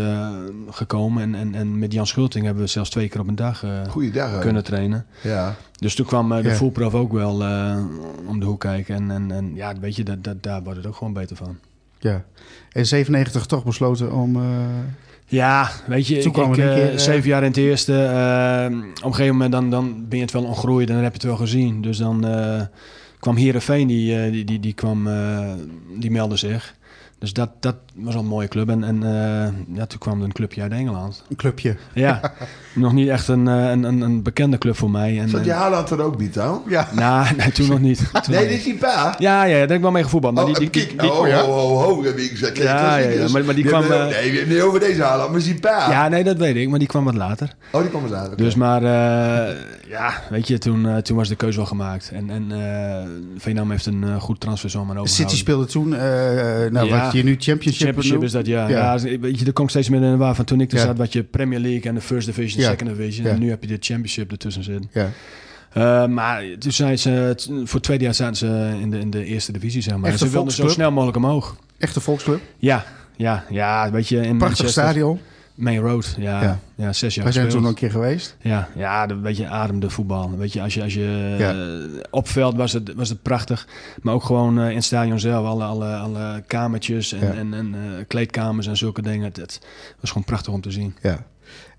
gekomen. 0.70 1.22
En, 1.24 1.36
en, 1.36 1.56
en 1.56 1.80
met 1.80 1.94
Jan 1.94 2.08
Schulting 2.08 2.46
hebben 2.46 2.64
we 2.64 2.70
zelfs 2.70 2.90
twee 2.90 3.08
keer 3.10 3.20
op 3.22 3.28
een 3.28 3.36
dag 3.36 3.64
eh, 3.64 4.40
kunnen 4.40 4.64
trainen. 4.64 5.06
Ja. 5.22 5.56
Dus 5.76 5.96
toen 5.96 6.06
kwam 6.06 6.32
eh, 6.32 6.44
de 6.44 6.50
Ja. 6.50 6.56
voelprof 6.56 6.94
ook 6.94 7.12
wel 7.14 7.44
eh, 7.44 7.78
om 8.28 8.40
de 8.40 8.46
hoek 8.46 8.60
kijken. 8.60 8.96
En, 8.96 9.12
en, 9.12 9.32
en 9.32 9.56
ja, 9.56 9.74
weet 9.80 9.96
je, 9.96 10.04
dat, 10.04 10.24
dat, 10.24 10.44
daar 10.44 10.64
wordt 10.64 10.78
het 10.78 10.88
ook 10.88 10.96
gewoon 10.96 11.14
beter 11.14 11.36
van. 11.36 11.58
Ja. 12.00 12.24
En 12.72 12.86
97 12.86 13.46
toch 13.46 13.64
besloten 13.66 14.12
om... 14.14 14.36
eh, 14.36 14.42
Ja, 15.28 15.70
weet 15.88 16.08
je, 16.08 16.18
Toen 16.18 16.28
ik, 16.28 16.34
kwam 16.34 16.50
ik, 16.54 16.54
keer, 16.60 17.00
zeven 17.00 17.30
jaar 17.30 17.42
in 17.42 17.48
het 17.48 17.58
eerste. 17.58 17.94
eh, 18.04 18.66
op 18.98 19.04
een 19.06 19.14
gegeven 19.16 19.32
moment 19.34 19.52
dan, 19.52 19.70
dan 19.70 20.06
ben 20.08 20.18
je 20.18 20.24
het 20.24 20.34
wel 20.34 20.44
ontgroeid 20.46 20.88
en 20.90 20.94
dan 20.96 21.04
heb 21.04 21.12
je 21.14 21.20
het 21.20 21.28
wel 21.38 21.38
gezien. 21.48 21.82
Dus 21.82 21.98
dan 21.98 22.26
eh, 22.28 22.62
kwam 23.20 23.36
Heerenveen, 23.36 23.88
die, 23.88 24.32
die, 24.32 24.44
die, 24.46 24.60
die, 24.60 24.74
kwam, 24.74 25.08
die 26.00 26.12
meldde 26.12 26.36
zich. 26.38 26.76
Dus 27.26 27.34
dat, 27.34 27.50
dat 27.60 27.76
was 27.96 28.14
wel 28.14 28.24
een 28.24 28.30
mooie 28.30 28.48
club. 28.48 28.70
En, 28.70 28.84
en 28.84 29.04
eh, 29.04 29.78
ja, 29.78 29.86
toen 29.86 30.00
kwam 30.00 30.20
er 30.20 30.26
een 30.26 30.32
clubje 30.32 30.62
uit 30.62 30.72
Engeland. 30.72 31.24
een 31.30 31.36
clubje. 31.36 31.76
Ja, 31.94 32.20
nog 32.74 32.94
niet 32.94 33.08
echt 33.10 33.28
een, 33.28 33.48
eh, 33.48 33.70
een, 33.70 33.84
een, 33.84 34.02
een 34.02 34.24
bekende 34.24 34.58
club 34.58 34.78
voor 34.78 34.92
mij. 34.92 35.20
En, 35.20 35.30
Zat 35.30 35.46
je 35.46 35.52
Haaland 35.52 35.90
er 35.90 36.02
ook 36.02 36.20
niet, 36.20 36.34
dan? 36.34 36.62
Ja. 36.68 36.88
nou, 36.96 37.36
nee, 37.38 37.52
toen 37.52 37.68
nog 37.70 37.80
niet. 37.80 37.98
Toen 38.24 38.34
Nee, 38.34 38.48
dit 38.48 38.58
is 38.58 38.64
die 38.64 38.78
pa. 38.78 39.16
Ja, 39.18 39.44
ja, 39.44 39.52
daar 39.52 39.60
heb 39.60 39.72
ik 39.72 39.82
wel 39.82 39.92
mee 39.92 40.04
gevoetbald. 40.04 40.36
Maar 40.36 40.44
oh, 40.44 40.54
die, 40.56 40.70
die, 40.70 40.96
die, 40.98 41.12
oh, 41.14 41.28
ja? 41.28 41.44
oh, 41.44 41.72
oh, 41.72 41.88
oh, 41.98 42.06
heb 42.06 42.18
ik 42.18 42.30
gezegd. 42.30 42.58
Ja, 42.58 42.98
ja, 42.98 43.10
ja, 43.10 43.30
maar- 43.30 43.46
maar 43.46 43.56
die 43.56 43.66
kwam, 43.66 43.82
hebben- 43.82 44.08
eh, 44.10 44.16
Nee, 44.22 44.32
we 44.32 44.38
hebben 44.38 44.56
niet 44.56 44.64
over 44.64 44.80
deze 44.80 45.04
Haaland, 45.04 45.32
maar 45.32 45.42
die 45.42 45.60
pa. 45.60 45.90
ja, 45.90 46.08
nee, 46.08 46.24
dat 46.24 46.38
weet 46.38 46.56
ik. 46.56 46.70
Maar 46.70 46.80
die 46.80 46.88
kwam 46.88 47.04
wat 47.06 47.16
later. 47.16 47.56
Oh, 47.72 47.82
die 47.82 47.90
kwam 47.90 48.04
er 48.04 48.10
later. 48.10 48.38
Dus 48.38 48.56
maar, 48.56 48.84
eh, 48.84 49.56
ja, 49.90 50.14
weet 50.30 50.48
je, 50.48 50.58
toen, 50.58 51.02
toen 51.02 51.18
was 51.18 51.28
de 51.30 51.36
keuze 51.36 51.58
wel 51.58 51.66
gemaakt. 51.66 52.12
En, 52.14 52.30
en 52.30 52.52
eh 52.52 53.08
Veenam 53.38 53.72
heeft 53.72 53.86
een 53.86 54.04
eh, 54.04 54.16
goed 54.22 54.40
transferzomer 54.40 54.98
overgehouden. 54.98 55.30
City 55.30 55.36
speelde 55.42 55.66
toen, 55.66 55.94
eh, 55.94 56.00
nou, 56.72 56.88
Ja. 56.88 57.04
wat 57.04 57.12
je 57.16 57.24
nu 57.24 57.36
championship, 57.40 57.86
Championship 57.86 58.24
is 58.24 58.32
dat, 58.32 58.46
ja. 58.46 58.70
Ja. 58.70 58.94
ja. 58.94 59.20
weet 59.20 59.40
je, 59.40 59.46
er 59.46 59.54
komt 59.54 59.70
steeds 59.70 59.90
meer 59.90 60.02
in 60.02 60.18
waar 60.18 60.36
van 60.36 60.46
toen 60.46 60.62
ik 60.62 60.72
er 60.72 60.80
zat, 60.80 60.98
wat 60.98 61.14
je 61.14 61.24
Premier 61.24 61.60
League 61.60 61.84
en 61.84 61.96
de 61.96 62.02
First 62.02 62.26
Division. 62.26 62.64
Second 62.64 62.90
Division. 62.90 63.28
En 63.28 63.40
nu 63.40 63.50
heb 63.50 63.62
je 63.62 63.68
de 63.68 63.78
Championship 63.80 64.32
ertussen 64.32 64.64
zitten. 64.64 64.90
Ja. 64.94 65.12
Eh, 65.74 66.08
maar 66.08 66.44
toen 66.60 66.72
zijn 66.72 67.00
ze, 67.00 67.34
voor 67.48 67.74
het 67.74 67.84
tweede 67.84 68.04
jaar 68.04 68.14
zaten 68.14 68.36
ze 68.36 68.78
in 68.82 68.90
de, 68.92 69.00
in 69.00 69.10
de 69.10 69.26
eerste 69.26 69.52
divisie, 69.52 69.82
zeg 69.82 69.98
maar. 69.98 70.18
Ze 70.18 70.30
wilden 70.30 70.54
zo 70.54 70.68
snel 70.68 70.92
mogelijk 70.92 71.18
omhoog. 71.18 71.56
Echte 71.78 72.02
volksclub. 72.02 72.42
Ja, 72.58 72.86
ja, 73.16 73.46
ja, 73.50 73.92
weet 73.92 74.08
je, 74.08 74.16
in 74.16 74.22
Prachtig 74.22 74.40
Manchester, 74.40 74.84
stadion. 74.84 75.20
Main 75.56 75.80
Road, 75.80 76.16
ja, 76.18 76.42
Ja. 76.42 76.60
ja. 76.76 76.94
zes 76.94 77.16
jaar 77.16 77.24
Wij 77.24 77.34
zijn 77.34 77.50
toen 77.50 77.62
nog 77.62 77.70
een 77.70 77.76
keer 77.76 77.92
geweest. 77.92 78.36
Ja, 78.42 78.70
ja, 78.76 79.08
de, 79.08 79.16
weet 79.20 79.38
je, 79.38 79.48
ademde 79.48 79.90
voetbal. 79.90 80.38
Weet 80.38 80.54
je, 80.54 80.62
als 80.62 80.74
je, 80.74 80.84
als 80.84 80.94
je 80.94 81.36
Ja. 81.40 81.52
eh, 81.54 82.02
op 82.12 82.28
veld 82.28 82.56
was 82.56 82.74
het, 82.74 82.94
was 82.96 83.10
het 83.10 83.22
prachtig. 83.22 83.68
Maar 84.02 84.14
ook 84.14 84.24
gewoon 84.24 84.60
eh, 84.60 84.70
in 84.70 84.76
het 84.76 84.84
stadion 84.84 85.20
zelf, 85.20 85.46
alle, 85.48 85.64
alle, 85.64 85.96
alle 85.96 86.44
kamertjes 86.48 87.14
en, 87.14 87.28
Ja. 87.28 87.34
en, 87.34 87.54
en 87.54 87.74
eh, 87.76 88.04
kleedkamers 88.08 88.68
en 88.68 88.78
zulke 88.78 89.02
dingen. 89.02 89.26
Het, 89.26 89.36
het 89.38 89.62
was 90.00 90.10
gewoon 90.10 90.24
prachtig 90.26 90.54
om 90.54 90.62
te 90.62 90.72
zien. 90.72 90.96
Ja. 91.02 91.24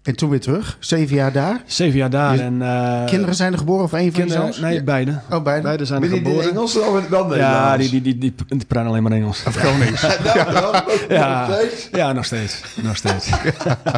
En 0.06 0.16
toen 0.16 0.30
weer 0.30 0.40
terug. 0.40 0.76
Zeven 0.80 1.16
jaar 1.16 1.32
daar. 1.32 1.62
Zeven 1.66 1.98
jaar 1.98 2.10
daar 2.10 2.34
Je- 2.34 2.42
en... 2.42 2.62
eh, 2.62 3.04
Kinderen 3.04 3.34
zijn 3.34 3.52
er 3.52 3.58
geboren 3.58 3.84
of 3.84 3.92
één 3.92 4.00
van 4.00 4.20
je 4.20 4.26
kinderen, 4.26 4.42
zoons? 4.42 4.58
Nee, 4.58 4.74
Ja. 4.74 4.82
beide. 4.82 5.20
Oh, 5.30 5.42
beide. 5.42 5.62
Beide 5.62 5.84
zijn 5.84 6.00
Ben 6.00 6.10
er 6.10 6.16
geboren. 6.16 6.50
Engels 6.50 6.78
of 6.78 7.08
wel 7.08 7.22
Nederlands? 7.26 7.36
Ja, 7.36 7.76
die, 7.76 7.90
die, 7.90 8.02
die, 8.02 8.18
die, 8.18 8.34
die 8.48 8.64
praten 8.66 8.90
alleen 8.90 9.02
maar 9.02 9.12
Engels. 9.12 9.42
Gronings. 9.42 10.02
Nou, 10.02 10.52
dan, 10.52 10.82
Ja. 11.08 11.46
nog 11.46 11.54
steeds. 11.56 11.88
Ja, 11.92 12.12
nog 12.12 12.24
steeds. 12.24 12.62
Nog 12.82 12.96
steeds. 12.96 13.30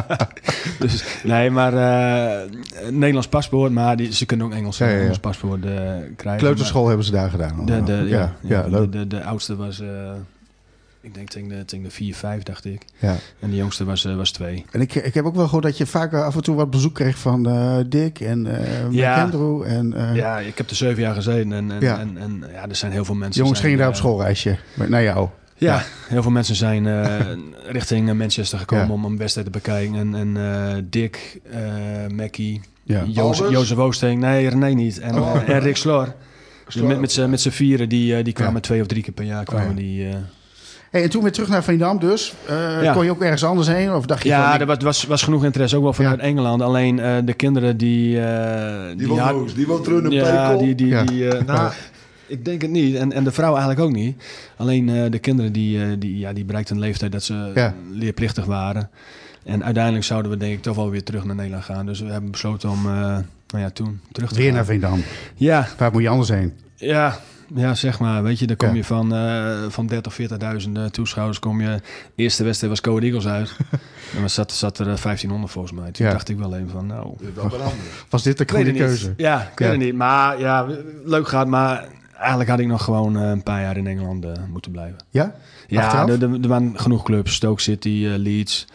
dus, 0.79 1.03
nee, 1.23 1.49
maar 1.49 1.73
eh, 1.73 2.41
een 2.87 2.97
Nederlands 2.97 3.27
paspoort, 3.27 3.71
maar 3.71 3.95
die, 3.97 4.13
ze 4.13 4.25
kunnen 4.25 4.45
ook 4.45 4.53
Engels, 4.53 4.77
Ja, 4.77 4.85
ja, 4.87 4.93
ja. 4.95 5.01
Engels 5.01 5.19
paspoort 5.19 5.65
eh, 5.65 5.71
krijgen. 6.15 6.41
Kleuterschool 6.41 6.87
hebben 6.87 7.05
ze 7.05 7.11
daar 7.11 7.29
gedaan. 7.29 7.65
De, 7.65 7.83
de, 7.83 7.93
ja, 7.93 8.17
ja, 8.17 8.31
ja, 8.41 8.61
de, 8.63 8.69
leuk. 8.69 8.91
de, 8.91 9.07
de 9.07 9.23
oudste 9.23 9.55
was, 9.55 9.79
eh, 9.81 9.87
ik 11.01 11.13
denk 11.13 11.29
tegen 11.29 11.47
de, 11.49 11.65
tegen 11.65 11.83
de 11.85 11.91
4, 11.91 12.15
5, 12.15 12.43
dacht 12.43 12.65
ik. 12.65 12.81
Ja. 12.97 13.15
En 13.39 13.49
de 13.49 13.55
jongste 13.55 13.85
was, 13.85 14.05
eh, 14.05 14.15
was 14.15 14.31
2. 14.31 14.65
En 14.71 14.81
ik, 14.81 14.95
ik 14.95 15.13
heb 15.13 15.25
ook 15.25 15.35
wel 15.35 15.45
gehoord 15.45 15.63
dat 15.63 15.77
je 15.77 15.85
vaak 15.85 16.13
af 16.13 16.35
en 16.35 16.41
toe 16.43 16.55
wat 16.55 16.69
bezoek 16.69 16.93
kreeg 16.95 17.17
van 17.17 17.47
eh, 17.49 17.77
Dick 17.87 18.19
en 18.19 18.45
eh 18.63 18.91
Ja. 18.91 19.15
McAndrew. 19.15 19.61
En, 19.63 19.93
eh, 19.93 20.15
Ja, 20.15 20.39
ik 20.39 20.57
heb 20.57 20.69
er 20.69 20.75
7 20.75 21.01
jaar 21.01 21.13
gezeten 21.15 21.53
en, 21.53 21.71
en, 21.71 21.81
Ja. 21.81 21.99
en, 21.99 22.17
en 22.17 22.43
ja, 22.53 22.67
er 22.69 22.75
zijn 22.75 22.91
heel 22.91 23.05
veel 23.05 23.15
mensen. 23.15 23.41
jongens 23.41 23.59
gingen 23.59 23.77
daar 23.77 23.87
op 23.87 23.93
eh, 23.93 23.99
schoolreisje 23.99 24.57
met- 24.73 24.89
naar 24.89 25.03
jou. 25.03 25.27
Ja, 25.55 25.73
Ja. 25.75 25.83
heel 26.07 26.21
veel 26.21 26.31
mensen 26.31 26.55
zijn 26.55 26.87
eh, 26.87 27.15
richting 27.77 28.13
Manchester 28.13 28.59
gekomen 28.59 28.87
Ja. 28.87 28.93
om 28.93 29.05
een 29.05 29.17
wedstrijd 29.17 29.47
te 29.47 29.53
bekijken. 29.53 29.95
En, 29.95 30.15
en 30.15 30.37
eh, 30.37 30.81
Dick, 30.89 31.39
eh 31.51 31.59
Mackie, 32.15 32.61
Ja. 32.83 33.03
Jozef? 33.07 33.49
Jozef 33.49 33.77
Oosting, 33.77 34.21
nee, 34.21 34.49
René 34.49 34.69
niet. 34.69 34.99
En, 34.99 35.19
Oh. 35.19 35.35
eh, 35.35 35.49
en 35.49 35.59
Rick 35.59 35.75
Slor. 35.77 36.13
Slor. 36.67 36.87
Met, 36.87 36.99
met 36.99 37.11
z'n 37.11 37.29
met 37.29 37.41
z'n 37.41 37.49
vieren, 37.49 37.89
die, 37.89 38.15
eh, 38.15 38.23
die 38.23 38.33
kwamen 38.33 38.53
Ja. 38.53 38.59
twee 38.59 38.81
of 38.81 38.87
drie 38.87 39.03
keer 39.03 39.13
per 39.13 39.25
jaar. 39.25 39.43
Kwamen 39.43 39.69
ja. 39.69 39.73
die, 39.75 40.07
eh, 40.09 40.15
Hey, 40.91 41.03
en 41.03 41.09
toen 41.09 41.21
weer 41.23 41.31
terug 41.31 41.49
naar 41.49 41.63
Veendam 41.63 41.99
dus. 41.99 42.33
Eh, 42.47 42.83
Ja. 42.83 42.93
Kon 42.93 43.03
je 43.05 43.11
ook 43.11 43.21
ergens 43.21 43.43
anders 43.43 43.67
heen? 43.67 43.93
Of 43.93 44.05
dacht 44.05 44.23
je 44.23 44.29
Ja, 44.29 44.51
van, 44.51 44.59
er 44.59 44.65
was, 44.65 44.77
was, 44.83 45.03
was 45.03 45.21
genoeg 45.23 45.43
interesse, 45.45 45.75
ook 45.77 45.83
wel 45.83 45.93
vanuit 45.93 46.19
Ja. 46.19 46.25
Engeland. 46.25 46.61
Alleen 46.61 46.99
eh, 46.99 47.15
de 47.25 47.33
kinderen 47.33 47.77
die... 47.77 48.21
eh, 48.21 48.97
Die 48.97 49.07
wil 49.07 49.19
had- 49.19 49.33
boos, 49.33 49.53
die 49.53 49.65
wil 49.67 49.81
terug 49.81 50.01
naar 50.01 50.11
Ja, 50.11 50.47
Pekel. 50.47 50.59
die... 50.65 50.75
die, 50.75 50.87
Ja. 50.87 51.03
die 51.03 51.27
eh, 51.27 51.45
nou, 51.45 51.71
ik 52.27 52.45
denk 52.45 52.61
het 52.61 52.71
niet. 52.71 52.95
En, 52.95 53.11
en 53.13 53.23
de 53.23 53.31
vrouw 53.31 53.49
eigenlijk 53.51 53.79
ook 53.79 53.91
niet. 53.91 54.23
Alleen 54.57 54.89
eh, 54.89 55.11
de 55.11 55.19
kinderen 55.19 55.51
die, 55.53 55.81
eh, 55.81 55.87
die, 55.99 56.17
ja, 56.17 56.33
die 56.33 56.45
bereikten 56.45 56.75
een 56.75 56.81
leeftijd 56.81 57.11
dat 57.11 57.23
ze 57.23 57.51
Ja. 57.55 57.73
leerplichtig 57.91 58.45
waren. 58.45 58.89
En 59.43 59.63
uiteindelijk 59.63 60.05
zouden 60.05 60.31
we 60.31 60.37
denk 60.37 60.53
ik 60.53 60.61
toch 60.61 60.75
wel 60.75 60.89
weer 60.89 61.03
terug 61.03 61.23
naar 61.25 61.35
Nederland 61.35 61.63
gaan. 61.63 61.85
Dus 61.85 61.99
we 61.99 62.11
hebben 62.11 62.31
besloten 62.31 62.69
om, 62.69 62.85
eh, 62.85 62.91
nou 62.91 63.63
ja, 63.63 63.69
toen 63.69 63.99
terug 64.11 64.29
te 64.29 64.35
weer 64.35 64.45
gaan. 64.45 64.55
naar 64.55 64.65
Veendam? 64.65 65.03
Ja, 65.35 65.67
Waar 65.77 65.91
moet 65.91 66.01
je 66.01 66.09
anders 66.09 66.29
heen? 66.29 66.53
ja, 66.75 67.19
ja, 67.55 67.73
zeg 67.75 67.99
maar. 67.99 68.23
Weet 68.23 68.39
je, 68.39 68.47
dan 68.47 68.55
kom 68.55 68.67
Ja. 68.69 68.75
je 68.75 68.83
van, 68.83 69.13
eh 69.13 69.63
van 69.69 69.87
30, 69.87 70.13
40.000 70.13 70.77
eh, 70.77 70.85
toeschouwers. 70.85 71.39
Kom 71.39 71.61
je, 71.61 71.81
eerste 72.15 72.43
wedstrijd 72.43 72.71
was 72.73 72.81
Code 72.81 73.05
Eagles 73.05 73.27
uit. 73.27 73.55
en 74.15 74.19
dan 74.19 74.29
zat, 74.29 74.51
zat 74.51 74.77
er 74.79 74.87
eh, 74.89 75.01
1500 75.01 75.51
volgens 75.51 75.73
mij. 75.73 75.91
Toen 75.91 76.05
Ja. 76.05 76.11
dacht 76.11 76.29
ik 76.29 76.37
wel 76.37 76.55
even 76.55 76.69
van, 76.69 76.85
nou... 76.85 77.13
Was 78.09 78.23
dit 78.23 78.37
de 78.37 78.45
goede 78.49 78.73
keuze? 78.73 79.13
Ja, 79.17 79.41
ik 79.41 79.59
weet 79.59 79.67
Ja. 79.67 79.73
het 79.73 79.83
niet. 79.83 79.95
Maar 79.95 80.39
ja, 80.39 80.67
leuk 81.05 81.27
gaat. 81.27 81.47
Maar 81.47 81.87
eigenlijk 82.17 82.49
had 82.49 82.59
ik 82.59 82.67
nog 82.67 82.83
gewoon 82.83 83.17
eh, 83.17 83.29
een 83.29 83.43
paar 83.43 83.61
jaar 83.61 83.77
in 83.77 83.87
Engeland 83.87 84.25
eh, 84.25 84.31
moeten 84.51 84.71
blijven. 84.71 84.97
Ja? 85.09 85.33
Ja, 85.67 86.07
er, 86.07 86.47
waren 86.47 86.79
genoeg 86.79 87.03
clubs. 87.03 87.33
Stoke 87.33 87.61
City, 87.61 88.05
eh, 88.07 88.17
Leeds. 88.17 88.67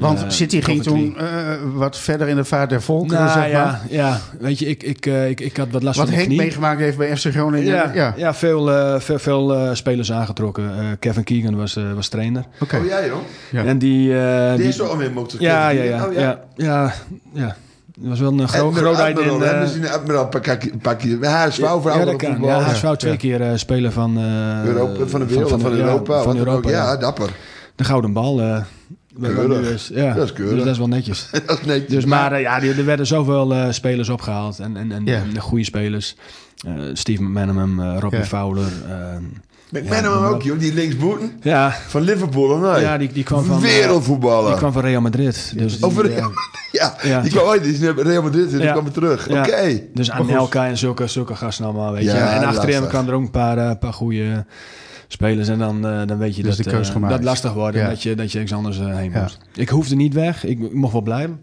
Want 0.00 0.24
City 0.28 0.60
ging 0.62 0.82
toen 0.82 1.16
eh, 1.18 1.26
wat 1.74 1.98
verder 1.98 2.28
in 2.28 2.36
de 2.36 2.44
vaart 2.44 2.70
der 2.70 2.82
volkeren, 2.82 3.24
Nou, 3.24 3.40
zeg 3.40 3.52
maar. 3.52 3.52
ja, 3.52 3.80
ja, 3.90 4.20
weet 4.40 4.58
je, 4.58 4.66
ik, 4.66 4.82
ik, 4.82 5.06
eh, 5.06 5.28
ik, 5.28 5.40
ik 5.40 5.56
had 5.56 5.68
wat 5.70 5.82
last 5.82 5.98
Wat 5.98 6.06
van 6.06 6.16
mijn 6.16 6.28
Henk 6.28 6.40
meegemaakt 6.40 6.80
heeft 6.80 6.96
bij 6.96 7.16
FC 7.16 7.26
Groningen. 7.30 7.66
Ja, 7.66 7.90
ja. 7.94 8.14
ja. 8.16 8.34
veel, 8.34 8.72
eh, 8.72 9.00
veel, 9.00 9.18
veel 9.18 9.54
eh, 9.54 9.74
spelers 9.74 10.12
aangetrokken. 10.12 10.78
Eh, 10.78 10.84
Kevin 10.98 11.24
Keegan 11.24 11.56
was, 11.56 11.76
eh, 11.76 11.92
was 11.92 12.08
trainer. 12.08 12.44
Oké. 12.60 12.76
Oh, 12.76 12.84
jij 12.86 13.06
joh? 13.06 13.16
Ja. 13.50 13.64
En 13.64 13.78
die... 13.78 14.18
eh, 14.20 14.56
Die 14.56 14.68
is 14.68 14.76
wel 14.76 14.96
weer 14.96 15.12
motor. 15.12 15.40
ja, 15.42 15.68
ja, 15.68 15.82
ja, 15.82 16.06
Oh, 16.06 16.12
ja. 16.12 16.20
ja, 16.20 16.38
ja, 16.56 16.92
ja. 17.32 17.56
Het 18.00 18.08
was 18.10 18.20
wel 18.20 18.32
een 18.40 18.48
gro 18.48 18.68
En 18.68 18.74
grootheid 18.76 19.18
in... 19.18 19.28
Hè? 19.40 19.44
eh, 19.46 19.60
Misschien 19.60 19.88
Admiral 19.88 20.28
pakje. 20.28 20.70
pakje. 20.82 21.18
Hij 21.20 21.46
is 21.48 21.56
ja, 21.56 22.04
dat 22.04 22.16
kan. 22.16 22.38
Ja, 22.42 22.62
hij 22.62 22.72
is 22.72 22.78
vrouw 22.78 22.94
twee 22.94 23.16
keer 23.16 23.40
eh, 23.40 23.50
speler 23.56 23.92
van... 23.92 24.16
eh, 24.18 24.64
Europa, 24.64 25.06
van 25.06 25.20
de 25.20 25.26
wereld, 25.26 25.48
van, 25.60 25.72
Europa. 25.72 26.22
Van 26.22 26.36
Europa, 26.36 26.56
ook. 26.68 26.74
ja. 26.74 26.90
ja, 26.92 26.96
dapper. 26.96 27.30
De 27.76 27.84
gouden 27.84 28.12
bal. 28.12 28.40
eh 28.40 28.46
wat 28.46 28.64
Keurig. 29.20 29.68
is. 29.70 29.90
Ja, 29.94 30.14
Dat 30.14 30.24
is 30.24 30.32
keurig. 30.32 30.54
Dus 30.54 30.62
dat 30.64 30.72
is 30.72 30.78
wel 30.78 30.88
netjes. 30.88 31.28
Dat 31.46 31.58
is 31.60 31.64
netjes. 31.66 31.88
Dus, 31.88 32.04
maar 32.04 32.32
eh, 32.32 32.40
ja, 32.40 32.60
die- 32.60 32.72
er 32.74 32.84
werden 32.84 33.06
zoveel 33.06 33.52
eh, 33.54 33.70
spelers 33.70 34.08
opgehaald. 34.08 34.58
En, 34.58 34.76
en, 34.76 35.06
en, 35.08 35.38
goede 35.38 35.64
spelers. 35.64 36.16
Eh, 36.66 36.72
Steve 36.92 37.22
McManaman, 37.22 37.82
eh 37.82 38.00
Robbie. 38.00 38.22
Fowler. 38.24 38.68
McManaman 39.70 40.22
Ja, 40.22 40.28
ook, 40.28 40.42
joh. 40.42 40.58
Die 40.58 40.74
linksboeten 40.74 41.32
ja, 41.42 41.70
van 41.88 42.02
Liverpool, 42.02 42.50
of 42.50 42.60
nee? 42.60 42.80
ja 42.82 42.98
die, 42.98 43.12
die 43.12 43.22
kwam 43.24 43.44
van... 43.44 43.60
Wereldvoetballer. 43.60 44.48
die 44.48 44.58
kwam 44.58 44.72
van 44.72 44.82
Real 44.82 45.00
Madrid. 45.00 45.52
Dus 45.56 45.76
die, 45.76 45.84
Over 45.86 46.10
eh, 46.12 46.26
ja, 46.72 46.94
Ja. 47.02 47.20
die 47.20 47.30
kwam 47.30 47.44
ooit. 47.44 47.62
Die 47.62 47.72
is 47.72 47.78
naar 47.78 47.94
Real 47.98 48.22
Madrid 48.22 48.52
en 48.52 48.58
die 48.58 48.70
kwam 48.70 48.82
weer 48.84 48.92
terug. 48.92 49.28
Oké. 49.28 49.80
Dus 49.94 50.08
Maar 50.08 50.16
goed. 50.16 50.28
Anelka 50.30 50.66
en 50.66 50.78
zulke, 50.78 51.06
zulke 51.06 51.34
gasten 51.36 51.64
allemaal, 51.64 51.92
weet 51.92 52.02
je. 52.04 52.10
En 52.10 52.44
achterin 52.44 52.70
lastig. 52.74 52.88
kwamen 52.88 53.08
er 53.08 53.14
ook 53.16 53.22
een 53.22 53.30
paar, 53.30 53.76
paar 53.76 53.92
goede 53.92 54.44
spelers. 55.12 55.48
En 55.48 55.58
dan, 55.58 55.86
eh, 55.86 56.06
dan 56.06 56.18
weet 56.18 56.36
je 56.36 56.42
Dus 56.42 56.56
dat, 56.56 56.64
de 56.64 56.70
keus 56.70 56.88
eh, 56.94 57.00
dat 57.00 57.10
het 57.10 57.24
lastig 57.24 57.52
wordt. 57.52 57.76
Ja. 57.76 57.82
En 57.82 57.88
dat 57.88 58.02
je, 58.02 58.14
dat 58.14 58.32
je 58.32 58.38
ergens 58.38 58.56
anders 58.56 58.78
eh, 58.80 58.96
heen 58.96 59.10
Ja. 59.10 59.20
moest. 59.20 59.38
Ik 59.54 59.68
hoefde 59.68 59.94
niet 59.94 60.14
weg. 60.14 60.44
Ik, 60.44 60.60
ik 60.60 60.74
mocht 60.74 60.92
wel 60.92 61.02
blijven. 61.02 61.40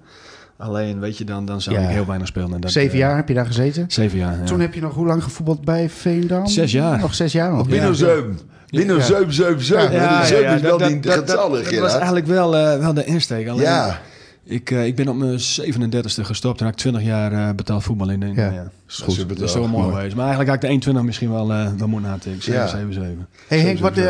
Alleen, 0.57 0.99
weet 0.99 1.17
je, 1.17 1.23
dan, 1.23 1.45
dan 1.45 1.61
zou 1.61 1.75
Ja. 1.75 1.81
ik 1.81 1.89
heel 1.89 2.05
weinig 2.05 2.27
spelen. 2.27 2.53
En 2.53 2.59
dat, 2.61 2.71
Zeven 2.71 2.97
jaar 2.97 3.15
heb 3.15 3.27
je 3.27 3.33
daar 3.33 3.45
gezeten. 3.45 3.85
Zeven 3.87 4.17
jaar, 4.17 4.37
ja. 4.37 4.43
Toen 4.43 4.59
heb 4.59 4.73
je 4.73 4.81
nog 4.81 4.93
hoe 4.93 5.05
lang 5.05 5.23
gevoetbald 5.23 5.65
bij 5.65 5.89
Veendam? 5.89 6.47
Zes 6.47 6.71
jaar. 6.71 6.99
Nog 6.99 7.13
zes 7.15 7.31
jaar 7.31 7.51
nog. 7.51 7.67
Binnen 7.67 7.95
zeum. 7.95 8.37
Binnen 8.69 9.03
zeum, 9.03 9.31
zeum, 9.31 9.59
zeum. 9.59 9.79
Ja, 9.79 9.91
Ja, 9.91 9.91
Ja, 9.91 10.07
die 10.07 10.17
ja, 10.17 10.25
zeum 10.25 10.41
ja, 10.41 10.53
is 10.53 10.61
wel 10.61 10.77
dat, 10.77 10.87
die 10.87 10.99
dat, 10.99 11.13
dat, 11.15 11.27
dat, 11.27 11.35
getallig, 11.37 11.69
dat 11.71 11.79
was 11.79 11.95
eigenlijk 11.95 12.25
wel, 12.27 12.55
eh, 12.57 12.79
wel 12.79 12.93
de 12.93 13.05
insteek. 13.05 13.47
Alleen, 13.47 13.61
Ja. 13.63 13.99
ik, 14.43 14.71
eh, 14.71 14.85
ik 14.85 14.95
ben 14.95 15.07
op 15.07 15.15
mijn 15.15 15.39
37e 15.39 16.23
gestopt 16.25 16.59
en 16.59 16.65
had 16.65 16.73
ik 16.73 16.79
20 16.79 17.03
jaar 17.03 17.31
eh, 17.31 17.55
betaald 17.55 17.83
voetbal 17.83 18.09
in. 18.09 18.23
in 18.23 18.33
Ja. 18.35 18.51
ja. 18.51 18.71
Is 18.89 18.95
goed. 19.03 19.29
Dat 19.29 19.39
is 19.41 19.51
zo 19.51 19.67
mooi 19.67 19.89
geweest. 19.93 20.15
Maar 20.15 20.25
eigenlijk 20.25 20.47
had 20.49 20.55
ik 20.55 20.61
de 20.61 20.67
21 20.67 21.03
misschien 21.03 21.31
wel, 21.31 21.51
eh 21.51 21.67
wel 21.77 21.87
moeten 21.87 22.09
aantikken. 22.09 22.41
7, 22.43 22.61
Ja. 22.61 22.67
7, 22.67 22.93
7. 22.93 23.27
Hey 23.47 23.59
Henk, 23.59 23.79
wat, 23.79 23.97
eh, 23.97 24.05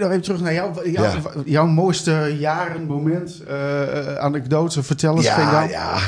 nog 0.00 0.10
even 0.10 0.20
terug 0.22 0.40
naar 0.40 0.52
jou. 0.54 0.90
Jouw, 0.90 1.04
Ja. 1.04 1.12
jouw 1.44 1.66
mooiste 1.66 2.36
jaren, 2.38 2.84
moment, 2.86 3.42
eh 3.48 4.16
anekdote, 4.16 4.82
vertel 4.82 5.16
eens. 5.16 5.24
Ja, 5.24 5.62
ja. 5.62 5.98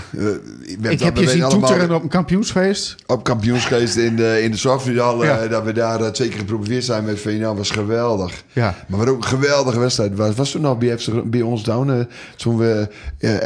Ik 0.90 1.00
heb 1.00 1.16
je 1.16 1.28
zien 1.28 1.48
toeteren 1.48 1.94
op 1.94 2.02
een 2.02 2.08
kampioensfeest. 2.08 2.94
Op 3.06 3.24
kampioensgeest 3.24 3.96
in 3.96 4.16
de, 4.16 4.42
in 4.42 4.50
de 4.50 4.56
Zorgfinale. 4.56 5.24
Ja. 5.26 5.46
Dat 5.46 5.64
we 5.64 5.72
daar 5.72 6.12
twee 6.12 6.28
keer 6.28 6.38
gepromoveerd 6.38 6.84
zijn 6.84 7.04
met 7.04 7.20
VNL. 7.20 7.56
was 7.56 7.70
geweldig. 7.70 8.42
Ja. 8.52 8.74
Maar 8.88 8.98
wat 8.98 9.08
ook 9.08 9.16
een 9.16 9.24
geweldige 9.24 9.78
wedstrijd 9.78 10.14
was. 10.16 10.34
Was 10.34 10.50
toen 10.50 10.60
nog 10.60 10.78
bij, 10.78 10.98
FC, 10.98 11.30
bij 11.30 11.42
ons 11.42 11.62
down. 11.62 12.08
toen 12.36 12.56
we 12.58 12.88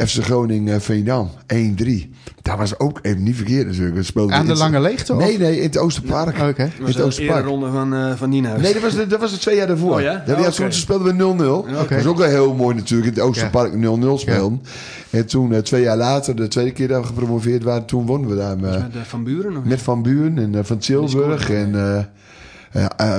FC 0.07 0.23
Groningen 0.23 0.73
uh, 0.75 0.79
VNL 0.81 1.29
1-3. 1.53 2.09
Daar 2.49 2.57
was 2.57 2.79
ook 2.79 2.99
even 3.01 3.23
niet 3.23 3.35
verkeerd 3.35 3.65
natuurlijk. 3.67 3.95
We 3.95 4.03
speelden 4.03 4.35
Aan 4.35 4.45
de 4.45 4.51
in 4.51 4.57
lange 4.57 4.79
leegte? 4.79 5.15
Nee, 5.15 5.37
nee, 5.37 5.57
in 5.57 5.63
het 5.63 5.77
Oosterpark. 5.77 6.37
Oh, 6.37 6.47
Oké. 6.47 6.63
Dat 6.63 6.71
In 6.77 6.79
was 6.79 6.87
het 6.87 6.97
de 6.97 7.03
Oosterpark. 7.03 7.37
eerste 7.37 7.51
ronde 7.51 7.71
van, 7.71 7.93
eh 7.93 8.15
van 8.15 8.29
Nienhuis. 8.29 8.61
Nee, 8.61 8.73
dat 8.73 8.81
was, 8.81 8.95
de, 8.95 9.07
dat 9.07 9.19
was 9.19 9.31
het 9.31 9.41
twee 9.41 9.55
jaar 9.55 9.67
daarvoor. 9.67 9.93
Oh 9.93 10.01
ja? 10.01 10.23
Dat, 10.25 10.37
Oh, 10.37 10.43
ja, 10.43 10.49
toen 10.49 10.71
speelden 10.73 11.17
we 11.17 11.43
0-0. 11.43 11.47
Oké. 11.47 11.73
Dat 11.89 11.91
is 11.91 12.05
ook 12.05 12.17
wel 12.17 12.27
heel 12.27 12.53
mooi 12.53 12.75
natuurlijk. 12.75 13.09
In 13.09 13.13
het 13.13 13.23
Oosterpark 13.29 13.73
0-0 13.73 13.77
spelen. 14.19 14.61
En 15.09 15.25
toen, 15.25 15.53
eh, 15.53 15.59
twee 15.59 15.81
jaar 15.81 15.97
later, 15.97 16.35
de 16.35 16.47
tweede 16.47 16.71
keer 16.71 16.87
dat 16.87 17.01
we 17.01 17.07
gepromoveerd 17.07 17.63
waren, 17.63 17.85
toen 17.85 18.05
wonnen 18.05 18.29
we 18.29 18.35
daar. 18.35 18.59
met 18.59 18.73
eh, 18.73 19.01
Van 19.03 19.23
Buren 19.23 19.57
of 19.57 19.63
met 19.63 19.81
Van 19.81 20.01
Buren 20.01 20.37
en 20.37 20.55
eh, 20.55 20.63
van 20.63 20.77
Tilburg 20.77 21.49
en 21.49 22.07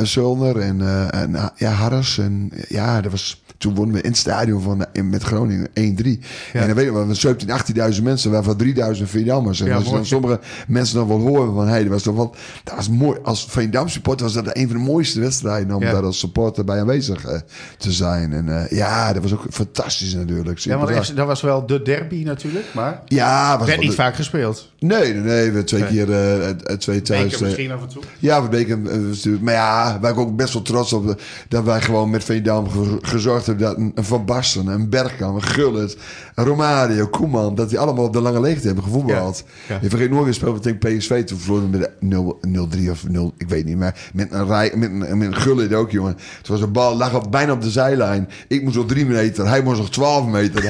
Zulner 0.03 0.59
en, 0.59 0.81
en 1.11 1.53
ja, 1.57 1.71
Harris. 1.71 2.19
En 2.19 2.51
ja, 2.69 3.01
dat 3.01 3.11
was, 3.11 3.40
toen 3.61 3.75
wonnen 3.75 3.95
we 3.95 4.03
in 4.03 4.09
het 4.11 4.19
stadion 4.19 4.63
van, 4.63 4.87
in, 4.93 5.11
met 5.11 5.23
Groningen 5.23 5.69
1-3. 5.69 5.73
En 5.75 6.67
dan 6.67 6.75
weet 6.75 6.85
je 6.85 6.93
wel, 6.93 7.07
we 7.07 7.15
17, 7.15 7.49
18.000 7.97 8.03
mensen, 8.03 8.31
waarvan 8.31 8.57
3000 8.57 9.09
Veendammers. 9.09 9.61
En 9.61 9.67
Ja, 9.67 9.73
als 9.75 9.83
je 9.83 9.89
mooi. 9.89 10.01
dan 10.01 10.09
sommige 10.11 10.41
mensen 10.67 10.99
nog 10.99 11.09
wel 11.09 11.19
horen 11.21 11.55
van, 11.55 11.69
hey, 11.69 11.83
dat 11.83 11.93
was 11.93 12.03
toch 12.03 12.15
wel, 12.17 12.35
dat 12.65 12.75
was 12.75 12.89
mooi. 12.89 13.19
Als 13.23 13.47
Veendam 13.49 13.89
supporter 13.89 14.25
was 14.27 14.35
dat 14.35 14.57
een 14.57 14.69
van 14.69 14.77
de 14.77 14.83
mooiste 14.83 15.21
wedstrijden 15.21 15.75
om 15.77 15.83
Ja. 15.83 15.93
daar 15.93 16.03
als 16.03 16.19
supporter 16.19 16.65
bij 16.65 16.81
aanwezig 16.81 17.25
eh, 17.25 17.41
te 17.79 17.93
zijn. 17.93 18.33
En 18.33 18.63
eh, 18.63 18.71
ja, 18.79 19.13
dat 19.13 19.23
was 19.23 19.33
ook 19.33 19.45
fantastisch 19.51 20.15
natuurlijk. 20.15 20.59
Ja, 20.59 20.79
want 20.79 21.17
dat 21.17 21.27
was 21.27 21.41
wel 21.41 21.67
de 21.67 21.83
derby 21.83 22.23
natuurlijk, 22.25 22.67
maar 22.75 23.03
ja, 23.07 23.59
was 23.59 23.67
werd 23.67 23.81
niet 23.81 23.89
de- 23.91 23.95
vaak 23.97 24.15
gespeeld. 24.15 24.69
Nee, 24.79 25.13
nee, 25.15 25.23
nee, 25.23 25.51
we 25.51 25.65
twee 25.65 25.81
Nee. 25.83 25.91
keer 25.91 26.13
eh, 26.13 26.77
twee 26.77 27.03
thuis. 27.03 27.23
Beker 27.31 27.43
misschien 27.47 27.73
af 27.73 27.83
en 27.83 27.89
toe. 27.89 28.03
ja, 28.19 28.49
we. 28.49 29.39
Maar 29.41 29.55
ja, 29.55 29.99
wij 30.01 30.11
waren 30.15 30.17
ook 30.17 30.37
best 30.37 30.53
wel 30.53 30.63
trots 30.63 30.93
op 30.93 31.21
dat 31.49 31.65
wij 31.65 31.81
gewoon 31.81 32.11
met 32.11 32.25
Veendam 32.25 32.69
ge- 32.71 32.99
gezorgd 33.03 33.49
dat 33.59 33.77
een, 33.77 33.93
een 33.95 34.05
Van 34.05 34.25
Basten, 34.25 34.67
een 34.67 34.89
Bergkamp, 34.89 35.35
een 35.35 35.43
Gullit, 35.43 35.97
een 36.35 36.45
Romario, 36.45 37.07
Koeman, 37.07 37.55
dat 37.55 37.69
die 37.69 37.79
allemaal 37.79 38.05
op 38.05 38.13
de 38.13 38.21
lange 38.21 38.41
leegte 38.41 38.67
hebben 38.67 38.85
gevoetbald. 38.85 39.45
Ja, 39.69 39.75
ja. 39.75 39.81
Je 39.83 39.89
vergeet 39.89 40.11
nooit 40.11 40.25
weer 40.25 40.35
speelden 40.35 40.63
we 40.63 40.79
tegen 40.79 40.99
PSV. 40.99 41.25
Toen 41.25 41.39
verloren 41.39 41.71
met 41.71 41.91
0 42.01 42.41
0-3 42.49 42.91
of 42.91 43.09
0, 43.09 43.35
ik 43.37 43.49
weet 43.49 43.65
niet 43.65 43.77
meer. 43.77 43.95
Met 44.13 44.33
een, 44.33 44.47
rij, 44.47 44.73
met 44.75 44.91
een, 44.91 45.19
met 45.19 45.29
een 45.29 45.37
Gullit 45.37 45.75
ook, 45.75 45.91
jongen. 45.91 46.17
Het 46.39 46.49
was 46.49 46.61
een 46.61 46.73
bal, 46.73 46.97
lag 46.97 47.15
op, 47.15 47.31
bijna 47.31 47.53
op 47.53 47.63
de 47.63 47.71
zijlijn. 47.71 48.29
Ik 48.49 48.63
moest 48.63 48.77
op 48.77 48.89
3 48.89 49.07
meter, 49.07 49.49
hij 49.49 49.63
moest 49.63 49.79
nog 49.79 49.91
12 49.91 50.27
meter. 50.27 50.65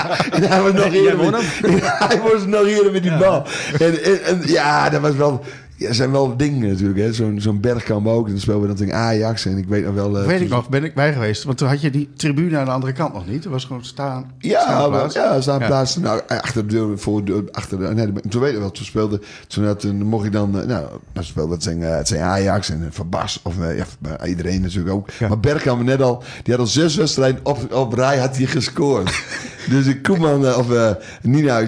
en 0.34 0.42
hij 0.42 0.62
was 0.62 0.72
nog 0.72 1.16
won 1.16 1.30
met, 1.30 1.44
hij 2.08 2.20
moest 2.22 2.46
nog 2.46 2.66
eerder 2.66 2.92
met 2.92 3.02
die 3.02 3.16
bal. 3.16 3.46
En, 3.78 4.02
en, 4.02 4.24
en 4.24 4.40
ja, 4.44 4.88
dat 4.88 5.00
was 5.00 5.14
wel... 5.14 5.44
Ja, 5.80 5.92
zijn 5.92 6.10
wel 6.10 6.36
dingen 6.36 6.68
natuurlijk. 6.68 6.98
hè. 6.98 7.12
Zo'n 7.12 7.40
zo'n 7.40 7.60
Bergkamp 7.60 8.06
ook. 8.06 8.24
En 8.26 8.30
dan 8.32 8.40
spelen 8.40 8.60
we 8.60 8.66
dan 8.66 8.76
tegen 8.76 8.94
Ajax. 8.94 9.46
En 9.46 9.56
ik 9.56 9.68
weet 9.68 9.84
nog 9.84 9.94
wel... 9.94 10.18
eh, 10.18 10.26
Weet 10.26 10.40
ik 10.40 10.48
nog, 10.48 10.68
ben 10.68 10.84
ik 10.84 10.94
bij 10.94 11.12
geweest. 11.12 11.44
Want 11.44 11.58
toen 11.58 11.68
had 11.68 11.80
je 11.80 11.90
die 11.90 12.08
tribune 12.16 12.58
aan 12.58 12.64
de 12.64 12.70
andere 12.70 12.92
kant 12.92 13.12
nog 13.14 13.26
niet. 13.26 13.44
Er 13.44 13.50
was 13.50 13.64
gewoon 13.64 13.84
staan. 13.84 14.30
Ja, 14.38 14.60
staanplaats. 14.60 15.14
ja, 15.14 15.40
staan 15.40 15.58
Ja. 15.60 15.66
plaatsen. 15.66 16.02
Nou, 16.02 16.20
achter 16.28 16.66
de 16.66 16.74
deur, 16.74 16.98
voor 16.98 17.24
de, 17.24 17.44
achter 17.52 17.78
de, 17.78 17.84
nee, 17.94 18.12
toen 18.28 18.40
weet 18.40 18.52
ik 18.52 18.58
wel, 18.58 18.70
toen 18.70 18.84
speelde, 18.84 19.20
toen, 19.46 19.64
had, 19.66 19.80
toen 19.80 20.02
mocht 20.02 20.24
ik 20.26 20.32
dan, 20.32 20.60
eh, 20.60 20.66
nou, 20.66 20.86
dan 21.12 21.24
speelde 21.24 21.52
het 21.54 21.62
zijn, 21.62 21.82
eh, 21.82 21.96
het 21.96 22.08
zijn 22.08 22.20
Ajax 22.22 22.70
en 22.70 22.88
Van 22.90 23.08
Bas, 23.08 23.40
of 23.42 23.60
eh, 23.60 23.76
ja, 23.78 24.24
iedereen 24.26 24.60
natuurlijk 24.60 24.94
ook. 24.94 25.08
Ja. 25.18 25.28
Maar 25.28 25.40
Bergkamp 25.40 25.82
net 25.82 26.02
al, 26.02 26.22
die 26.42 26.54
had 26.54 26.62
al 26.62 26.68
zes 26.70 26.96
wedstrijden 26.96 27.40
op, 27.42 27.72
op 27.74 27.92
rij, 27.92 28.18
had 28.18 28.36
hij 28.36 28.46
gescoord. 28.46 29.10
dus 29.68 29.86
ik 29.86 30.02
Koeman, 30.02 30.46
eh, 30.46 30.58
of 30.58 30.70
uh, 30.70 30.90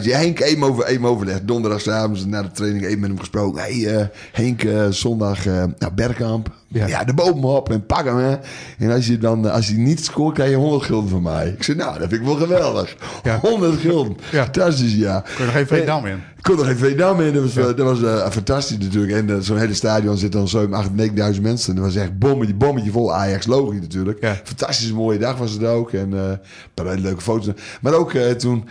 die 0.03 0.15
Henk 0.15 0.41
even 0.41 0.63
over, 0.63 0.87
even 0.87 1.05
overleg. 1.05 1.41
Donderdagavond 1.43 2.27
na 2.27 2.43
de 2.43 2.51
training 2.51 2.85
even 2.85 3.01
met 3.01 3.09
hem 3.09 3.19
gesproken. 3.19 3.61
hey, 3.63 3.87
eh, 3.87 4.07
Henk, 4.33 4.65
zondag, 4.91 5.47
eh 5.47 5.65
nou, 5.79 5.93
Bergkamp. 5.95 6.62
Ja. 6.73 6.87
Ja. 6.87 7.05
de 7.05 7.15
boom 7.15 7.45
op 7.45 7.71
en 7.71 7.87
pak 7.87 8.05
hem. 8.05 8.17
Hè. 8.17 8.37
En 8.79 8.91
als 8.91 9.07
je 9.07 9.19
dan, 9.19 9.47
eh, 9.47 9.53
als 9.53 9.67
hij 9.67 9.77
niet 9.77 10.05
scoort, 10.05 10.35
krijg 10.35 10.51
je 10.51 10.57
100 10.57 10.85
gulden 10.85 11.11
van 11.11 11.23
mij. 11.23 11.49
Ik 11.49 11.63
zei, 11.63 11.77
nou, 11.77 11.99
dat 11.99 12.09
vind 12.09 12.21
ik 12.21 12.27
wel 12.27 12.37
geweldig. 12.37 12.97
Ja. 13.23 13.39
100 13.39 13.81
gulden. 13.81 14.17
Ja. 14.31 14.43
Fantastisch, 14.43 14.95
ja. 14.95 15.21
Kon 15.21 15.33
je 15.39 15.45
nog 15.45 15.53
geen 15.53 15.67
Veendam 15.67 16.07
in? 16.07 16.23
Ik 16.43 16.49
kon 16.49 16.59
er 16.59 16.65
geen 16.65 16.77
Vietnam 16.77 17.21
in. 17.21 17.33
Dat 17.33 17.43
was, 17.43 17.57
eh, 17.57 17.65
dat 17.65 17.79
was 17.79 18.03
eh, 18.03 18.31
fantastisch 18.31 18.79
natuurlijk. 18.79 19.13
En 19.13 19.45
zo'n 19.45 19.57
hele 19.59 19.75
stadion 19.75 20.17
zit 20.17 20.33
dan 20.33 20.49
zo 20.49 20.69
8, 20.71 20.91
9.000 20.95 21.43
mensen. 21.43 21.69
En 21.69 21.77
dat 21.83 21.85
was 21.85 22.03
echt 22.03 22.19
bommetje, 22.19 22.55
bommetje 22.55 22.91
vol. 22.91 23.15
Ajax 23.15 23.47
logisch 23.47 23.81
natuurlijk. 23.81 24.19
Ja. 24.21 24.41
Fantastische 24.45 24.95
mooie 24.95 25.19
dag 25.19 25.37
was 25.37 25.53
het 25.53 25.65
ook. 25.65 25.93
En 25.93 26.13
eh, 26.13 26.29
een 26.29 26.39
paar 26.75 26.87
hele 26.87 27.01
leuke 27.01 27.21
foto's. 27.21 27.55
Maar 27.81 27.93
ook 27.95 28.13
toen... 28.13 28.69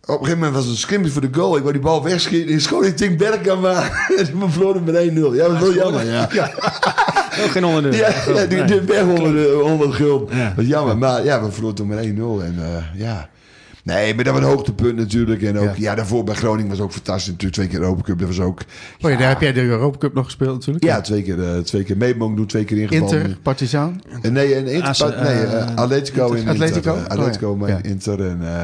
Op 0.00 0.12
een 0.12 0.18
gegeven 0.18 0.38
moment 0.38 0.54
was 0.54 0.64
het 0.64 0.72
een 0.72 0.80
scrimmage 0.80 1.12
voor 1.12 1.20
de 1.20 1.28
goal. 1.32 1.56
Ik 1.56 1.62
wou 1.62 1.72
die 1.72 1.82
bal 1.82 2.02
wegschieten. 2.02 2.54
Ik 2.54 2.60
schoot 2.60 2.82
die 2.82 2.94
Tink 2.94 3.18
Bergkamp 3.18 3.62
maar. 3.62 4.06
En 4.18 4.38
we 4.38 4.48
verloren 4.48 4.84
met 4.84 4.94
1-0. 4.94 5.14
Ja, 5.14 5.48
dat 5.48 5.50
was 5.50 5.60
wel 5.60 5.74
jammer. 5.74 6.04
Ja, 6.04 6.28
Ook 7.44 7.50
geen 7.50 7.64
onderdeel. 7.64 8.00
ja, 8.00 8.08
ja 8.34 8.46
die, 8.46 8.64
die 8.64 8.80
weg 8.80 9.02
onder 9.02 9.32
de 9.32 9.58
100 9.62 9.94
gulden. 9.94 10.36
Ja. 10.36 10.52
Dat 10.56 10.64
is 10.64 10.70
jammer. 10.70 10.98
Maar 10.98 11.24
ja, 11.24 11.42
we 11.44 11.50
verloren 11.52 11.76
toen 11.76 11.86
met 11.86 12.04
1-0. 12.04 12.08
En 12.44 12.54
eh, 12.58 13.00
ja... 13.00 13.28
Nee, 13.84 14.14
maar 14.14 14.24
dat 14.24 14.32
was 14.34 14.42
een 14.42 14.48
hoogtepunt 14.48 14.96
natuurlijk. 14.96 15.42
En 15.42 15.58
ook, 15.58 15.64
Ja. 15.64 15.72
ja. 15.76 15.94
daarvoor 15.94 16.24
bij 16.24 16.34
Groningen 16.34 16.70
was 16.70 16.80
ook 16.80 16.92
fantastisch. 16.92 17.26
Natuurlijk 17.26 17.54
twee 17.54 17.68
keer 17.68 17.80
Europa 17.80 18.02
Cup. 18.02 18.18
Dat 18.18 18.28
was 18.28 18.40
ook... 18.40 18.60
Oh 19.00 19.10
ja, 19.10 19.16
daar 19.16 19.28
heb 19.28 19.40
jij 19.40 19.52
de 19.52 19.62
Europa 19.62 19.98
Cup 19.98 20.14
nog 20.14 20.24
gespeeld 20.24 20.52
natuurlijk. 20.54 20.84
Ja, 20.84 21.00
twee 21.00 21.22
keer, 21.22 21.42
eh, 21.54 21.58
twee 21.58 21.82
keer 21.82 21.96
mee 21.96 22.16
mogen 22.16 22.36
doen, 22.36 22.46
twee 22.46 22.64
keer 22.64 22.78
ingevallen. 22.78 23.18
Inter, 23.20 23.36
Partizan. 23.42 24.02
En 24.22 24.32
nee, 24.32 24.54
en 24.54 24.66
Inter, 24.66 24.88
As- 24.88 24.98
nee, 25.00 25.10
eh, 25.10 25.60
eh, 25.62 25.74
Atletico 25.74 26.24
Inter- 26.26 26.38
in 26.38 26.48
Atletico? 26.48 26.94
Inter. 26.94 27.06
eh, 27.10 27.18
Atletico 27.18 27.50
Oh 27.50 27.68
ja. 27.68 27.74
met 27.74 27.84
Ja. 27.84 27.90
Inter 27.90 28.20
en... 28.28 28.38
eh 28.42 28.62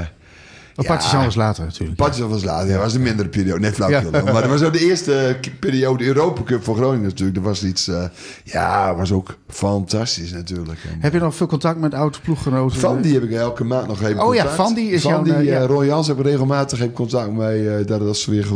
Oh, 0.77 0.85
Ja. 0.85 0.91
Partizan 0.91 1.25
was 1.25 1.35
later 1.35 1.65
natuurlijk. 1.65 1.97
Partizan 1.97 2.29
was 2.29 2.45
later, 2.45 2.69
ja, 2.71 2.79
was 2.79 2.95
een 2.95 3.03
mindere 3.03 3.29
periode. 3.29 3.61
Nee, 3.61 3.73
flauw. 3.73 3.89
Ja. 3.91 4.03
Maar 4.11 4.33
dat 4.33 4.47
was 4.47 4.63
ook 4.63 4.73
de 4.73 4.85
eerste 4.87 5.37
periode 5.61 6.05
Europa 6.05 6.43
Cup 6.43 6.65
voor 6.65 6.77
Groningen 6.77 7.03
natuurlijk. 7.09 7.35
Dat 7.37 7.45
was 7.45 7.65
iets, 7.65 7.89
eh, 7.89 8.05
ja, 8.45 8.95
was 8.97 9.13
ook 9.13 9.37
fantastisch 9.49 10.33
natuurlijk. 10.33 10.79
En, 10.93 10.97
Heb 11.01 11.13
je 11.13 11.19
nog 11.19 11.35
veel 11.35 11.47
contact 11.47 11.79
met 11.81 11.95
oude 11.95 12.19
ploeggenoten? 12.23 12.79
Van 12.81 13.01
die 13.03 13.15
heb 13.15 13.23
ik 13.23 13.33
elke 13.33 13.65
maand 13.65 13.87
nog 13.87 14.03
even 14.03 14.23
Oh 14.27 14.35
ja. 14.35 14.49
Van 14.49 14.75
die 14.75 14.91
is 14.91 15.03
Van 15.03 15.11
jouw, 15.11 15.23
die, 15.23 15.33
eh, 15.35 15.45
ja. 15.45 15.61
eh, 15.61 15.65
Roy 15.67 15.87
Jans 15.87 16.07
heb 16.07 16.19
ik 16.19 16.25
regelmatig 16.25 16.81
ik 16.81 16.95
contact 16.95 17.33
mee. 17.33 17.71
eh, 17.77 17.87
dat 17.87 18.01
als 18.01 18.23
ze 18.23 18.31
weer 18.31 18.47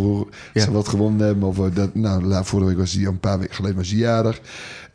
Ja. 0.52 0.62
ze 0.62 0.72
wat 0.72 0.88
gewonnen 0.88 1.26
hebben. 1.26 1.48
Of, 1.48 1.58
eh, 1.58 1.64
dat, 1.74 1.94
nou, 1.94 2.44
vorige 2.44 2.68
week 2.68 2.78
was 2.78 2.92
hij, 2.92 3.04
een 3.06 3.20
paar 3.20 3.38
weken 3.38 3.54
geleden 3.54 3.76
was 3.76 3.88
hij 3.88 3.98
jarig. 3.98 4.40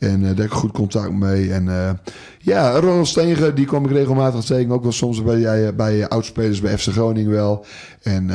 En 0.02 0.16
eh, 0.16 0.22
daar 0.22 0.36
heb 0.36 0.46
ik 0.46 0.52
goed 0.52 0.72
contact 0.72 1.12
mee. 1.12 1.52
En 1.54 1.68
eh, 1.70 1.90
ja, 2.40 2.72
Ronald 2.72 3.08
Steenge, 3.08 3.54
die 3.54 3.66
kom 3.66 3.86
ik 3.86 3.92
regelmatig 3.92 4.44
tegen. 4.46 4.72
Ook 4.72 4.84
wel 4.84 4.92
soms 4.92 5.24
bij, 5.24 5.46
eh, 5.66 5.74
bij 5.76 6.08
oudspelers 6.08 6.62
bij 6.62 6.78
FC 6.78 6.88
Groningen 6.92 7.32
wel. 7.32 7.66
En... 8.02 8.30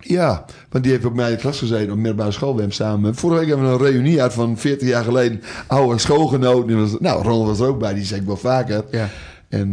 ja, 0.00 0.44
want 0.70 0.84
die 0.84 0.92
heeft 0.92 1.04
op 1.04 1.14
mijn 1.14 1.36
klas 1.36 1.58
gezeten 1.58 1.90
op 1.90 1.96
middelbare 1.96 2.30
school. 2.30 2.52
We 2.52 2.58
hebben 2.58 2.76
samen. 2.76 3.14
Vorige 3.14 3.38
week 3.40 3.48
hebben 3.48 3.66
we 3.66 3.72
een 3.72 3.90
reunie 3.92 4.22
uit 4.22 4.32
van 4.32 4.56
40 4.58 4.88
jaar 4.88 5.04
geleden. 5.04 5.40
Oude 5.66 5.98
schoolgenoten. 5.98 6.80
Was- 6.80 6.96
Nou, 6.98 7.22
Ronald 7.22 7.46
was 7.46 7.60
er 7.60 7.66
ook 7.66 7.78
bij. 7.78 7.94
Die 7.94 8.04
zei 8.04 8.20
ik 8.20 8.26
wel 8.26 8.36
vaker. 8.36 8.84
Ja. 8.90 9.08
En, 9.48 9.68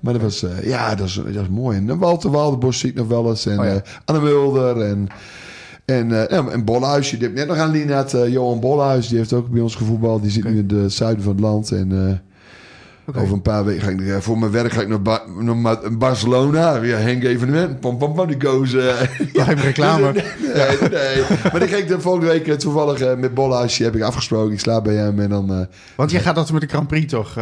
maar 0.00 0.12
dat 0.12 0.22
was, 0.22 0.44
ja, 0.62 0.94
dat 0.94 1.06
is, 1.06 1.14
dat 1.14 1.42
is 1.42 1.48
mooi. 1.50 1.76
En 1.76 1.98
Walter 1.98 2.30
Waldenbos 2.30 2.78
zie 2.78 2.90
ik 2.90 2.96
nog 2.96 3.06
wel 3.08 3.28
eens. 3.28 3.46
En 3.46 3.58
Oh 3.58 3.64
ja. 3.64 3.82
Anne 4.04 4.20
Mulder. 4.20 4.80
En, 4.80 5.08
en, 5.90 6.12
eh, 6.12 6.38
ja, 6.38 6.46
en 6.48 6.64
Bolhuis. 6.64 7.10
Je 7.10 7.28
net 7.28 7.46
nog 7.48 7.56
aan 7.56 7.70
Linat. 7.70 8.14
eh 8.14 8.28
Johan 8.28 8.60
Bolhuis. 8.60 9.08
Die 9.08 9.18
heeft 9.18 9.32
ook 9.32 9.48
bij 9.50 9.60
ons 9.60 9.74
gevoetbald. 9.74 10.22
Die 10.22 10.30
zit 10.30 10.44
nu 10.44 10.58
in 10.58 10.78
het 10.78 10.92
zuiden 10.92 11.24
van 11.24 11.32
het 11.32 11.40
land. 11.40 11.72
En 11.72 12.22
over 13.16 13.32
een 13.34 13.42
paar 13.42 13.64
weken 13.64 13.82
ga 13.82 13.88
ik 13.90 14.00
eh, 14.00 14.16
voor 14.18 14.38
mijn 14.38 14.52
werk 14.52 14.72
ga 14.72 14.80
ik 14.80 14.88
naar, 14.88 15.02
Ba- 15.02 15.22
naar 15.38 15.76
Barcelona. 15.98 16.82
Ja, 16.82 16.96
Henk 16.96 17.24
evenement. 17.24 17.80
Pam, 17.80 17.98
pam, 17.98 18.14
pam. 18.14 18.26
Die 18.26 18.48
goes. 18.48 18.74
eh, 18.74 18.94
Ja, 19.32 19.44
reclame. 19.44 20.12
Nee, 20.12 20.22
nee. 20.90 21.22
Maar 21.52 21.68
ga 21.68 21.76
ik 21.76 21.88
de 21.88 22.00
volgende 22.00 22.26
week 22.26 22.48
eh, 22.48 22.54
toevallig 22.54 23.00
eh, 23.00 23.16
met. 23.16 23.36
Die 23.76 23.86
heb 23.86 23.96
ik 23.96 24.02
afgesproken. 24.02 24.52
Ik 24.52 24.60
slaap 24.60 24.84
bij 24.84 24.94
hem. 24.94 25.20
En 25.20 25.28
dan... 25.28 25.66
Want 25.94 26.10
jij 26.10 26.20
gaat 26.20 26.34
dat 26.34 26.52
met 26.52 26.60
de 26.60 26.66
Grand 26.68 26.88
Prix 26.88 27.06
toch? 27.12 27.34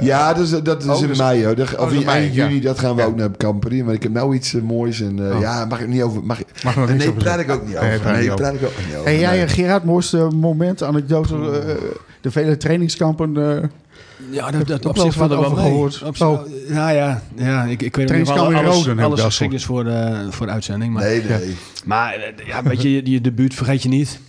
ja, 0.00 0.32
dat 0.34 0.42
is, 0.44 0.50
dat 0.50 0.82
is 0.82 0.88
Oh, 0.88 1.00
in 1.02 1.08
dus- 1.08 1.18
mei. 1.18 1.44
Hoor. 1.44 1.54
Dat- 1.54 1.76
Oh, 1.76 1.80
of 1.82 1.92
in 1.92 2.08
eind 2.08 2.34
ja. 2.34 2.46
juni, 2.46 2.60
dat 2.60 2.78
gaan 2.78 2.96
we 2.96 3.04
ook 3.04 3.16
naar 3.16 3.30
Campari. 3.36 3.84
Maar 3.84 3.94
ik 3.94 4.02
heb 4.02 4.12
nou 4.12 4.34
iets 4.34 4.52
moois. 4.52 5.00
En 5.00 5.32
Oh. 5.32 5.40
ja, 5.40 5.64
mag 5.64 5.80
ik 5.80 5.88
niet 5.88 6.02
over. 6.02 6.24
Mag, 6.24 6.40
ik- 6.40 6.46
Mag 6.64 6.76
nee, 6.88 7.12
praat 7.12 7.38
ik 7.40 7.50
ook 7.50 7.66
niet 7.66 7.80
Nee, 7.80 7.88
over. 7.88 8.00
praat 8.00 8.16
Nee, 8.16 8.34
praat 8.34 8.54
ik 8.54 8.62
ook 8.64 8.72
niet 8.86 8.94
over. 8.96 9.04
Hey, 9.04 9.18
jij, 9.18 9.48
Gerard, 9.48 9.84
mooiste 9.84 10.28
moment, 10.34 10.82
anekdote, 10.82 11.36
de 12.20 12.30
vele 12.30 12.56
trainingskampen. 12.56 13.32
Ja, 14.30 14.50
dat, 14.50 14.66
dat 14.66 14.86
op 14.86 14.96
wel 14.96 15.04
zich 15.12 15.20
er 15.22 15.28
wel 15.28 15.44
over 15.44 15.58
gehoord. 15.58 16.02
Op 16.02 16.16
zich- 16.16 16.26
Oh. 16.26 16.40
Nou 16.68 16.92
ja, 16.92 17.22
ja 17.36 17.64
ik, 17.64 17.82
ik 17.82 17.96
weet 17.96 18.08
nog 18.08 18.16
niet 18.18 18.28
in 18.28 18.34
alles, 18.38 18.62
Roden 18.64 18.88
heb 18.88 18.98
ik 18.98 19.04
alles 19.04 19.18
wel 19.18 19.28
geschikt 19.28 19.52
is 19.52 19.64
voor 19.64 19.84
de, 19.84 20.26
voor 20.30 20.46
de 20.46 20.52
uitzending. 20.52 20.92
Maar, 20.92 21.02
Nee, 21.02 21.22
nee. 21.22 21.56
maar 21.84 22.14
eh, 22.14 22.46
ja, 22.46 22.62
weet 22.62 22.82
je, 22.82 22.92
je, 22.92 23.10
je 23.10 23.20
debuut 23.20 23.54
vergeet 23.54 23.82
je 23.82 23.88
niet. 23.88 24.20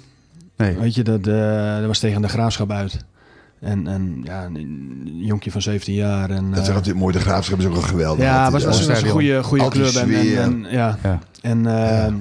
nee. 0.58 0.75
Weet 0.77 0.95
je, 0.95 1.03
dat, 1.03 1.27
eh, 1.27 1.77
dat 1.77 1.86
was 1.86 1.99
tegen 1.99 2.21
de 2.21 2.27
Graafschap 2.27 2.71
uit. 2.71 2.97
En, 3.60 3.88
en 3.88 4.21
ja, 4.23 4.43
een 4.45 5.01
jonkje 5.21 5.51
van 5.51 5.62
17 5.62 5.93
jaar. 5.93 6.29
En, 6.29 6.51
Dat 6.51 6.62
is 6.62 6.67
eh, 6.69 6.75
altijd 6.75 6.95
mooi. 6.95 7.13
De 7.13 7.19
graafschap 7.19 7.60
is 7.60 7.65
ook 7.65 7.73
wel 7.73 7.81
geweldig. 7.81 8.23
ja, 8.23 8.51
was, 8.51 8.63
was, 8.63 8.86
was 8.86 9.01
een 9.01 9.10
goede, 9.10 9.43
goede 9.43 9.67
club. 9.67 9.93
En, 9.95 10.10
en, 10.13 10.38
en, 10.38 10.65
ja. 10.69 10.97
Ja. 11.03 11.19
en 11.41 11.65
eh, 11.65 12.13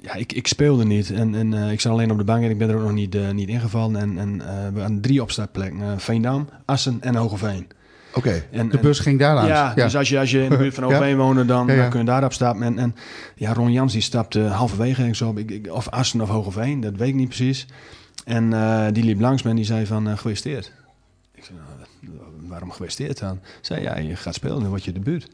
ja, 0.00 0.14
ik, 0.14 0.32
ik 0.32 0.46
speelde 0.46 0.84
niet. 0.84 1.10
En, 1.10 1.34
en 1.34 1.54
eh, 1.54 1.72
ik 1.72 1.80
zat 1.80 1.92
alleen 1.92 2.10
op 2.10 2.18
de 2.18 2.24
bank 2.24 2.44
en 2.44 2.50
ik 2.50 2.58
ben 2.58 2.68
er 2.68 2.74
ook 2.76 2.82
nog 2.82 2.92
niet, 2.92 3.14
eh, 3.14 3.30
niet 3.30 3.48
ingevallen. 3.48 4.00
En, 4.00 4.18
en 4.18 4.40
eh, 4.40 4.68
we 4.74 4.80
hadden 4.80 5.00
drie 5.00 5.22
opstartplekken. 5.22 6.00
Veendam, 6.00 6.48
Assen 6.64 6.98
en 7.00 7.14
Hogeveen. 7.14 7.66
Oké. 8.14 8.42
En, 8.50 8.68
De 8.68 8.76
en- 8.76 8.82
bus 8.82 8.98
ging 8.98 9.18
daar 9.18 9.34
langs. 9.34 9.48
ja, 9.50 9.74
dus 9.74 9.96
als 9.96 10.08
je, 10.08 10.18
als 10.18 10.30
je 10.30 10.42
in 10.42 10.50
de 10.50 10.56
buurt 10.56 10.74
van 10.74 10.84
Hogeveen 10.84 11.16
woonde, 11.16 11.44
dan, 11.44 11.66
Ja, 11.66 11.72
ja. 11.72 11.80
dan 11.80 11.90
kun 11.90 12.00
je 12.00 12.06
daarop 12.06 12.32
stappen. 12.32 12.62
En, 12.62 12.78
en 12.78 12.94
ja, 13.34 13.52
Ron 13.52 13.72
Jans 13.72 13.92
die 13.92 14.02
stapte 14.02 14.40
halverwege 14.40 15.06
ik 15.06 15.14
zo 15.14 15.28
op, 15.28 15.38
ik, 15.38 15.50
ik- 15.50 15.72
of 15.72 15.88
Assen 15.88 16.20
of 16.20 16.28
Hogeveen, 16.28 16.80
dat 16.80 16.96
weet 16.96 17.08
ik 17.08 17.14
niet 17.14 17.28
precies. 17.28 17.66
En 18.24 18.50
die 18.92 19.04
liep 19.04 19.20
langs 19.20 19.42
me 19.42 19.50
en 19.50 19.56
die 19.56 19.64
zei 19.64 19.86
van, 19.86 20.08
gefeliciteerd. 20.08 20.72
Ik 21.34 21.44
zei, 21.44 21.58
nou, 21.58 22.18
waarom 22.48 22.70
geweest 22.70 23.20
dan? 23.20 23.40
Zei 23.60 23.82
ja, 23.82 23.98
je 23.98 24.16
gaat 24.16 24.34
spelen, 24.34 24.60
dan 24.60 24.68
word 24.68 24.84
je 24.84 24.92
debuut. 24.92 25.28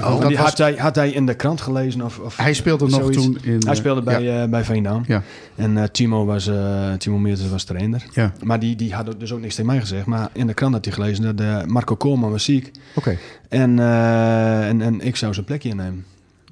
Oh, 0.00 0.20
dat 0.20 0.28
die 0.28 0.36
was- 0.36 0.46
had, 0.46 0.58
hij, 0.58 0.74
had 0.74 0.94
hij 0.96 1.10
in 1.10 1.26
de 1.26 1.34
krant 1.34 1.60
gelezen? 1.60 2.02
Of, 2.02 2.18
of 2.18 2.36
Hij 2.36 2.52
speelde 2.54 2.84
nog 2.88 2.94
zoiets? 3.00 3.22
toen 3.24 3.38
in... 3.42 3.50
Hij 3.58 3.72
eh, 3.72 3.78
speelde 3.78 4.02
bij, 4.02 4.22
Ja, 4.22 4.42
eh, 4.42 4.48
bij 4.48 4.64
Veendam. 4.64 5.02
Ja. 5.06 5.22
En 5.54 5.76
eh, 5.78 5.84
Timo, 5.84 6.24
was, 6.24 6.46
eh 6.46 6.92
Timo 6.92 7.18
Meertens 7.18 7.48
was 7.50 7.64
trainer. 7.64 8.04
ja. 8.12 8.32
Maar 8.44 8.60
die, 8.60 8.76
die 8.76 8.94
had 8.94 9.14
dus 9.18 9.32
ook 9.32 9.40
niks 9.40 9.54
tegen 9.54 9.70
mij 9.70 9.80
gezegd. 9.80 10.06
Maar 10.06 10.28
in 10.32 10.46
de 10.46 10.54
krant 10.54 10.74
had 10.74 10.84
hij 10.84 10.94
gelezen 10.94 11.36
dat 11.36 11.46
eh, 11.46 11.64
Marco 11.66 11.94
Koolman 11.96 12.30
was 12.30 12.44
ziek. 12.44 12.70
oké. 12.94 13.18
En, 13.48 13.78
eh, 13.78 14.68
en, 14.68 14.82
en 14.82 15.00
ik 15.00 15.16
zou 15.16 15.34
zijn 15.34 15.46
plekje 15.46 15.68
innemen. 15.68 16.04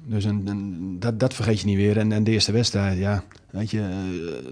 Dus 0.07 0.25
en, 0.25 0.41
en 0.45 0.95
dat, 0.99 1.19
dat 1.19 1.33
vergeet 1.33 1.59
je 1.59 1.65
niet 1.65 1.77
weer. 1.77 1.97
En, 1.97 2.11
en 2.11 2.23
de 2.23 2.31
eerste 2.31 2.51
wedstrijd, 2.51 2.97
ja, 2.97 3.23
weet 3.49 3.71
je, 3.71 3.79
eh, 3.79 3.85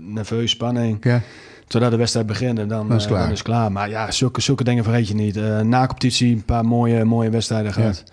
nerveus, 0.02 0.52
spanning. 0.52 0.98
Ja. 1.02 1.22
Zodra 1.68 1.90
de 1.90 1.96
wedstrijd 1.96 2.28
begint, 2.28 2.60
en 2.60 2.68
dan, 2.68 2.88
Dan 2.88 2.98
is 2.98 3.04
eh, 3.04 3.10
het 3.10 3.10
klaar. 3.10 3.22
dan 3.22 3.32
is 3.32 3.38
het 3.38 3.48
klaar. 3.48 3.72
Maar 3.72 3.90
ja, 3.90 4.12
zulke, 4.12 4.42
zulke 4.42 4.64
dingen 4.64 4.84
vergeet 4.84 5.08
je 5.08 5.14
niet. 5.16 5.38
Eh 5.38 5.60
na 5.60 5.86
competitie 5.88 6.36
een 6.36 6.44
paar 6.44 6.66
mooie, 6.66 7.04
mooie 7.04 7.30
wedstrijden 7.30 7.74
gehad. 7.74 8.04
Ja, 8.06 8.12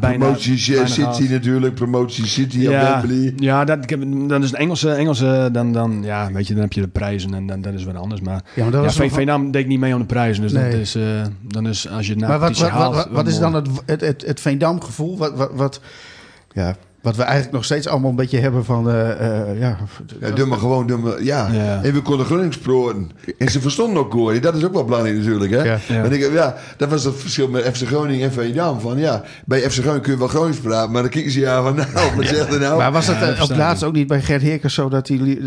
Bijna- 0.00 0.24
promotie 0.24 0.70
bijna 0.72 0.86
City 0.86 1.32
natuurlijk. 1.32 1.74
Promotie 1.74 2.26
City 2.26 2.66
op 2.66 2.72
Ja, 2.72 3.00
Wembley. 3.00 3.32
ja 3.36 3.64
dat, 3.64 3.82
ik 3.82 3.90
heb, 3.90 4.00
dan 4.28 4.42
is 4.42 4.50
het 4.50 4.58
Engelse, 4.58 4.90
Engelse 4.90 5.48
dan, 5.52 5.72
dan, 5.72 6.00
ja, 6.02 6.32
weet 6.32 6.46
je, 6.46 6.52
dan 6.54 6.62
heb 6.62 6.72
je 6.72 6.80
de 6.80 6.88
prijzen 6.88 7.34
en 7.34 7.46
dan, 7.46 7.60
dat 7.60 7.72
is 7.74 7.84
wat 7.84 7.94
anders. 7.96 8.20
Maar 8.20 8.42
Ja, 8.54 8.62
maar 8.62 8.72
dat 8.72 8.94
ja, 8.94 9.38
deed 9.38 9.54
ik 9.56 9.66
niet 9.66 9.78
mee 9.80 9.92
aan 9.92 10.00
de 10.00 10.06
prijzen. 10.06 10.42
Dus 10.42 10.52
Nee. 10.52 10.70
dat 10.70 10.80
is, 10.80 10.94
eh, 10.94 11.02
dan 11.42 11.68
is, 11.68 11.88
als 11.88 12.06
je 12.06 12.16
na 12.16 12.28
Maar 12.28 12.38
wat, 12.38 12.48
wat, 12.48 12.58
wat, 12.60 12.70
haalt, 12.70 12.94
wat, 12.94 13.08
wat 13.10 13.26
is 13.26 13.38
mooi. 13.38 13.52
dan 13.52 13.62
het, 13.62 13.68
het, 13.86 14.00
het, 14.00 14.26
het 14.26 14.40
Veendam-gevoel? 14.40 15.18
Wat, 15.18 15.34
wat, 15.36 15.50
wat, 15.54 15.80
ja, 16.52 16.76
wat 17.04 17.16
we 17.16 17.22
eigenlijk 17.22 17.52
nog 17.54 17.64
steeds 17.64 17.86
allemaal 17.86 18.10
een 18.10 18.16
beetje 18.16 18.38
hebben 18.38 18.64
van... 18.64 18.90
eh, 18.90 19.10
eh, 19.10 19.58
ja, 19.60 19.76
Ja, 20.20 20.56
gewoon, 20.56 21.00
maar, 21.02 21.22
ja. 21.22 21.48
Ja. 21.52 21.80
En 21.82 21.92
we 21.92 22.00
konden 22.02 22.26
Gronings 22.26 22.58
proten. 22.58 23.10
En 23.38 23.48
ze 23.50 23.60
verstonden 23.60 24.02
ook 24.02 24.12
Gooi. 24.12 24.40
Dat 24.40 24.54
is 24.54 24.64
ook 24.64 24.72
wel 24.72 24.84
belangrijk 24.84 25.16
natuurlijk, 25.16 25.50
hè. 25.52 25.62
Ja. 25.62 25.78
Ja. 25.88 26.00
Want 26.00 26.12
ik, 26.12 26.32
ja, 26.32 26.54
dat 26.76 26.88
was 26.88 27.04
het 27.04 27.14
verschil 27.16 27.48
met 27.48 27.64
FC 27.76 27.86
Groningen 27.86 28.24
en 28.26 28.32
Veendam. 28.32 28.80
Van 28.80 28.98
ja, 28.98 29.22
bij 29.44 29.60
FC 29.60 29.72
Groningen 29.72 30.00
kun 30.02 30.12
je 30.12 30.18
wel 30.18 30.28
Gronings 30.28 30.58
praten, 30.58 30.92
maar 30.92 31.02
dan 31.02 31.10
kijken 31.10 31.30
ze 31.30 31.48
aan 31.48 31.62
van, 31.62 31.74
nou, 31.74 32.16
wat 32.16 32.26
zegt 32.26 32.52
er 32.52 32.60
nou? 32.60 32.76
Maar 32.78 32.92
was 32.92 33.06
het 33.06 33.16
Ja, 33.16 33.22
eh, 33.30 33.38
dat 33.38 33.50
op 33.50 33.56
laatst 33.56 33.84
ook 33.84 33.92
niet 33.92 34.06
bij 34.06 34.22
Gert 34.22 34.42
Heerkens 34.42 34.74
zo 34.74 34.88
dat 34.88 35.06
die 35.06 35.38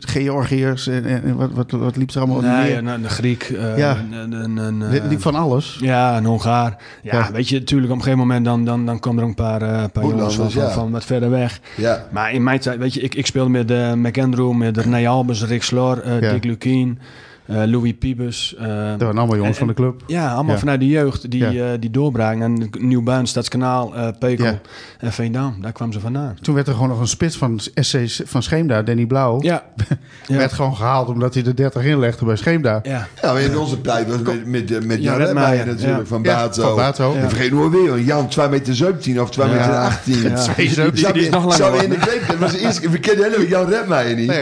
Georgiërs 0.00 0.86
en, 0.86 1.04
en, 1.04 1.22
en 1.24 1.36
wat, 1.36 1.50
wat, 1.54 1.70
wat 1.70 1.96
liep 1.96 2.10
er 2.10 2.18
allemaal 2.20 2.40
Nee, 2.40 2.68
meer? 2.68 2.78
een, 2.78 2.86
een 2.86 3.10
Griek. 3.10 3.42
eh, 3.42 3.78
Ja. 3.78 3.96
een, 4.12 4.32
een, 4.32 4.56
een, 4.56 4.82
eh, 4.82 5.08
liep 5.08 5.20
van 5.22 5.34
alles. 5.34 5.76
ja, 5.80 6.16
een 6.16 6.24
Hongaar. 6.24 6.76
Ja, 7.02 7.12
Ja. 7.18 7.32
weet 7.32 7.48
je, 7.48 7.58
natuurlijk 7.58 7.92
op 7.92 7.96
een 7.98 8.02
gegeven 8.04 8.26
moment 8.26 8.44
dan, 8.44 8.64
dan, 8.64 8.86
dan 8.86 9.00
komen 9.00 9.22
er 9.22 9.28
een 9.28 9.34
paar, 9.34 9.62
eh 9.62 9.84
paar 9.92 10.04
jongens 10.04 10.34
van, 10.34 10.50
van, 10.50 10.62
ja. 10.62 10.70
van 10.70 10.90
verder 11.06 11.30
weg. 11.30 11.60
Ja, 11.76 12.06
Maar 12.10 12.32
in 12.32 12.42
mijn 12.42 12.58
tijd, 12.58 12.78
weet 12.78 12.94
je, 12.94 13.00
ik, 13.00 13.14
ik 13.14 13.26
speelde 13.26 13.50
met 13.50 13.70
uh, 13.70 13.92
McAndrew, 13.92 14.52
met 14.52 14.76
René 14.76 15.08
Albers, 15.08 15.44
Rick 15.44 15.62
Slor, 15.62 16.02
eh. 16.02 16.30
Dick 16.30 16.44
Lukien, 16.44 16.98
eh, 16.98 17.06
Louis 17.46 17.94
Piebus. 17.98 18.54
eh, 18.58 18.64
Dat 18.66 19.00
waren 19.00 19.18
allemaal 19.18 19.36
jongens 19.36 19.48
en- 19.48 19.54
van 19.54 19.66
de 19.66 19.74
club. 19.74 20.02
ja, 20.06 20.32
allemaal 20.32 20.52
Ja. 20.54 20.58
vanuit 20.60 20.80
de 20.80 20.86
jeugd 20.88 21.30
die, 21.30 21.50
Ja. 21.50 21.72
eh, 21.72 21.78
die 21.80 21.90
doorbraken. 21.90 22.42
En 22.42 22.70
Nieuwbuin, 22.78 23.26
Stadskanaal, 23.26 23.94
eh 23.96 24.08
Pekel 24.18 24.44
Ja. 24.44 24.58
en 24.98 25.12
Veendam, 25.12 25.56
daar 25.60 25.72
kwamen 25.72 25.94
ze 25.94 26.00
vandaan. 26.00 26.36
Toen 26.42 26.54
werd 26.54 26.66
er 26.66 26.72
gewoon 26.74 26.88
nog 26.88 27.00
een 27.00 27.06
spits 27.08 27.36
van 27.36 27.60
SC 27.74 27.98
van 28.24 28.42
Scheemda, 28.42 28.82
Danny 28.82 29.06
Blauw. 29.06 29.42
Ja, 29.42 29.62
ja. 30.26 30.36
Werd 30.36 30.52
gewoon 30.52 30.76
gehaald 30.76 31.08
omdat 31.08 31.34
hij 31.34 31.42
de 31.42 31.54
30 31.54 31.84
inlegde 31.84 32.24
bij 32.24 32.36
Scheemda. 32.36 32.80
ja. 32.82 33.06
ja 33.22 33.38
in 33.38 33.58
onze 33.58 33.80
tijd 33.80 34.06
was 34.08 34.16
met, 34.22 34.46
met, 34.46 34.70
met, 34.70 34.86
met 34.86 34.96
Ja, 35.02 35.04
Jan 35.10 35.16
Redmeijer, 35.18 35.66
natuurlijk, 35.66 35.98
ja. 35.98 36.04
van 36.06 36.22
Ja, 36.22 36.34
Bato. 36.46 36.62
van 36.62 36.76
Bato. 36.76 37.14
En 37.14 37.28
vergeet 37.28 37.52
nooit 37.52 37.72
weer, 37.72 38.00
Jan 38.00 38.28
2 38.28 38.48
meter 38.48 38.74
17 38.74 39.20
of 39.20 39.30
2 39.30 39.48
Ja. 39.48 39.54
meter 39.54 39.72
18. 39.74 40.22
Ja. 40.22 40.34
Twee 40.34 40.66
Die- 40.74 41.12
die- 41.12 41.22
is 41.22 41.28
nog 41.30 41.58
langer. 41.58 41.82
in 41.82 41.90
de 41.90 41.96
kleedkamer. 41.96 42.26
Dat 42.26 42.38
was 42.38 42.52
de 42.52 42.60
eerste 42.60 42.80
keer. 42.80 42.90
We 42.90 42.98
kenden 42.98 43.24
helemaal 43.24 43.46
Jan 43.46 43.68
Redmeijer 43.68 44.16
niet. 44.16 44.32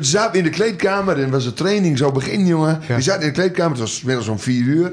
Zaten 0.00 0.32
we 0.32 0.38
in 0.38 0.44
de 0.44 0.50
kleedkamer 0.50 1.22
en 1.22 1.30
was 1.30 1.44
de 1.44 1.52
training 1.52 1.98
zo 1.98 2.12
begin, 2.12 2.46
jongen. 2.54 2.80
Ja. 2.88 2.94
We 2.94 3.02
zaten 3.02 3.22
in 3.22 3.28
de 3.28 3.34
kleedkamer, 3.34 3.70
het 3.70 3.80
was 3.80 3.98
inmiddels 3.98 4.26
zo'n 4.26 4.38
vier 4.38 4.64
uur. 4.64 4.92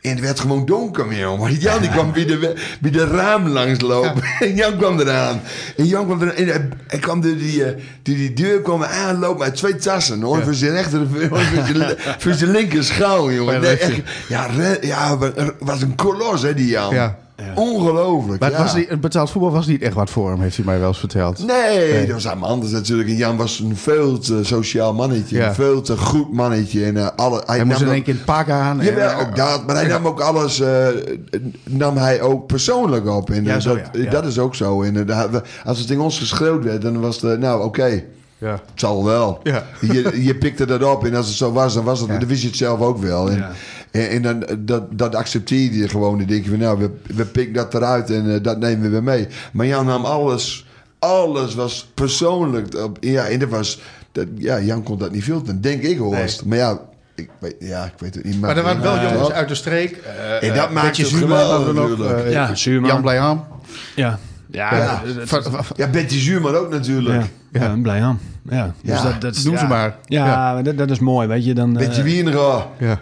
En 0.00 0.10
het 0.10 0.20
werd 0.20 0.40
gewoon 0.40 0.66
donker, 0.66 1.06
meer, 1.06 1.18
jongen. 1.18 1.40
Maar 1.40 1.52
Jan 1.52 1.80
die 1.80 1.90
kwam 1.90 2.12
bij 2.12 2.24
de, 2.24 2.54
bij 2.80 2.90
de 2.90 3.06
raam 3.06 3.48
langs 3.48 3.80
lopen. 3.80 4.22
En 4.38 4.54
Jan 4.60 4.76
kwam 4.76 5.00
eraan. 5.00 5.40
En 5.76 5.86
Jan 5.86 6.04
kwam 6.04 6.22
eraan. 6.22 6.34
En 6.34 6.46
hij, 6.46 6.68
hij 6.86 6.98
kwam 6.98 7.20
door 7.20 7.36
die, 7.36 7.64
eh, 7.64 7.82
door 8.02 8.14
die 8.14 8.32
deur 8.32 8.60
kwam 8.60 8.82
aanlopen 8.82 9.44
met 9.46 9.56
twee 9.56 9.76
tassen. 9.76 10.22
Hoor. 10.22 10.38
Ja. 10.38 10.44
Voor 10.44 10.54
zijn 10.54 10.72
rechter, 10.72 11.06
voor 11.28 11.38
zijn, 11.38 11.96
voor 12.18 12.32
zijn 12.32 12.50
linker 12.56 12.84
schouw, 12.84 13.30
jongen. 13.30 13.62
Ja, 13.62 13.68
echt, 13.68 13.92
ja, 14.28 14.46
ja, 14.80 15.18
was 15.58 15.82
een 15.82 15.94
kolos, 15.94 16.42
hè, 16.42 16.54
die 16.54 16.66
Jan. 16.66 16.94
Ja. 16.94 17.18
Ongelooflijk, 17.54 18.40
Maar 18.40 18.48
het, 18.48 18.58
ja. 18.58 18.64
was 18.64 18.74
niet, 18.74 18.88
het 18.88 19.00
betaald 19.00 19.30
voetbal 19.30 19.50
was 19.50 19.66
niet 19.66 19.82
echt 19.82 19.94
wat 19.94 20.10
voor 20.10 20.30
hem, 20.30 20.40
heeft 20.40 20.56
hij 20.56 20.64
mij 20.64 20.78
wel 20.78 20.88
eens 20.88 20.98
verteld. 20.98 21.46
Nee, 21.46 22.00
dat 22.06 22.14
was 22.14 22.26
allemaal 22.26 22.48
anders 22.48 22.72
natuurlijk. 22.72 23.08
En 23.08 23.16
Jan 23.16 23.36
was 23.36 23.58
een 23.58 23.76
veel 23.76 24.18
te 24.18 24.44
sociaal 24.44 24.94
mannetje. 24.94 25.36
Ja. 25.36 25.48
Een 25.48 25.54
veel 25.54 25.80
te 25.80 25.96
goed 25.96 26.32
mannetje. 26.32 26.84
En, 26.84 26.96
eh, 26.96 27.06
alle, 27.16 27.42
hij 27.46 27.56
Hij 27.56 27.64
moest 27.64 27.78
nam 27.78 27.88
in 27.88 27.94
één 27.94 28.02
keer 28.02 28.12
in 28.12 28.16
het 28.18 28.24
pak 28.28 28.48
aan. 28.50 28.80
en- 28.80 28.86
Jawel, 28.86 29.20
ook 29.20 29.36
dat. 29.36 29.66
Maar 29.66 29.74
hij 29.76 29.86
nam 29.86 30.06
ook 30.06 30.20
alles, 30.20 30.60
eh, 30.60 30.86
nam 31.64 31.96
hij 31.96 32.20
ook 32.20 32.46
persoonlijk 32.46 33.06
op. 33.08 33.30
En 33.30 33.44
Ja, 33.44 33.54
eh, 33.54 33.60
zo, 33.60 33.74
dat, 33.76 33.88
ja, 33.92 34.00
ja. 34.02 34.10
dat 34.10 34.24
is 34.24 34.38
ook 34.38 34.54
zo. 34.54 34.82
En 34.82 35.06
als 35.64 35.78
het 35.78 35.86
tegen 35.86 36.02
ons 36.02 36.18
geschreeuwd 36.18 36.64
werd, 36.64 36.82
dan 36.82 37.00
was 37.00 37.20
het, 37.20 37.40
nou 37.40 37.64
oké, 37.64 38.02
Ja. 38.38 38.50
het 38.52 38.60
zal 38.74 39.04
wel. 39.04 39.40
Ja. 39.42 39.64
Je, 39.80 40.24
je 40.24 40.34
pikte 40.36 40.66
dat 40.66 40.84
op 40.84 41.04
en 41.04 41.14
als 41.14 41.26
het 41.26 41.36
zo 41.36 41.52
was, 41.52 41.74
dan 41.74 41.84
was 41.84 42.00
het, 42.00 42.08
Ja. 42.08 42.18
dan 42.18 42.28
wist 42.28 42.40
je 42.42 42.46
het 42.48 42.56
zelf 42.56 42.80
ook 42.80 42.98
wel. 42.98 43.30
En, 43.30 43.36
Ja. 43.36 43.50
En, 43.90 44.08
en 44.10 44.22
dan, 44.22 44.44
dat, 44.58 44.82
dat 44.98 45.14
accepteer 45.14 45.72
je 45.72 45.88
gewoon. 45.88 46.18
Dan 46.18 46.26
denk 46.26 46.44
je 46.44 46.50
van, 46.50 46.58
nou, 46.58 46.78
we, 46.78 46.90
we 47.14 47.24
pikken 47.24 47.54
dat 47.54 47.74
eruit 47.74 48.10
en 48.10 48.34
eh, 48.34 48.42
dat 48.42 48.58
nemen 48.58 48.82
we 48.82 48.88
weer 48.88 49.02
mee. 49.02 49.26
Maar 49.52 49.66
Jan 49.66 49.86
nam 49.86 50.04
alles, 50.04 50.66
alles 50.98 51.54
was 51.54 51.88
persoonlijk. 51.94 52.74
Op, 52.74 52.96
ja, 53.00 53.24
en 53.26 53.38
dat 53.38 53.48
was, 53.48 53.80
dat, 54.12 54.26
ja, 54.38 54.60
Jan 54.60 54.82
kon 54.82 54.98
dat 54.98 55.12
niet 55.12 55.24
filteren, 55.24 55.60
denk 55.60 55.82
ik 55.82 55.98
Horst. 55.98 56.44
Maar 56.44 56.58
ja, 56.58 56.78
ik 57.14 57.30
weet, 57.38 57.56
ja, 57.60 57.84
ik 57.84 57.92
weet 57.98 58.14
het 58.14 58.24
niet. 58.24 58.40
Maar 58.40 58.56
er 58.56 58.62
waren 58.62 58.82
wel 58.82 59.00
jongens 59.12 59.30
uit 59.32 59.48
de 59.48 59.54
streek. 59.54 59.96
eh, 59.96 60.48
En 60.48 60.54
dat 60.54 60.66
eh, 60.68 60.72
maakt 60.74 60.96
het 60.96 61.06
Zuurman 61.06 61.74
natuurlijk. 61.74 62.24
eh, 62.24 62.32
Ja, 62.32 62.54
Zuurman. 62.54 62.90
Jan 62.90 63.00
Blijham. 63.02 63.44
Ja, 63.96 64.18
ja, 64.50 64.76
Ja. 64.76 65.02
Ja, 65.76 65.88
Betty 65.88 66.18
Zuurman 66.18 66.54
ook 66.54 66.70
natuurlijk. 66.70 67.22
ja, 67.52 67.60
ja, 67.60 67.70
een 67.70 67.82
blij 67.82 68.02
aan. 68.02 68.20
Ja, 68.50 68.74
dus 68.82 68.96
Ja, 68.98 69.02
dat, 69.10 69.20
dat 69.20 69.36
is- 69.36 69.44
noem 69.44 69.58
ze 69.58 69.66
maar. 69.66 69.96
Ja, 70.04 70.26
Ja. 70.26 70.62
Dat, 70.62 70.78
dat 70.78 70.90
is 70.90 70.98
mooi, 70.98 71.28
weet 71.28 71.44
je. 71.44 71.54
Dan, 71.54 71.78
eh, 71.78 71.86
Betty 71.86 72.02
Wienera. 72.02 72.66
Ja. 72.78 73.00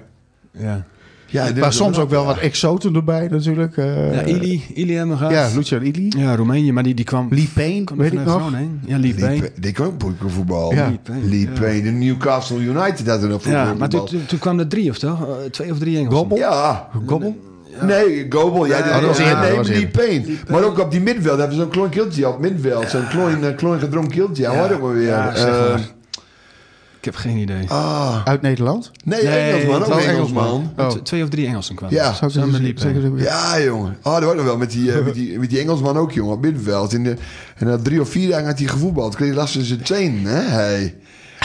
Ja. 0.59 0.85
Ja, 1.29 1.49
Maar 1.61 1.73
soms 1.73 1.99
ook 1.99 2.11
wel 2.11 2.21
ja. 2.21 2.27
wat 2.27 2.39
exoten 2.39 2.95
erbij 2.95 3.29
natuurlijk. 3.31 3.77
eh, 3.77 4.15
ja, 4.15 4.23
Ili, 4.23 4.65
Ili 4.75 4.93
hebben 4.95 5.11
we 5.11 5.17
gehad. 5.27 5.33
Ja, 5.33 5.57
Lucian 5.57 5.83
Ili. 5.83 6.13
Ja, 6.19 6.37
Roemenië, 6.37 6.73
maar 6.73 6.83
die, 6.83 6.95
die 6.95 7.05
kwam... 7.05 7.27
Lee 7.31 7.49
Payne, 7.55 7.85
kwam 7.85 7.99
weet 7.99 8.13
ik 8.13 8.25
nog. 8.25 8.35
Groningen. 8.41 8.81
Ja, 8.87 8.99
Lee 8.99 9.15
Lee 9.15 9.27
Payne. 9.27 9.51
Die 9.61 9.73
kwam 9.73 9.87
ook 9.87 9.99
boekenvoetbal. 9.99 10.73
Ja. 10.75 10.87
Lee 10.89 10.99
Payne, 11.03 11.29
Lee 11.29 11.41
ja. 11.41 11.61
Payne, 11.61 11.83
de 11.83 11.91
Newcastle 11.91 12.59
United 12.59 13.07
had 13.09 13.23
er 13.23 13.29
nog 13.29 13.45
Ja, 13.45 13.65
maar 13.65 13.73
toen, 13.73 13.81
voetbal. 13.81 14.05
toen, 14.05 14.27
toen 14.27 14.39
kwam 14.39 14.59
er 14.59 14.69
drie 14.69 14.91
of 14.91 14.99
toch? 14.99 15.27
Eh, 15.29 15.35
twee 15.51 15.71
of 15.73 15.79
drie 15.79 15.97
Engelsen. 15.97 16.19
Gobbel? 16.19 16.39
Ja. 16.39 16.89
Gobbel? 17.07 17.37
Nee, 17.83 18.27
Gobel. 18.29 18.67
Ja, 18.67 18.85
Nee, 18.85 18.93
dat 18.93 19.03
was 19.03 19.19
eerder, 19.19 19.41
nee, 19.41 19.63
Lee. 19.65 19.89
Payne. 19.89 20.25
Maar 20.51 20.63
ook 20.65 20.79
op 20.79 20.91
die 20.91 21.01
middenveld 21.01 21.39
hebben 21.39 21.57
ze 21.57 21.63
zo'n 21.63 21.71
klein 21.71 21.89
kiltje 21.91 22.29
op 22.29 22.41
middenveld. 22.41 22.89
Zo'n 22.89 23.09
klein, 23.09 23.45
eh, 23.45 23.55
klein 23.57 23.79
gedronken 23.81 24.13
kiltje. 24.13 24.43
Ja, 24.43 24.59
hoor 24.59 24.71
ik 24.71 24.83
maar 24.83 24.93
weer. 24.95 25.07
Ja, 25.07 25.35
zeg 25.37 25.47
Eh, 25.55 25.69
maar. 25.71 25.79
Ik 25.81 26.96
heb 27.07 27.15
geen 27.17 27.37
idee. 27.37 27.65
ah, 27.69 28.25
Uit 28.25 28.43
Nederland? 28.43 28.91
nee, 29.05 29.23
Nee, 29.25 29.33
Engelsman. 29.53 29.85
Ook 29.93 30.01
Engelsman. 30.01 30.73
Oh. 30.77 30.89
Twee 30.91 31.23
of 31.23 31.29
drie 31.29 31.47
Engelsen 31.47 31.75
kwamen. 31.75 31.95
Ja. 31.97 32.13
Zou 32.15 32.27
ik 32.31 32.37
Samen 32.39 32.77
zeker- 32.81 33.23
Ja, 33.23 33.61
jongen. 33.61 33.97
Oh, 34.03 34.15
dat 34.15 34.23
was 34.25 34.35
nog 34.35 34.45
wel 34.45 34.57
met 34.57 34.71
die, 34.71 34.93
eh, 34.93 35.05
met, 35.05 35.15
die, 35.15 35.39
met 35.39 35.51
die 35.51 35.59
Engelsman 35.59 35.97
ook, 35.97 36.13
jongen, 36.13 36.33
op 36.35 36.41
middenveld. 36.43 36.93
In 36.93 37.05
de, 37.05 37.17
en 37.57 37.67
na 37.67 37.79
drie 37.83 38.01
of 38.01 38.09
vier 38.09 38.29
dagen 38.31 38.47
had 38.47 38.59
hij 38.59 38.69
gevoetbald. 38.69 39.15
Kreeg 39.15 39.29
hij 39.29 39.37
last 39.37 39.53
van 39.53 39.63
zijn 39.63 39.83
teen, 39.83 40.25
hè? 40.27 40.41
Hey. 40.43 40.95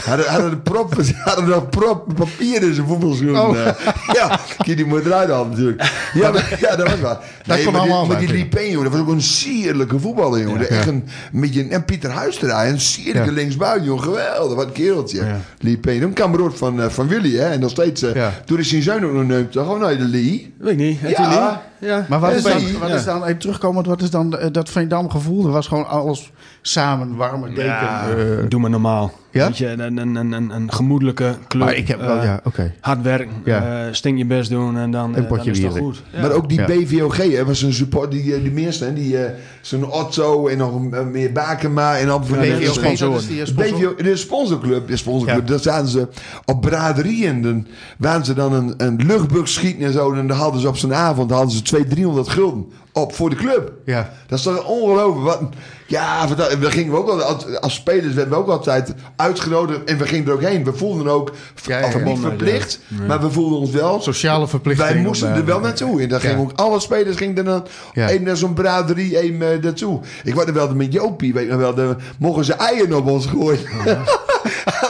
Hadden, 0.04 0.26
hadden 0.26 0.50
de 0.50 0.58
prop, 0.58 0.94
hadden 1.26 1.48
nog 1.48 1.70
prop 1.70 2.14
papier 2.16 2.64
in 2.64 2.74
zijn 2.74 2.88
voetbalschoen. 2.88 3.40
Oh. 3.40 3.60
eh. 3.68 3.74
ja, 4.14 4.40
kun 4.64 4.76
die 4.76 4.86
moet 4.86 5.06
eruit 5.06 5.30
halen 5.30 5.50
natuurlijk. 5.50 5.92
Ja, 6.14 6.32
maar, 6.32 6.58
ja 6.60 6.76
dat 6.76 6.90
was 6.90 7.00
wel. 7.00 7.18
Nee, 7.46 7.62
kwam 7.62 7.74
maar 7.74 7.82
die, 7.82 7.92
allemaal 7.92 8.06
maar 8.18 8.28
die 8.28 8.48
Payne, 8.48 8.72
jongen, 8.72 8.84
dat 8.84 9.00
was 9.00 9.08
ook 9.08 9.14
een 9.14 9.22
sierlijke 9.22 10.00
voetballer, 10.00 10.42
jongen. 10.42 10.60
Ja. 10.60 10.66
Echt 10.68 10.88
een, 10.88 11.04
een 11.34 11.42
beetje 11.42 11.62
een, 11.62 11.72
en 11.72 11.86
Pieter 11.86 12.10
Huistra, 12.12 12.66
een 12.68 12.80
sierlijke 12.80 13.30
Ja. 13.30 13.36
linksbuiten, 13.36 13.86
jongen. 13.86 14.04
Geweldig, 14.04 14.56
wat 14.56 14.66
een 14.66 14.72
kereltje. 14.72 15.26
Ja. 15.60 15.76
Payne, 15.76 16.06
een 16.06 16.14
kameroot 16.14 16.58
van, 16.58 16.82
eh, 16.82 16.90
van 16.90 17.08
Willy, 17.08 17.36
hè. 17.36 17.50
En 17.50 17.60
nog 17.60 17.70
steeds, 17.70 18.02
eh, 18.02 18.16
Ja. 18.16 18.34
toen 18.46 18.60
is 18.60 18.70
zijn 18.70 18.82
zoon 18.82 19.06
ook 19.06 19.14
nog 19.14 19.26
neukt. 19.26 19.54
Gewoon 19.54 19.80
naar 19.80 19.98
de 19.98 20.04
Lee. 20.08 20.54
Weet 20.58 20.72
ik 20.72 20.78
niet. 20.78 21.00
Heet 21.00 21.18
Ja. 21.18 21.62
Ja. 21.82 22.06
Maar 22.10 22.20
wat 22.20 22.30
Ja, 22.32 22.36
is 22.38 22.44
dan, 22.44 22.80
wat 22.80 22.90
Ja. 22.90 22.96
is 22.96 23.04
dan 23.06 23.24
even 23.24 23.38
terugkomend, 23.38 23.86
wat 23.86 24.02
is 24.02 24.10
dan 24.10 24.38
eh, 24.38 24.48
dat 24.52 24.70
Veendam 24.70 25.10
gevoel? 25.10 25.46
Er 25.46 25.52
was 25.52 25.68
gewoon 25.68 25.88
alles 25.88 26.32
samen, 26.62 27.16
warme 27.16 27.48
deken. 27.48 27.66
Ja, 27.66 28.08
eh, 28.10 28.16
doe 28.50 28.60
maar 28.60 28.70
normaal. 28.70 29.12
Ja? 29.32 29.46
Weet 29.46 29.58
je, 29.58 29.68
een, 29.68 29.98
een, 29.98 30.16
een, 30.16 30.32
een, 30.32 30.50
een 30.50 30.72
gemoedelijke 30.74 31.36
club. 31.48 31.64
maar 31.64 31.76
ik 31.76 31.88
heb 31.88 32.00
wel, 32.00 32.18
eh, 32.18 32.24
ja, 32.24 32.40
oké. 32.44 32.74
Hard 32.80 33.02
werken, 33.02 33.36
Ja. 33.46 33.86
eh, 33.86 33.94
sting 33.94 34.18
je 34.18 34.26
best 34.26 34.50
doen 34.50 34.78
en 34.78 34.92
dan, 34.92 35.10
Een 35.16 35.22
eh, 35.24 35.28
potje 35.28 35.52
dan 35.52 35.54
is 35.54 35.64
het 35.64 35.78
goed. 35.78 36.04
Ja. 36.14 36.22
Maar 36.22 36.32
ook 36.32 36.50
die 36.50 36.60
Ja. 36.60 36.66
BVOG, 36.66 37.18
hè, 37.18 37.46
was 37.46 37.62
een 37.62 37.74
support, 37.74 38.12
die, 38.12 38.42
die 38.42 38.52
meeste, 38.52 38.86
hè, 38.86 38.94
die, 38.94 39.18
zo'n 39.62 39.92
Otto 39.92 40.48
en 40.48 40.58
nog 40.58 40.82
meer 41.12 41.32
Bakema 41.32 41.94
en 41.98 42.00
die 42.00 42.08
dat 42.08 42.22
is 42.22 42.30
BVOG, 42.30 42.74
sponsoren. 42.74 43.14
dat 43.14 43.22
is 43.22 43.28
die 43.28 43.46
sponsor. 43.46 43.78
BVO, 43.78 44.04
de 44.04 44.16
sponsorclub, 44.16 44.88
de 44.88 44.98
sponsorclub, 44.98 45.42
Ja. 45.48 45.50
daar 45.50 45.60
zaten 45.60 45.88
ze 45.88 46.08
op 46.46 46.62
braderie 46.62 47.28
en 47.28 47.42
dan 47.42 47.68
waren 47.98 48.26
ze 48.26 48.34
dan 48.34 48.54
een, 48.54 48.74
een 48.78 48.96
luchtbug 49.06 49.48
schieten 49.48 49.86
en 49.86 49.94
zo. 49.94 50.14
En 50.14 50.28
dan 50.28 50.38
hadden 50.38 50.62
ze 50.62 50.68
op 50.68 50.78
zo'n 50.78 50.94
avond 50.94 51.32
hadden 51.32 51.52
ze 51.52 51.62
200, 51.72 51.90
300 51.90 52.30
gulden 52.30 52.72
op 52.94 53.14
voor 53.16 53.30
de 53.30 53.36
club. 53.36 53.72
Ja. 53.86 54.10
Dat 54.28 54.38
is 54.38 54.44
toch 54.44 54.66
ongelooflijk. 54.68 55.26
Wat, 55.26 55.50
ja, 55.88 56.28
we 56.60 56.72
gingen 56.72 56.98
ook 56.98 57.10
al, 57.10 57.22
als, 57.60 57.74
spelers 57.74 58.14
werden 58.14 58.34
we 58.34 58.40
ook 58.40 58.48
altijd 58.48 58.94
uitgenodigd 59.16 59.84
en 59.84 59.98
we 59.98 60.08
gingen 60.08 60.28
er 60.28 60.34
ook 60.34 60.42
heen. 60.42 60.64
We 60.64 60.74
voelden 60.74 61.08
ook 61.08 61.32
Ja, 61.64 61.78
ja, 61.80 61.86
of 61.86 61.92
ja. 61.92 61.98
niet 61.98 62.06
Verbonden, 62.06 62.30
verplicht, 62.30 62.80
maar 63.08 63.22
we 63.22 63.32
voelden 63.32 63.60
ons 63.60 63.72
wel. 63.72 64.02
Sociale 64.02 64.48
verplichtingen. 64.48 64.94
Wij 64.94 65.02
moesten 65.02 65.34
er 65.34 65.46
wel 65.46 65.60
naartoe. 65.60 66.02
En 66.02 66.10
dan 66.10 66.20
gingen 66.20 66.38
ook 66.38 66.52
alle 66.56 66.80
spelers 66.80 67.18
gingen 67.18 67.38
er 67.38 67.44
dan 67.44 67.66
Ja. 67.94 68.10
één 68.10 68.24
naar 68.24 68.38
zo'n 68.38 68.54
braderie, 68.54 69.18
één 69.18 69.42
eh, 69.52 69.62
daartoe. 69.62 70.00
Ik 70.24 70.34
word 70.34 70.48
er 70.48 70.54
wel 70.54 70.76
met 70.76 70.94
Jopie, 70.94 71.34
weet 71.34 71.50
nog 71.50 71.58
wel, 71.60 71.74
de, 71.74 71.96
mogen 72.20 72.46
ze 72.46 72.54
eieren 72.54 72.98
op 72.98 73.08
ons 73.08 73.26
gooien. 73.26 73.60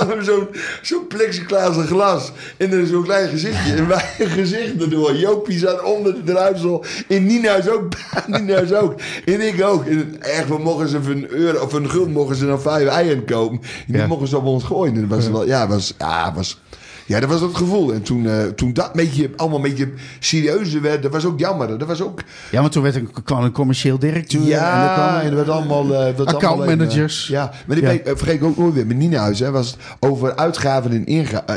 Hadden 0.01 0.17
we 0.23 0.23
zo'n 0.23 0.47
zo'n 0.81 1.07
plexiglas 1.07 1.75
glas 1.85 2.31
en 2.57 2.71
er 2.71 2.87
zo'n 2.87 3.03
klein 3.03 3.29
gezichtje. 3.29 3.73
En 3.73 3.87
wij 3.87 4.05
gezicht 4.39 4.81
erdoor. 4.81 5.15
Jopie 5.15 5.59
zat 5.59 5.83
onder 5.83 6.13
de 6.13 6.23
druipsel. 6.23 6.85
En 7.07 7.25
Nienhuis 7.25 7.69
ook. 7.69 7.87
Nienhuis 8.27 8.73
ook. 8.73 8.95
En 9.25 9.41
ik 9.47 9.63
ook. 9.63 9.85
En 9.85 10.15
echt, 10.19 10.47
we 10.47 10.57
mogen 10.57 10.87
ze 10.87 11.03
voor 11.03 11.11
een 11.13 11.29
euro 11.29 11.59
of 11.63 11.73
een 11.73 11.89
gulden 11.89 12.11
mogen 12.11 12.35
ze 12.35 12.45
dan 12.45 12.61
vijf 12.61 12.87
eieren 12.87 13.25
kopen. 13.25 13.59
En 13.61 13.83
die 13.87 13.97
Ja. 13.97 14.07
mogen 14.07 14.27
ze 14.27 14.37
op 14.37 14.45
ons 14.45 14.63
gooien. 14.63 14.93
En 14.95 15.07
dat 15.07 15.17
was 15.17 15.29
wel, 15.29 15.45
ja, 15.45 15.67
was, 15.67 15.93
ja, 15.97 16.33
was, 16.35 16.59
ja, 17.05 17.19
dat 17.19 17.29
was 17.29 17.41
het 17.41 17.55
gevoel. 17.55 17.93
En 17.93 18.01
toen, 18.01 18.27
eh, 18.27 18.43
toen 18.43 18.73
dat 18.73 18.93
beetje, 18.93 19.29
allemaal 19.35 19.57
een 19.57 19.63
beetje 19.69 19.89
serieuzer 20.19 20.81
werd, 20.81 21.03
dat 21.03 21.11
was 21.11 21.25
ook 21.25 21.39
jammer. 21.39 21.77
Dat 21.77 21.87
was 21.87 22.01
ook, 22.01 22.21
Ja, 22.51 22.59
want 22.61 22.71
toen 22.71 22.83
werd 22.83 22.95
een, 22.95 23.09
kwam 23.23 23.43
een 23.43 23.51
commercieel 23.51 23.99
directeur. 23.99 24.39
en 24.41 24.45
er 24.47 24.51
ja, 24.51 24.93
kwam- 24.93 25.19
en 25.21 25.29
er 25.29 25.35
werd 25.35 25.49
allemaal... 25.49 25.87
werd 25.87 26.17
allemaal 26.19 26.35
Accountmanagers. 26.35 27.27
ja, 27.27 27.51
maar 27.65 27.77
Ja. 27.77 27.89
eh, 27.89 28.15
vergeet 28.15 28.35
ik 28.35 28.43
ook 28.43 28.57
nooit 28.57 28.73
weer. 28.73 28.87
Met 28.87 28.97
Nienhuis, 28.97 29.39
hè, 29.39 29.51
was 29.51 29.67
het 29.67 29.77
over 29.99 30.35
uitgaven 30.35 30.91
en 30.91 31.05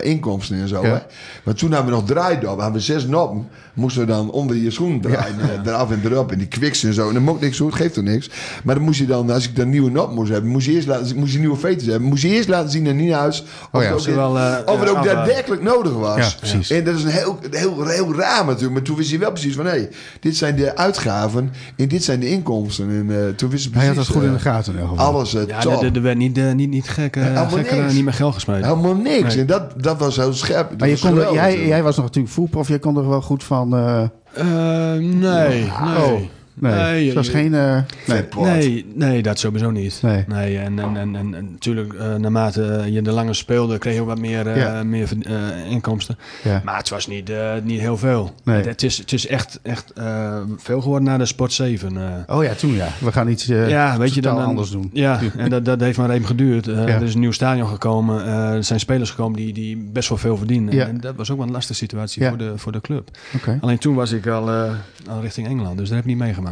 inkomsten 0.02 0.56
en 0.56 0.68
zo. 0.68 0.82
Ja. 0.82 0.88
Hè. 0.92 0.98
Maar 1.44 1.54
toen 1.54 1.72
hadden 1.72 1.90
we 1.90 1.96
nog 1.96 2.06
draaidop, 2.06 2.56
hadden 2.58 2.72
we 2.72 2.80
zes 2.80 3.06
noppen. 3.06 3.48
Moesten 3.74 4.00
we 4.00 4.06
dan 4.12 4.30
onder 4.30 4.56
je 4.56 4.70
schoen 4.70 5.00
draaien, 5.00 5.40
eh, 5.40 5.66
eraf 5.72 5.90
en 5.90 6.00
erop. 6.04 6.32
En 6.32 6.38
die 6.38 6.46
kwiks 6.46 6.84
en 6.84 6.94
zo. 6.94 7.08
En 7.08 7.14
dat 7.14 7.22
mocht 7.22 7.40
niks, 7.40 7.58
het 7.58 7.74
geeft 7.74 7.94
toch 7.94 8.04
niks. 8.04 8.30
Maar 8.64 8.74
dan 8.74 8.84
moest 8.84 8.98
je 8.98 9.06
dan, 9.06 9.30
als 9.30 9.44
ik 9.48 9.56
dan 9.56 9.68
nieuwe 9.68 9.90
nop 9.90 10.12
moest 10.14 10.30
hebben, 10.30 10.50
moest 10.50 10.66
je 10.66 10.72
eerst 10.72 10.86
laten, 10.86 11.16
moest 11.16 11.32
je 11.32 11.38
nieuwe 11.38 11.56
veters 11.56 11.86
hebben. 11.86 12.08
Moest 12.08 12.22
je 12.22 12.28
eerst 12.28 12.48
laten 12.48 12.70
zien 12.70 12.88
aan 12.88 12.96
Nienhuis 12.96 13.40
of, 13.42 13.48
Oh 13.72 13.82
ja. 13.82 13.94
het, 13.94 14.08
ook, 14.08 14.14
wel, 14.14 14.38
eh, 14.38 14.56
of 14.66 14.80
het 14.80 14.88
ook 14.88 14.96
afwagen. 14.96 15.14
daadwerkelijk 15.16 15.62
nodig 15.62 15.92
was. 15.92 16.16
Ja, 16.16 16.28
precies. 16.38 16.70
En 16.70 16.84
dat 16.84 16.94
is 16.94 17.02
een 17.04 17.10
heel, 17.10 17.38
heel, 17.50 17.86
heel 17.86 18.14
raar 18.14 18.44
natuurlijk. 18.44 18.72
Maar 18.72 18.82
toen 18.82 18.96
wist 18.96 19.10
hij 19.10 19.18
wel 19.18 19.30
precies 19.32 19.54
van, 19.54 19.66
hé, 19.66 19.88
dit 20.20 20.36
zijn 20.36 20.56
de 20.56 20.76
uitgaven 20.76 21.50
en 21.76 21.88
dit 21.88 22.04
zijn 22.04 22.20
de 22.20 22.28
inkomsten. 22.30 22.88
En 22.90 23.10
eh, 23.26 23.34
toen 23.34 23.50
wist 23.50 23.64
hij 23.64 23.72
Hij 23.82 23.92
precies... 23.92 23.96
had 23.96 23.96
dat 23.96 24.06
goed 24.16 24.22
in 24.24 24.30
de 24.30 24.36
eh, 24.36 24.42
gaten. 24.54 24.72
in 24.72 24.78
ieder 24.80 24.96
geval. 24.96 25.12
alles 25.14 25.34
uh, 25.34 25.46
Ja, 25.46 25.60
top. 25.60 25.82
er, 25.82 25.94
er 25.94 26.02
werd 26.02 26.16
niet, 26.18 26.38
eh, 26.38 26.52
niet, 26.52 26.70
niet 26.70 26.88
gek, 26.88 27.16
eh, 27.16 27.22
Helemaal 27.22 27.48
gekker, 27.48 27.76
niks. 27.82 27.92
niet 27.94 28.04
meer 28.04 28.12
geld 28.12 28.34
gesmeten. 28.34 28.64
Helemaal 28.68 28.94
niks. 28.94 29.28
Nee. 29.34 29.38
En 29.40 29.46
dat, 29.46 29.82
dat 29.82 29.98
was 29.98 30.16
heel 30.16 30.32
scherp. 30.32 30.68
Dat 30.70 30.78
maar 30.78 30.88
je 30.88 30.94
was 31.00 31.10
kon, 31.10 31.20
er- 31.20 31.66
jij, 31.66 31.82
was 31.82 31.96
nog 31.96 32.04
natuurlijk 32.04 32.34
voetprof. 32.34 32.68
Jij 32.68 32.78
kon 32.78 32.96
er 32.96 33.08
wel 33.08 33.22
goed 33.22 33.44
van... 33.44 33.63
eh, 33.72 34.08
Eh, 34.36 34.98
nee, 34.98 35.64
nee. 35.80 35.96
Oh, 35.96 36.20
nee, 36.54 36.72
Nee, 36.74 37.04
het 37.06 37.14
was 37.14 37.28
geen... 37.28 37.54
eh, 37.54 37.78
nee. 38.06 38.24
Nee, 38.36 38.86
nee, 38.94 39.22
dat 39.22 39.38
sowieso 39.38 39.70
niet. 39.70 39.98
Nee. 40.02 40.58
en, 40.58 40.78
en, 40.78 40.96
en, 40.96 41.16
en, 41.16 41.34
en 41.34 41.48
natuurlijk, 41.50 41.92
eh, 41.92 42.14
naarmate 42.14 42.82
je 42.90 43.02
er 43.02 43.12
langer 43.12 43.34
speelde, 43.34 43.78
kreeg 43.78 43.94
je 43.94 44.00
ook 44.00 44.06
wat 44.06 44.18
meer, 44.18 44.46
eh, 44.46 44.56
Ja. 44.56 44.82
meer 44.82 45.08
eh, 45.22 45.70
inkomsten. 45.70 46.18
Ja. 46.44 46.60
Maar 46.64 46.76
het 46.76 46.88
was 46.88 47.06
niet, 47.06 47.30
eh, 47.30 47.52
niet 47.62 47.80
heel 47.80 47.96
veel. 47.96 48.34
Nee. 48.44 48.56
Het, 48.56 48.64
het 48.64 48.82
is, 48.82 48.98
het 48.98 49.12
is 49.12 49.26
echt, 49.26 49.58
echt 49.62 49.92
eh, 49.92 50.36
veel 50.56 50.80
geworden 50.80 51.08
na 51.08 51.18
de 51.18 51.26
Sport 51.26 51.52
7. 51.52 51.96
eh. 51.96 52.36
Oh 52.36 52.44
ja, 52.44 52.52
toen 52.54 52.72
ja. 52.74 52.88
We 53.00 53.12
gaan 53.12 53.28
iets 53.28 53.48
eh, 53.48 53.68
ja, 53.68 53.98
weet 53.98 54.14
je, 54.14 54.20
totaal 54.20 54.30
dan, 54.32 54.40
dan- 54.40 54.48
anders 54.50 54.70
doen. 54.70 54.90
Ja, 54.92 55.20
en 55.36 55.50
dat, 55.50 55.64
dat 55.64 55.80
heeft 55.80 55.98
maar 55.98 56.10
even 56.10 56.26
geduurd. 56.26 56.68
Eh, 56.68 56.74
Ja. 56.74 56.86
Er 56.86 57.02
is 57.02 57.14
een 57.14 57.20
nieuw 57.20 57.32
stadion 57.32 57.68
gekomen. 57.68 58.24
eh, 58.24 58.50
er 58.52 58.64
zijn 58.64 58.80
spelers 58.80 59.10
gekomen 59.10 59.36
die, 59.38 59.52
die 59.52 59.76
best 59.92 60.08
wel 60.08 60.18
veel 60.18 60.36
verdienen. 60.36 60.74
Ja. 60.74 60.86
En 60.86 61.00
dat 61.00 61.14
was 61.16 61.30
ook 61.30 61.36
wel 61.38 61.46
een 61.46 61.52
lastige 61.52 61.78
situatie 61.78 62.22
Ja. 62.22 62.28
voor, 62.28 62.38
de, 62.38 62.52
voor 62.56 62.72
de 62.72 62.80
club. 62.80 63.10
Oké. 63.34 63.58
Alleen 63.60 63.78
toen 63.78 63.94
was 63.94 64.12
ik 64.12 64.26
al, 64.26 64.48
eh, 64.50 64.70
al 65.08 65.20
richting 65.20 65.46
Engeland, 65.46 65.78
dus 65.78 65.86
dat 65.88 65.96
heb 65.96 66.04
ik 66.04 66.10
niet 66.10 66.18
meegemaakt. 66.18 66.42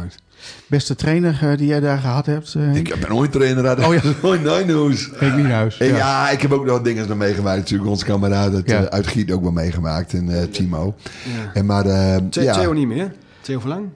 Beste 0.67 0.95
trainer 0.95 1.39
eh, 1.41 1.57
die 1.57 1.67
jij 1.67 1.79
daar 1.79 1.97
gehad 1.97 2.25
hebt? 2.25 2.53
eh 2.55 2.75
Ik 2.75 2.95
ben 2.99 3.13
ooit 3.13 3.31
trainer 3.31 3.67
uit 3.67 3.85
Oh 3.85 3.93
ja. 3.93 4.01
nooit 4.21 4.43
nooit 4.43 4.65
nieuws. 4.67 5.09
Henk 5.15 5.35
Nienhuis. 5.35 5.77
En 5.77 5.87
ja. 5.87 6.29
ik 6.29 6.41
heb 6.41 6.51
ook 6.51 6.65
nog 6.65 6.81
dingen 6.81 7.07
nog 7.07 7.17
meegemaakt. 7.17 7.57
Natuurlijk, 7.57 7.89
onze 7.89 8.05
kameraad 8.05 8.53
uit, 8.53 8.69
Ja. 8.69 8.79
eh, 8.81 8.85
uit 8.85 9.07
Giet 9.07 9.31
ook 9.31 9.41
wel 9.41 9.51
meegemaakt. 9.51 10.13
En 10.13 10.29
eh, 10.39 10.43
Timo. 10.47 10.95
Ja. 11.23 11.51
En 11.53 11.65
maar, 11.65 11.83
Theo 12.29 12.43
ja. 12.43 12.53
Theo 12.53 12.73
niet 12.73 12.87
meer? 12.87 13.13
Theo 13.41 13.59
Verlang? 13.59 13.89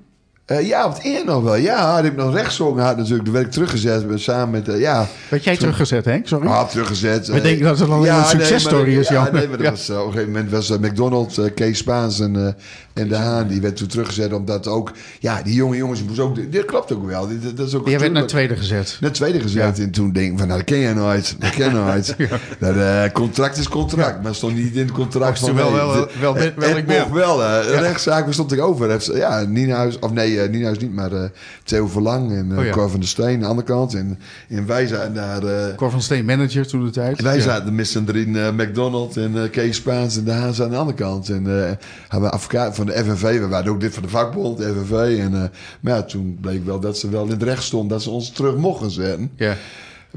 Eh, 0.48 0.68
ja, 0.68 0.88
wat 0.90 1.00
eer 1.04 1.26
nog 1.26 1.44
wel. 1.44 1.56
Ja, 1.56 1.94
had 1.96 2.04
ik 2.04 2.16
nog 2.16 2.34
rechtszong 2.34 2.76
gehad 2.78 2.98
natuurlijk. 2.98 3.24
Toen 3.24 3.34
werd 3.34 3.46
ik 3.46 3.52
teruggezet 3.52 4.04
samen 4.16 4.50
met, 4.50 4.68
eh, 4.68 4.80
ja, 4.80 5.08
Werd 5.30 5.44
jij 5.44 5.58
teruggezet, 5.58 6.06
Henk? 6.06 6.28
Sorry. 6.28 6.48
Ah, 6.48 6.70
teruggezet. 6.70 7.28
We 7.28 7.34
eh, 7.34 7.44
denken 7.44 7.66
dat 7.66 7.80
het 7.80 7.90
al 7.90 8.08
een 8.08 8.26
successtory 8.26 8.98
is, 8.98 9.08
Ja, 9.08 9.14
Jan. 9.14 9.34
nee, 9.34 9.48
maar 9.48 9.58
dat 9.58 9.66
Ja. 9.66 9.72
was, 9.72 9.90
op 9.90 9.96
een 10.06 10.12
gegeven 10.12 10.32
moment 10.32 10.52
was 10.52 10.70
McDonald's, 10.70 11.40
Kees 11.56 11.78
Spaans 11.78 12.20
en, 12.20 12.56
en 12.94 13.08
De 13.08 13.16
Haan. 13.16 13.48
Die 13.48 13.62
werd 13.62 13.76
toen 13.76 13.88
teruggezet 13.88 14.34
omdat 14.34 14.68
ook... 14.68 14.92
Ja, 15.20 15.42
die 15.42 15.54
jonge 15.54 15.76
jongens 15.78 16.04
moesten 16.04 16.24
ook... 16.24 16.52
Dit 16.52 16.66
klopt 16.66 16.94
ook 16.94 17.06
wel. 17.08 17.28
Dit, 17.28 17.58
dat 17.58 17.68
is 17.68 17.76
ook 17.76 17.88
Jij 17.90 18.00
werd 18.00 18.12
naar 18.12 18.26
tweede 18.28 18.56
gezet. 18.56 18.98
naar 19.02 19.12
tweede 19.12 19.40
gezet. 19.40 19.78
Ja. 19.78 19.84
En 19.84 19.92
toen 19.92 20.12
denk 20.12 20.32
ik 20.32 20.38
van, 20.38 20.48
nou, 20.48 20.60
dat 20.60 20.68
ken 20.70 20.78
je 20.78 20.94
nooit. 20.94 21.36
Dat 21.40 21.50
ken 21.50 21.66
je 21.66 21.72
nooit. 21.72 22.16
Dat 22.76 23.12
contract 23.12 23.58
is 23.58 23.70
contract. 23.70 24.24
Maar 24.24 24.36
stond 24.36 24.56
niet 24.56 24.74
in 24.76 24.82
het 24.86 24.92
contract 24.92 25.40
van... 25.40 25.56
wel- 25.56 25.74
wel- 25.74 25.88
wel- 25.94 26.08
wel- 26.20 26.52
wel 26.56 26.78
ik 26.78 26.86
ben. 26.86 27.14
wel. 27.14 27.62
Rechtszaak 27.62 28.34
stond 28.34 28.52
ik 28.52 28.62
over. 28.62 29.16
Ja, 29.18 29.42
Nienhuis... 29.42 30.00
Of 30.00 30.12
nee, 30.12 30.36
eh, 30.42 30.50
Nienhuis 30.50 30.78
niet, 30.78 30.94
maar 30.94 31.12
eh, 31.12 31.30
Theo 31.64 31.88
Verlang 31.88 32.32
en 32.32 32.52
eh 32.52 32.58
Oh 32.58 32.66
ja. 32.66 32.72
Cor 32.72 32.90
van 32.90 33.00
der 33.00 33.10
Steen 33.10 33.34
aan 33.34 33.40
de 33.40 33.46
andere 33.46 33.68
kant. 33.68 33.94
En, 33.94 34.20
en 34.50 34.66
wij 34.66 34.88
zijn 34.88 35.14
daar... 35.14 35.42
Cor 35.76 35.92
van 35.92 36.02
Steen, 36.02 36.26
manager 36.26 36.68
toen 36.68 36.86
de 36.86 36.92
tijd. 36.92 37.18
en 37.18 37.24
wij 37.24 37.36
Ja. 37.36 37.42
zaten 37.42 37.76
met 37.76 37.88
z'n 37.88 38.04
drieën 38.04 38.56
McDonald's 38.56 39.16
en 39.18 39.50
Kees 39.52 39.76
Spaans 39.76 40.18
en 40.18 40.24
de 40.24 40.32
Haas 40.32 40.62
aan 40.62 40.70
de 40.70 40.76
andere 40.76 40.98
kant. 40.98 41.30
En 41.30 41.46
hebben 41.46 42.30
we 42.30 42.30
advocaat 42.30 42.76
van 42.76 42.86
de 42.86 42.92
FNV. 42.92 43.40
We 43.40 43.48
waren 43.48 43.72
ook 43.72 43.80
dit 43.80 43.94
van 43.94 44.04
de 44.04 44.10
vakbond, 44.10 44.58
de 44.58 44.64
FNV. 44.74 45.20
En, 45.20 45.32
maar 45.80 45.94
ja, 45.96 46.04
toen 46.04 46.38
bleek 46.42 46.66
wel 46.66 46.80
dat 46.80 46.98
ze 46.98 47.10
wel 47.10 47.24
in 47.24 47.30
het 47.32 47.44
recht 47.44 47.64
stond 47.64 47.90
dat 47.90 48.02
ze 48.04 48.10
ons 48.10 48.30
terug 48.32 48.56
mochten 48.56 48.92
zetten. 48.92 49.32
Ja. 49.36 49.56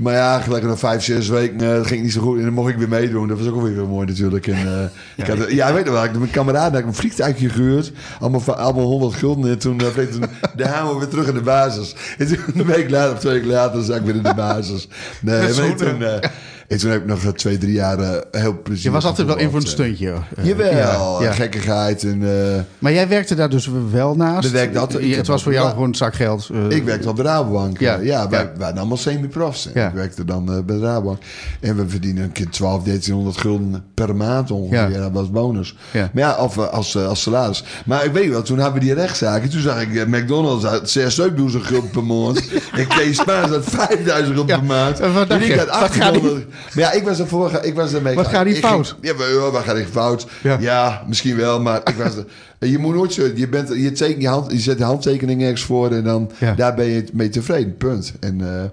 Maar 0.01 0.14
ja, 0.14 0.40
gelijk 0.40 0.64
na 0.64 0.76
vijf, 0.76 1.03
zes 1.03 1.28
weken 1.28 1.61
eh, 1.61 1.74
ging 1.74 1.88
het 1.88 2.03
niet 2.03 2.12
zo 2.12 2.20
goed. 2.20 2.38
En 2.38 2.44
dan 2.44 2.53
mocht 2.53 2.70
ik 2.70 2.76
weer 2.76 2.88
meedoen. 2.88 3.28
Dat 3.28 3.38
was 3.38 3.48
ook 3.48 3.62
weer 3.62 3.86
mooi 3.86 4.07
natuurlijk. 4.07 4.46
En, 4.46 4.55
eh, 4.66 4.84
ik 5.16 5.26
had, 5.26 5.51
ja, 5.51 5.72
weet 5.72 5.84
je 5.84 5.90
wel. 5.90 6.05
Ik 6.05 6.18
mijn 6.18 6.30
kameraden 6.30 6.72
had 6.72 6.80
ik 6.80 6.86
een 6.86 6.94
vliegtuigje 6.94 7.48
gehuurd. 7.48 7.92
Allemaal, 8.20 8.57
allemaal 8.57 8.84
100 8.84 9.14
gulden. 9.14 9.51
En 9.51 9.59
toen 9.59 9.80
uh, 9.82 9.88
toen, 9.88 10.24
de 10.57 10.66
hamer 10.66 10.98
weer 10.98 11.09
terug 11.09 11.28
in 11.28 11.34
de 11.34 11.40
basis. 11.40 11.94
En 12.18 12.26
toen 12.26 12.38
een 12.55 12.66
week 12.66 12.90
later, 12.90 13.12
of 13.12 13.18
twee 13.18 13.32
weken 13.32 13.48
later, 13.48 13.82
zat 13.82 13.96
ik 13.96 14.03
weer 14.03 14.14
in 14.14 14.22
de 14.22 14.34
basis. 14.34 14.88
Nee, 15.20 15.55
maar 15.55 15.64
goed, 15.64 15.78
toen, 15.78 16.03
eh, 16.03 16.30
en 16.71 16.79
toen 16.79 16.91
heb 16.91 17.01
ik 17.01 17.07
nog 17.07 17.25
eh, 17.25 17.31
twee, 17.31 17.59
drie 17.59 17.73
jaar 17.73 17.99
eh, 17.99 18.41
heel 18.41 18.61
plezier. 18.62 18.85
Je 18.85 18.91
was 18.91 19.05
altijd 19.05 19.27
wel 19.27 19.37
in 19.39 19.51
voor 19.51 19.61
een 19.61 19.66
gevoetbald, 19.66 19.97
stuntje. 19.97 20.12
eh. 20.37 20.43
eh. 20.43 20.47
Jawel, 20.47 21.18
Ja, 21.23 21.27
ja. 21.29 21.33
gekkigheid. 21.33 22.03
En, 22.03 22.23
eh, 22.55 22.61
Maar 22.79 22.93
jij 22.93 23.09
werkte 23.09 23.35
daar 23.35 23.49
dus 23.51 23.71
wel 23.91 24.14
naast. 24.16 24.55
Ik 24.55 24.71
Het 25.16 25.27
was 25.27 25.43
voor 25.43 25.53
jou 25.53 25.71
gewoon 25.71 25.89
een 25.89 25.95
zak 25.95 26.14
geld. 26.14 26.49
eh. 26.53 26.77
Ik 26.77 26.85
werkte 26.85 27.09
op 27.09 27.16
de 27.16 27.23
Rabobank. 27.23 27.81
Ja, 27.81 27.99
Ja, 28.03 28.29
wij 28.29 28.41
ja. 28.41 28.53
waren 28.59 28.79
allemaal 28.79 28.97
semi-profs. 28.97 29.66
Ik 29.66 29.91
werkte 29.95 30.25
dan 30.25 30.53
eh, 30.53 30.59
bij 30.64 30.77
de 30.77 30.83
Rabobank. 30.83 31.18
En 31.61 31.77
we 31.77 31.89
verdienen 31.89 32.23
een 32.25 32.33
keer 32.33 32.49
12, 32.51 32.83
1300 32.83 33.37
gulden 33.37 33.85
per 33.95 34.16
maand 34.16 34.51
ongeveer. 34.51 34.99
Dat 35.01 35.11
was 35.12 35.31
bonus. 35.31 35.77
Maar 35.93 36.09
ja, 36.14 36.37
of 36.37 36.57
eh, 36.59 36.68
als, 36.68 36.95
eh, 36.95 37.07
als 37.07 37.23
salaris. 37.23 37.64
Maar 37.85 38.05
ik 38.05 38.12
weet 38.12 38.31
wel, 38.31 38.43
toen 38.43 38.59
hadden 38.59 38.79
we 38.81 38.85
die 38.87 38.95
rechtszaak. 38.95 39.43
En 39.43 39.49
toen 39.51 39.61
zag 39.61 39.81
ik 39.83 39.95
eh, 39.95 40.07
McDonald's 40.07 40.64
uit 40.64 40.99
6.000 40.99 41.61
gulden 41.61 41.91
per 41.91 42.05
maand. 42.05 42.43
en 42.73 42.87
Kees 42.87 43.16
Spaans 43.16 43.53
uit 43.53 43.64
5000 43.64 44.35
gulden 44.37 44.59
per 44.59 44.64
maand. 44.66 45.01
En 45.01 45.43
ik 45.43 45.55
had 45.55 45.66
Wat 45.68 45.91
gaat 45.91 46.14
800. 46.14 46.45
Maar 46.75 46.85
ja, 46.85 46.93
ik 46.93 47.03
was 47.03 47.19
ervoor. 47.21 47.51
ge- 47.51 47.67
Ik 47.67 47.75
was 47.75 47.93
ermee 47.93 48.15
Wat 48.15 48.27
gaat 48.27 48.47
ik 48.47 48.53
ging- 48.53 48.65
fout? 48.65 48.97
ja, 49.01 49.15
wat 49.51 49.63
gaat 49.63 49.77
hier 49.77 49.87
fout? 49.87 50.27
Ja. 50.43 50.57
Ja. 50.61 51.05
misschien 51.09 51.37
wel, 51.37 51.61
maar 51.61 51.81
ik 51.85 51.95
was 51.95 52.17
er. 52.17 52.25
Je 52.71 52.79
moet 52.79 52.95
nooit 52.95 53.13
zo. 53.13 53.29
Je, 53.35 53.49
bent, 53.49 53.69
je, 53.69 53.93
teken, 53.93 54.21
je, 54.21 54.29
hand, 54.29 54.53
je 54.53 54.59
zet 54.59 54.79
de 54.79 54.85
handtekening 54.85 55.43
ergens 55.43 55.63
voor 55.65 55.91
en 55.91 56.05
dan 56.05 56.31
Ja. 56.41 56.55
daar 56.55 56.75
ben 56.75 56.87
je 56.87 57.05
mee 57.13 57.29
tevreden. 57.29 57.77
Punt. 57.77 58.13
En 58.21 58.41
eh, 58.41 58.65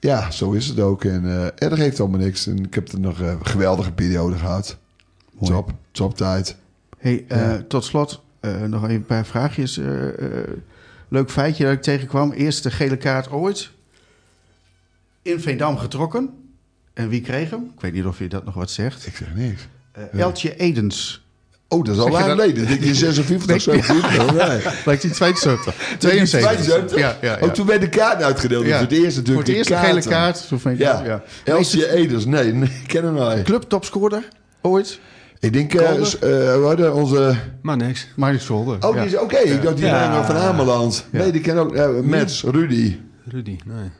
ja, 0.00 0.30
zo 0.30 0.52
is 0.52 0.66
het 0.66 0.80
ook. 0.80 1.04
En, 1.04 1.24
eh, 1.26 1.44
en 1.44 1.68
dat 1.68 1.78
geeft 1.78 2.00
allemaal 2.00 2.20
niks. 2.20 2.46
En 2.46 2.64
ik 2.64 2.74
heb 2.74 2.88
er 2.92 3.00
nog 3.00 3.18
een 3.20 3.46
geweldige 3.46 3.92
periode 3.92 4.36
gehad. 4.36 4.76
Mooi. 5.38 5.52
Top, 5.52 5.70
top 5.92 6.16
tijd. 6.16 6.56
Hey, 6.98 7.24
eh, 7.28 7.52
tot 7.54 7.84
slot 7.84 8.20
eh, 8.40 8.62
nog 8.62 8.82
even 8.82 8.94
een 8.94 9.04
paar 9.06 9.26
vraagjes. 9.26 9.78
eh, 9.78 10.08
eh, 10.08 10.14
leuk 11.08 11.30
feitje 11.30 11.64
dat 11.64 11.72
ik 11.72 11.82
tegenkwam. 11.82 12.32
Eerste 12.32 12.70
gele 12.70 12.96
kaart 12.96 13.30
ooit. 13.30 13.70
In 15.22 15.40
Veendam 15.40 15.76
getrokken. 15.78 16.30
En 16.94 17.08
wie 17.08 17.20
kreeg 17.20 17.50
hem? 17.50 17.70
Ik 17.74 17.80
weet 17.80 17.92
niet 17.92 18.04
of 18.04 18.18
je 18.18 18.28
dat 18.28 18.44
nog 18.44 18.54
wat 18.54 18.70
zegt. 18.70 19.06
Ik 19.06 19.16
zeg 19.16 19.28
niks. 19.34 19.68
Eh, 19.92 20.20
Eltje 20.20 20.56
Edens. 20.56 21.24
Oh, 21.68 21.84
dat 21.84 21.94
is 21.94 22.00
al 22.00 22.12
Zeg 22.12 22.20
je 22.20 22.26
lang 22.26 22.36
dat- 22.38 22.46
geleden. 22.48 22.66
Denk 22.68 22.84
je 22.90 22.94
56, 22.94 23.46
Nee. 23.46 23.58
57? 23.60 24.48
Nee. 24.48 24.74
Lijkt 24.84 25.02
die 25.02 25.10
72. 25.10 25.74
72. 25.98 26.40
72? 26.50 26.98
Ja, 26.98 27.16
ja, 27.20 27.38
ja. 27.40 27.46
Oh, 27.46 27.52
toen 27.52 27.66
werd 27.66 27.80
de 27.80 27.88
kaart 27.88 28.22
uitgedeeld. 28.22 28.64
Ja. 28.66 28.78
Voor 28.78 28.86
het 28.88 28.92
eerst 28.92 29.04
Voor 29.06 29.16
natuurlijk. 29.16 29.46
het 29.46 29.56
eerst 29.56 29.68
de 29.68 29.76
gele 29.76 30.02
kaart. 30.02 30.38
Zo 30.38 30.58
Veendam, 30.58 30.86
Ja. 30.86 31.04
ja. 31.04 31.22
Elsje 31.44 31.92
Eders. 31.92 32.24
Nee, 32.24 32.52
nee, 32.52 32.68
ik 32.82 32.86
ken 32.88 33.04
hem 33.04 33.14
nooit. 33.14 33.42
Club 33.42 33.62
topscorer 33.62 34.28
ooit. 34.62 35.00
Ik 35.40 35.52
denk, 35.52 35.74
eh 35.74 36.02
s- 36.04 36.14
eh, 36.18 36.20
we 36.30 36.62
hadden 36.66 36.94
onze... 36.94 37.34
Maar 37.62 37.76
niks. 37.76 38.06
Mark 38.16 38.40
Zolder. 38.40 38.76
Oh, 38.88 38.96
die 38.96 39.04
is 39.04 39.16
oké. 39.18 39.36
Ik 39.38 39.62
dacht 39.62 39.76
die 39.76 39.86
Ja. 39.86 40.24
van 40.24 40.36
Ameland. 40.36 41.06
Ja. 41.12 41.18
Nee, 41.18 41.32
die 41.32 41.40
ken 41.40 41.56
ook... 41.58 41.74
eh 41.74 41.88
Mets, 42.02 42.42
Rudy. 42.42 42.96
Rudy, 43.28 43.58
nee. 43.64 43.90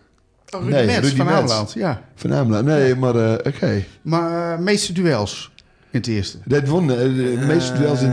Oh, 0.50 0.60
Rudy 0.60 0.72
Nee, 0.74 0.86
Mets 0.86 0.98
Rudy 1.00 1.16
van. 1.16 1.28
Ameland. 1.28 1.72
Ja. 1.72 2.02
Van 2.14 2.34
Ameland. 2.34 2.66
Nee, 2.66 2.94
maar 2.94 3.14
eh, 3.16 3.32
oké. 3.54 3.84
Maar 4.02 4.52
eh, 4.52 4.58
meeste 4.58 4.92
duels 4.92 5.50
in 5.90 5.98
het 5.98 6.06
eerste. 6.06 6.38
Dat 6.44 6.68
won 6.68 6.90
eh, 6.90 6.96
de 6.98 7.44
meeste 7.46 7.72
duels 7.72 8.02
in... 8.02 8.12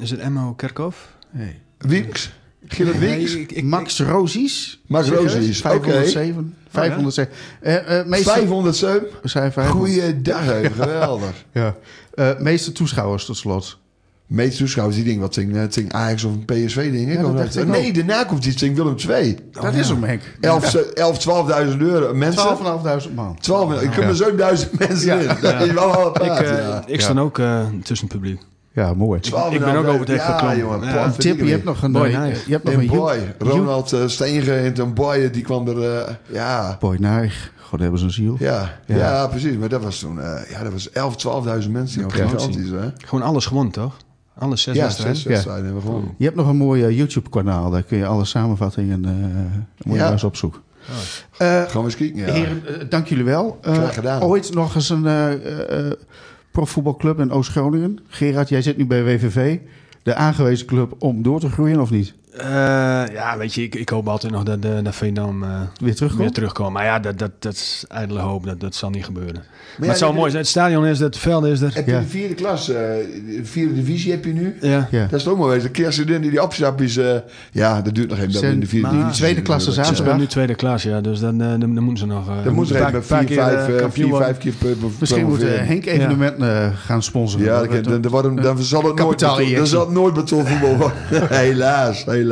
Is 0.00 0.10
het 0.10 0.20
Emmo 0.20 0.54
Kerkhoff? 0.54 1.08
Nee. 1.30 1.58
Wieks? 1.78 2.30
Nee, 2.78 2.92
Wieks. 2.92 3.34
ik- 3.34 3.52
ik- 3.52 3.64
Max 3.64 4.00
Rozies. 4.00 4.80
Max? 4.86 5.08
Rozies, 5.08 5.62
oké. 5.62 5.68
507. 5.80 6.54
507. 6.70 7.32
Eh, 7.60 7.98
eh, 7.98 8.06
meeste, 8.06 8.30
507. 8.30 9.06
we 9.22 9.28
zijn 9.28 9.52
500. 9.52 9.92
Goeiedag, 9.94 10.44
geweldig. 10.74 11.44
Ja. 11.52 11.76
Eh, 12.14 12.38
meeste 12.38 12.72
toeschouwers 12.72 13.24
tot 13.24 13.36
slot. 13.36 13.78
Meeste 14.28 14.58
toeschouwers 14.58 14.96
die 14.96 15.04
denken, 15.04 15.22
wat 15.22 15.34
zing, 15.34 15.54
het 15.56 15.74
zing 15.74 15.92
Ajax 15.92 16.24
of 16.24 16.32
een 16.32 16.44
PSV, 16.44 16.92
denk 16.92 17.08
ik. 17.08 17.14
Ja, 17.14 17.20
dat 17.22 17.30
Of 17.30 17.36
dacht 17.36 17.56
ik 17.56 17.66
nee, 17.66 17.92
daarna 17.92 18.24
komt 18.24 18.44
iets, 18.44 18.58
zing 18.58 18.76
Willem 18.76 18.94
II. 19.08 19.36
dat 19.52 19.74
is 19.74 19.88
hem, 19.88 20.02
Henk. 20.04 20.22
11, 20.40 20.74
11 20.74 21.26
12.000 21.72 21.76
euro. 21.78 22.14
Mensen, 22.14 22.56
12.500 23.08 23.14
man. 23.14 23.36
12, 23.40 23.82
ik 23.82 23.90
kunnen 23.90 24.10
er 24.10 24.16
zo'n 24.16 24.36
duizend 24.36 24.78
mensen 24.88 25.06
Ja. 25.06 25.18
in. 25.36 25.40
Dat 25.42 25.62
is 25.62 25.72
wel 25.72 25.94
al 25.94 26.06
Ik, 26.08 26.12
praat, 26.12 26.40
eh, 26.40 26.48
ja. 26.58 26.82
ik 26.86 27.00
sta 27.00 27.18
ook 27.20 27.38
eh, 27.38 27.66
tussen 27.82 28.08
het 28.08 28.16
publiek. 28.18 28.40
Ja, 28.72 28.94
mooi. 28.94 29.20
12 29.20 29.52
ik 29.54 29.60
ben 29.60 29.76
ook 29.76 29.86
over 29.86 30.00
het 30.00 30.08
hek 30.08 30.16
ja, 30.18 30.24
geklommen. 30.32 30.58
jongen. 30.58 30.88
Ja. 30.88 31.10
Tip, 31.10 31.38
je 31.40 31.50
hebt 31.50 31.64
nog 31.64 31.82
een... 31.82 31.92
Boy 31.92 32.06
eh, 32.06 32.34
je 32.46 32.52
hebt 32.52 32.64
nog 32.64 32.72
En 32.74 32.80
een 32.80 32.86
boy, 32.86 33.34
Ronald 33.38 33.92
uh, 33.92 34.76
een 34.76 34.94
boy, 34.94 35.30
die 35.30 35.42
kwam 35.42 35.68
er, 35.68 35.96
eh, 36.06 36.14
ja, 36.26 36.76
Boy 36.80 36.96
Nijg. 37.00 37.52
God, 37.60 37.80
hebben 37.80 37.98
ze 37.98 38.04
een 38.04 38.10
ziel. 38.10 38.36
ja, 38.38 38.78
Ja. 38.86 38.96
ja, 38.96 39.26
precies. 39.26 39.56
Maar 39.56 39.68
dat 39.68 39.82
was 39.82 39.98
toen, 39.98 40.20
eh, 40.20 40.50
ja, 40.50 40.62
dat 40.62 40.72
was 40.72 40.90
11, 40.90 41.16
12.000 41.64 41.70
mensen 41.70 42.02
Ja, 42.02 42.08
gigantisch, 42.08 42.70
hè? 42.70 42.88
Gewoon 43.06 43.24
alles 43.24 43.46
gewonnen, 43.46 43.72
toch? 43.72 43.96
Alle 44.38 44.56
zes 44.56 44.74
Ja, 44.76 44.82
wedstrijden. 44.82 45.16
zes 45.16 45.24
wedstrijden 45.26 45.64
hebben 45.64 45.82
we 45.82 45.88
gewonnen. 45.88 46.14
Je 46.18 46.24
hebt 46.24 46.36
nog 46.36 46.48
een 46.48 46.56
mooi 46.56 46.84
eh, 46.84 46.96
YouTube-kanaal. 46.96 47.70
Daar 47.70 47.82
kun 47.82 47.98
je 47.98 48.06
alle 48.06 48.24
samenvattingen... 48.24 49.04
eh 49.04 49.10
moet 49.84 49.92
je 49.92 49.92
Ja. 49.94 50.02
maar 50.02 50.12
eens 50.12 50.24
opzoeken. 50.24 50.60
Oh. 50.90 51.46
Eh, 51.46 51.62
Gaan 51.62 51.80
we 51.80 51.84
eens 51.88 51.96
kijken, 51.96 52.16
ja. 52.26 52.32
Heren, 52.32 52.62
dank 52.88 53.06
jullie 53.06 53.24
wel. 53.24 53.58
Eh, 53.62 53.72
Graag 53.74 53.94
gedaan. 53.94 54.22
Ooit 54.22 54.54
nog 54.54 54.74
eens 54.74 54.90
een 54.90 55.06
eh, 55.06 55.32
eh, 55.32 55.86
eh, 55.86 55.92
profvoetbalclub 56.50 57.18
in 57.20 57.30
Oost-Groningen. 57.30 57.98
Gerard, 58.08 58.48
jij 58.48 58.62
zit 58.62 58.76
nu 58.76 58.86
bij 58.86 59.04
WVV. 59.04 59.58
De 60.02 60.14
aangewezen 60.14 60.66
club 60.66 60.94
om 60.98 61.22
door 61.22 61.40
te 61.40 61.48
groeien, 61.50 61.80
of 61.80 61.90
niet? 61.90 62.14
Eh, 62.38 63.14
ja, 63.14 63.36
weet 63.38 63.54
je, 63.54 63.62
ik, 63.62 63.74
ik 63.74 63.88
hoop 63.88 64.08
altijd 64.08 64.32
nog 64.32 64.42
dat, 64.42 64.62
de 64.62 64.80
dat 64.82 64.94
Veendam 64.96 65.42
eh, 65.42 65.48
Weer 65.80 65.94
terugkomt? 65.94 66.22
weer 66.22 66.32
terugkomt. 66.32 66.72
Maar 66.72 66.84
ja, 66.84 66.98
dat, 66.98 67.18
dat, 67.18 67.30
dat 67.38 67.52
is 67.52 67.84
ijdele 67.88 68.20
hoop. 68.20 68.44
Dat, 68.44 68.60
dat 68.60 68.74
zal 68.74 68.90
niet 68.90 69.04
gebeuren. 69.04 69.34
Maar, 69.34 69.86
ja, 69.86 69.88
het 69.88 69.98
zou 69.98 70.14
mooi 70.14 70.30
zijn. 70.30 70.42
Het 70.42 70.50
stadion 70.50 70.86
is 70.86 70.98
er, 70.98 71.04
het 71.06 71.18
veld 71.18 71.44
is 71.44 71.60
er. 71.60 71.70
Heb 71.74 71.86
je 71.86 71.92
Ja. 71.92 72.00
de 72.00 72.06
vierde 72.06 72.34
klas, 72.34 72.68
eh, 72.68 72.74
de 72.76 73.40
vierde 73.42 73.74
divisie 73.74 74.10
heb 74.10 74.24
je 74.24 74.32
nu? 74.32 74.56
Ja. 74.60 74.88
Ja. 74.90 75.06
Dat 75.10 75.20
is 75.20 75.26
ook 75.28 75.38
maar 75.38 75.48
wezen. 75.48 75.62
De 75.62 75.70
kerststudent 75.70 76.22
die 76.22 76.30
die 76.30 76.42
opstap 76.42 76.80
is, 76.80 76.96
eh, 76.96 77.10
ja, 77.52 77.80
dat 77.82 77.94
duurt 77.94 78.08
nog 78.08 78.18
even 78.18 78.32
dat 78.32 78.42
in 78.42 78.60
de 78.60 78.66
vierde 78.66 78.86
Maar 78.86 78.96
divisie 78.96 79.16
tweede 79.16 79.34
zitten 79.36 79.44
klasse 79.54 79.80
natuurlijk. 79.80 80.10
Ze 80.10 80.16
nu 80.16 80.26
tweede 80.26 80.54
klas, 80.54 80.82
ja. 80.82 81.00
Dus 81.00 81.20
dan, 81.20 81.40
eh, 81.42 81.48
dan, 81.48 81.60
dan 81.74 81.82
moeten 81.84 81.96
ze 81.98 82.06
nog... 82.14 82.28
eh, 82.28 82.44
Dan 82.44 82.54
moeten 82.54 82.76
ze 82.76 82.86
even 82.86 83.04
vier, 83.04 83.16
vijf, 83.28 83.38
eh, 83.68 83.74
eh, 83.74 83.80
kampioen 83.80 84.08
vier, 84.08 84.18
vijf 84.18 84.38
keer 84.38 84.52
per- 84.52 84.76
per- 84.76 84.88
Misschien 85.00 85.26
moet 85.26 85.42
eh, 85.42 85.48
Henk 85.66 85.86
evenementen 85.86 86.62
eh, 86.64 86.76
gaan 86.76 87.02
sponsoren. 87.02 87.46
Ja, 87.46 87.60
Dat- 87.60 87.70
dan, 87.70 87.82
dan, 87.82 87.92
dat- 87.92 88.02
dan, 88.02 88.12
worden- 88.12 88.36
dan 88.42 88.58
zal 88.58 88.78
het 88.78 88.86
nooit 88.86 88.98
Kapitaal 89.00 89.36
beton, 89.36 89.36
dan 89.36 89.44
injectie. 89.52 89.66
zal 89.76 89.80
het 89.84 89.94
nooit 89.94 90.14
betonvoetbal 90.14 90.76
worden. 90.76 90.96
helaas, 91.38 92.04
helaas. 92.04 92.26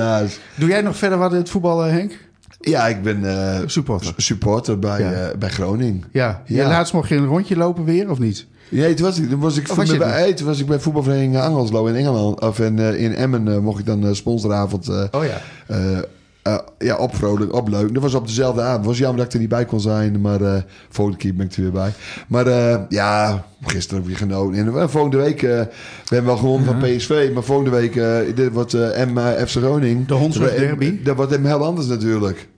Doe 0.57 0.68
jij 0.68 0.80
nog 0.80 0.97
verder 0.97 1.18
wat 1.18 1.32
in 1.32 1.38
het 1.38 1.51
voetbal, 1.51 1.84
eh, 1.84 1.90
Henk? 1.92 2.12
Ja, 2.61 2.86
ik 2.86 3.03
ben 3.03 3.24
eh, 3.24 3.61
Supporter. 3.66 4.12
supporter 4.16 4.78
bij, 4.78 5.01
Ja. 5.01 5.12
eh, 5.12 5.36
bij 5.38 5.49
Groningen. 5.49 6.05
Ja. 6.12 6.42
Ja. 6.47 6.62
Je 6.62 6.68
laatst 6.68 6.92
mocht 6.92 7.09
je 7.09 7.16
een 7.16 7.26
rondje 7.26 7.57
lopen 7.57 7.84
weer, 7.84 8.11
of 8.11 8.18
niet? 8.18 8.47
Nee, 8.68 8.94
toen 8.94 9.07
was 9.07 9.18
ik, 9.18 9.28
toen 9.30 9.40
was 9.40 9.57
ik, 9.57 9.66
was 9.66 9.76
bij, 9.97 10.09
het 10.09 10.16
hey, 10.16 10.34
toen 10.34 10.47
was 10.47 10.61
ik 10.61 10.66
bij 10.66 10.78
voetbalvereniging 10.78 11.38
Angelslo 11.38 11.86
in 11.86 11.94
Engeland. 11.94 12.40
Of 12.40 12.59
in, 12.61 12.78
in 12.78 13.14
Emmen 13.14 13.62
mocht 13.62 13.78
ik 13.78 13.86
dan 13.86 14.14
sponsoravond 14.14 14.88
Oh 14.88 15.24
ja. 15.24 15.40
Eh, 16.47 16.59
ja, 16.78 16.97
opvrolijk, 16.97 17.53
opleuk. 17.53 17.94
Dat 17.94 18.03
was 18.03 18.14
op 18.14 18.26
dezelfde 18.26 18.61
avond. 18.61 18.76
Het 18.76 18.86
was 18.86 18.99
jammer 18.99 19.16
dat 19.16 19.26
ik 19.26 19.32
er 19.32 19.38
niet 19.38 19.49
bij 19.49 19.64
kon 19.64 19.80
zijn, 19.80 20.20
maar 20.20 20.40
eh 20.40 20.62
volgende 20.88 21.18
keer 21.20 21.34
ben 21.34 21.47
ik 21.47 21.53
er 21.53 21.62
weer 21.62 21.72
bij. 21.72 21.92
Maar 22.28 22.47
eh, 22.47 22.78
ja, 22.88 23.44
gisteren 23.62 24.03
ook 24.03 24.09
weer 24.09 24.16
genoten. 24.16 24.78
En 24.78 24.90
volgende 24.90 25.16
week, 25.16 25.40
we 25.40 25.68
hebben 26.05 26.24
wel 26.24 26.36
gewonnen 26.36 26.66
van 26.66 26.78
PSV, 26.78 27.30
maar 27.34 27.42
volgende 27.42 27.70
week, 27.70 27.94
dit 28.36 28.53
wordt 28.53 28.72
M 28.72 29.18
FC 29.47 29.57
Groningen. 29.57 30.07
De 30.07 30.14
Hondsrug 30.14 30.55
derby. 30.55 31.03
Dat 31.03 31.16
wordt 31.16 31.30
hem 31.30 31.44
heel 31.44 31.64
anders 31.64 31.86
natuurlijk. 31.86 32.49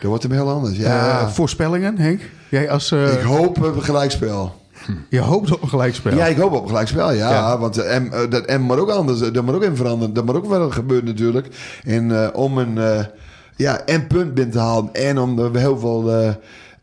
Dat 0.00 0.08
wordt 0.08 0.22
hem 0.22 0.32
heel 0.32 0.50
anders, 0.50 0.76
ja. 0.76 1.30
Voorspellingen, 1.30 1.98
Henk? 1.98 2.20
Jij 2.48 2.70
als... 2.70 2.92
ik 2.92 3.20
hoop 3.20 3.62
op 3.64 3.76
een 3.76 3.82
gelijkspel. 3.82 4.54
je 5.08 5.20
hoopt 5.20 5.52
op 5.52 5.62
een 5.62 5.68
gelijkspel. 5.68 6.14
Ja, 6.14 6.26
ik 6.26 6.36
hoop 6.36 6.52
op 6.52 6.62
een 6.62 6.68
gelijkspel, 6.68 7.12
ja. 7.12 7.30
Ja. 7.30 7.58
Want 7.58 7.76
M, 7.76 8.30
dat 8.30 8.46
M 8.46 8.60
moet 8.60 8.78
ook 8.78 8.90
anders. 8.90 9.18
Dat 9.18 9.44
moet 9.44 9.54
ook 9.54 9.64
in 9.64 9.76
veranderen. 9.76 10.14
Dat 10.14 10.24
moet 10.24 10.34
ook 10.34 10.48
wel 10.48 10.70
gebeuren 10.70 11.06
natuurlijk. 11.06 11.46
En 11.84 12.34
om 12.34 12.58
een 12.58 12.78
ja, 13.58 13.80
en 13.86 14.06
punt 14.06 14.34
binnen 14.34 14.52
te 14.52 14.58
halen 14.60 14.94
en 14.94 15.18
om 15.18 15.38
er 15.38 15.56
heel 15.56 15.78
veel 15.78 16.12
eh, 16.12 16.34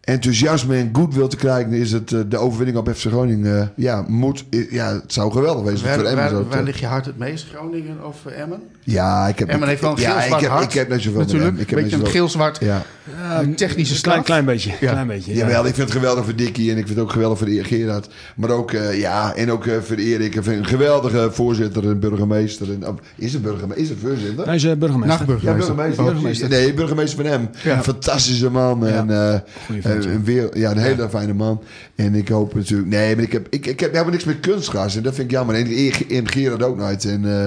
enthousiasme 0.01 0.75
en 0.75 0.89
goodwill 0.93 1.27
te 1.27 1.35
krijgen, 1.35 1.71
is 1.73 1.91
het 1.91 2.11
eh, 2.11 2.19
de 2.27 2.37
overwinning 2.37 2.77
op 2.77 2.89
FC 2.95 3.05
Groningen. 3.05 3.61
eh, 3.61 3.67
ja, 3.75 4.05
moet, 4.07 4.45
ja, 4.69 4.93
het 4.93 5.13
zou 5.13 5.31
geweldig 5.31 5.63
wezen 5.63 5.85
Waar, 5.87 5.95
voor 5.95 6.05
Emmen. 6.05 6.33
waar, 6.33 6.47
waar 6.47 6.63
ligt 6.63 6.79
je 6.79 6.85
hart 6.85 7.05
het 7.05 7.17
meest? 7.17 7.47
Groningen 7.53 8.05
of 8.05 8.25
Emmen? 8.25 8.61
ja, 8.83 9.27
ik 9.27 9.39
heb, 9.39 9.49
Emmen 9.49 9.67
heeft 9.67 9.81
wel 9.81 9.91
een 9.91 10.01
ja, 10.01 10.09
geel-zwart 10.09 10.41
ik 10.41 10.47
heb, 10.47 10.57
hart. 10.57 10.65
ik 10.65 10.79
heb 10.79 10.89
net 10.89 11.01
zoveel 11.01 11.19
Natuurlijk, 11.19 11.71
een 11.71 11.81
beetje 11.83 11.97
een 11.97 12.07
geel-zwart 12.07 12.57
Ja. 12.59 12.81
Een 13.41 13.55
technische 13.55 14.01
klein, 14.01 14.23
klein 14.23 14.45
beetje. 14.45 14.69
Ja. 14.79 14.91
Klein 14.91 15.07
beetje 15.07 15.33
ja. 15.33 15.37
Jawel, 15.37 15.65
ik 15.65 15.73
vind 15.75 15.87
het 15.87 15.97
geweldig 15.97 16.23
voor 16.23 16.35
Dikkie 16.35 16.71
en 16.71 16.77
ik 16.77 16.85
vind 16.85 16.97
het 16.97 17.05
ook 17.05 17.11
geweldig 17.11 17.37
voor 17.37 17.47
Gerard. 17.47 18.07
Maar 18.35 18.49
ook, 18.49 18.71
eh, 18.71 18.99
ja, 18.99 19.35
en 19.35 19.51
ook 19.51 19.65
eh, 19.65 19.77
voor 19.81 19.95
Erik. 19.95 20.35
Ik 20.35 20.43
vind 20.43 20.57
een 20.57 20.65
geweldige 20.65 21.29
voorzitter 21.31 21.89
en 21.89 21.99
burgemeester. 21.99 22.71
En, 22.71 22.87
oh, 22.87 22.97
is 23.15 23.33
het 23.33 23.41
burgemeester? 23.41 23.83
Is 23.83 23.89
het 23.89 23.97
voorzitter? 23.99 24.45
Hij 24.45 24.55
is 24.55 24.63
eh, 24.63 24.73
burgemeester. 24.73 25.19
Ja, 25.19 25.25
Nachtburgemeester. 25.25 25.75
burgemeester. 25.75 26.03
Oh, 26.03 26.09
burgemeester. 26.09 26.49
Nee, 26.49 26.73
burgemeester 26.73 27.23
van 27.23 27.31
hem. 27.31 27.49
Ja. 27.63 27.83
Fantastische 27.83 28.49
man. 28.49 28.85
En, 28.85 29.43
Goeie 29.65 29.81
vent, 29.81 30.03
ja. 30.03 30.09
een, 30.09 30.23
weer, 30.23 30.57
ja, 30.57 30.71
een 30.71 30.77
hele 30.77 31.09
fijne 31.09 31.33
man. 31.33 31.61
En 31.95 32.15
ik 32.15 32.27
hoop 32.27 32.55
natuurlijk... 32.55 32.89
Nee, 32.89 33.15
maar 33.15 33.23
ik 33.23 33.31
heb, 33.31 33.47
ik, 33.49 33.65
ik 33.65 33.79
heb 33.79 33.91
helemaal 33.91 34.11
niks 34.11 34.23
met 34.23 34.39
kunstgras. 34.39 34.95
En 34.95 35.03
dat 35.03 35.15
vind 35.15 35.31
ik 35.31 35.33
jammer. 35.33 35.55
En, 35.55 35.67
en 36.09 36.27
Gerard 36.29 36.63
ook 36.63 36.77
nooit. 36.77 37.05
En, 37.05 37.25
eh, 37.25 37.45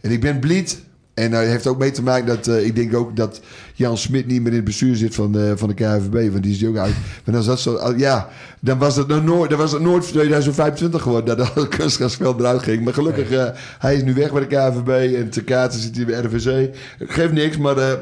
en 0.00 0.10
ik 0.10 0.20
ben 0.20 0.38
blied. 0.38 0.78
En 1.20 1.30
dat 1.30 1.40
heeft 1.40 1.66
ook 1.66 1.78
mee 1.78 1.90
te 1.90 2.02
maken 2.02 2.26
dat 2.26 2.46
eh, 2.46 2.64
ik 2.64 2.74
denk 2.76 2.94
ook 2.94 3.16
dat 3.16 3.40
Jan 3.74 3.98
Smit 3.98 4.26
niet 4.26 4.40
meer 4.40 4.50
in 4.50 4.56
het 4.56 4.64
bestuur 4.64 4.96
zit 4.96 5.14
van 5.14 5.32
de, 5.32 5.52
van 5.56 5.68
de 5.68 5.74
KNVB. 5.74 6.30
Want 6.30 6.42
die 6.42 6.52
is 6.52 6.58
die 6.58 6.68
ook 6.68 6.76
uit. 6.76 6.94
Maar 7.24 7.36
als 7.36 7.46
dat 7.46 7.60
zo, 7.60 7.74
al- 7.74 7.94
ja, 7.96 8.28
dan 8.60 8.78
was 8.78 8.96
het 8.96 9.08
nooit, 9.22 9.50
dan 9.50 9.58
was 9.58 9.72
het 9.72 9.82
nooit 9.82 10.02
2025 10.08 11.02
geworden 11.02 11.36
dat 11.36 11.54
dat 11.54 11.68
kunstgrasveld 11.68 12.40
eruit 12.40 12.62
ging. 12.62 12.84
Maar 12.84 12.94
gelukkig, 12.94 13.30
eh, 13.30 13.48
hij 13.78 13.94
is 13.96 14.02
nu 14.02 14.14
weg 14.14 14.32
bij 14.32 14.40
de 14.40 14.46
KNVB 14.46 15.14
en 15.14 15.30
te 15.30 15.44
kaarten 15.44 15.80
zit 15.80 15.96
hij 15.96 16.04
bij 16.04 16.20
RVC. 16.20 16.76
Geeft 16.98 17.32
niks, 17.32 17.56
maar 17.56 17.76
eh, 17.78 17.92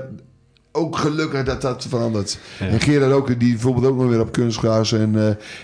ook 0.78 0.96
gelukkig 0.96 1.42
dat 1.44 1.60
dat 1.62 1.86
verandert. 1.88 2.38
Ja. 2.58 2.66
En 2.66 2.80
Gerard 2.80 3.12
ook, 3.12 3.26
die 3.40 3.52
bijvoorbeeld 3.52 3.86
ook 3.86 3.96
nog 3.98 4.08
weer 4.08 4.20
op 4.20 4.32
kunstgras. 4.32 4.92
En, 4.92 5.14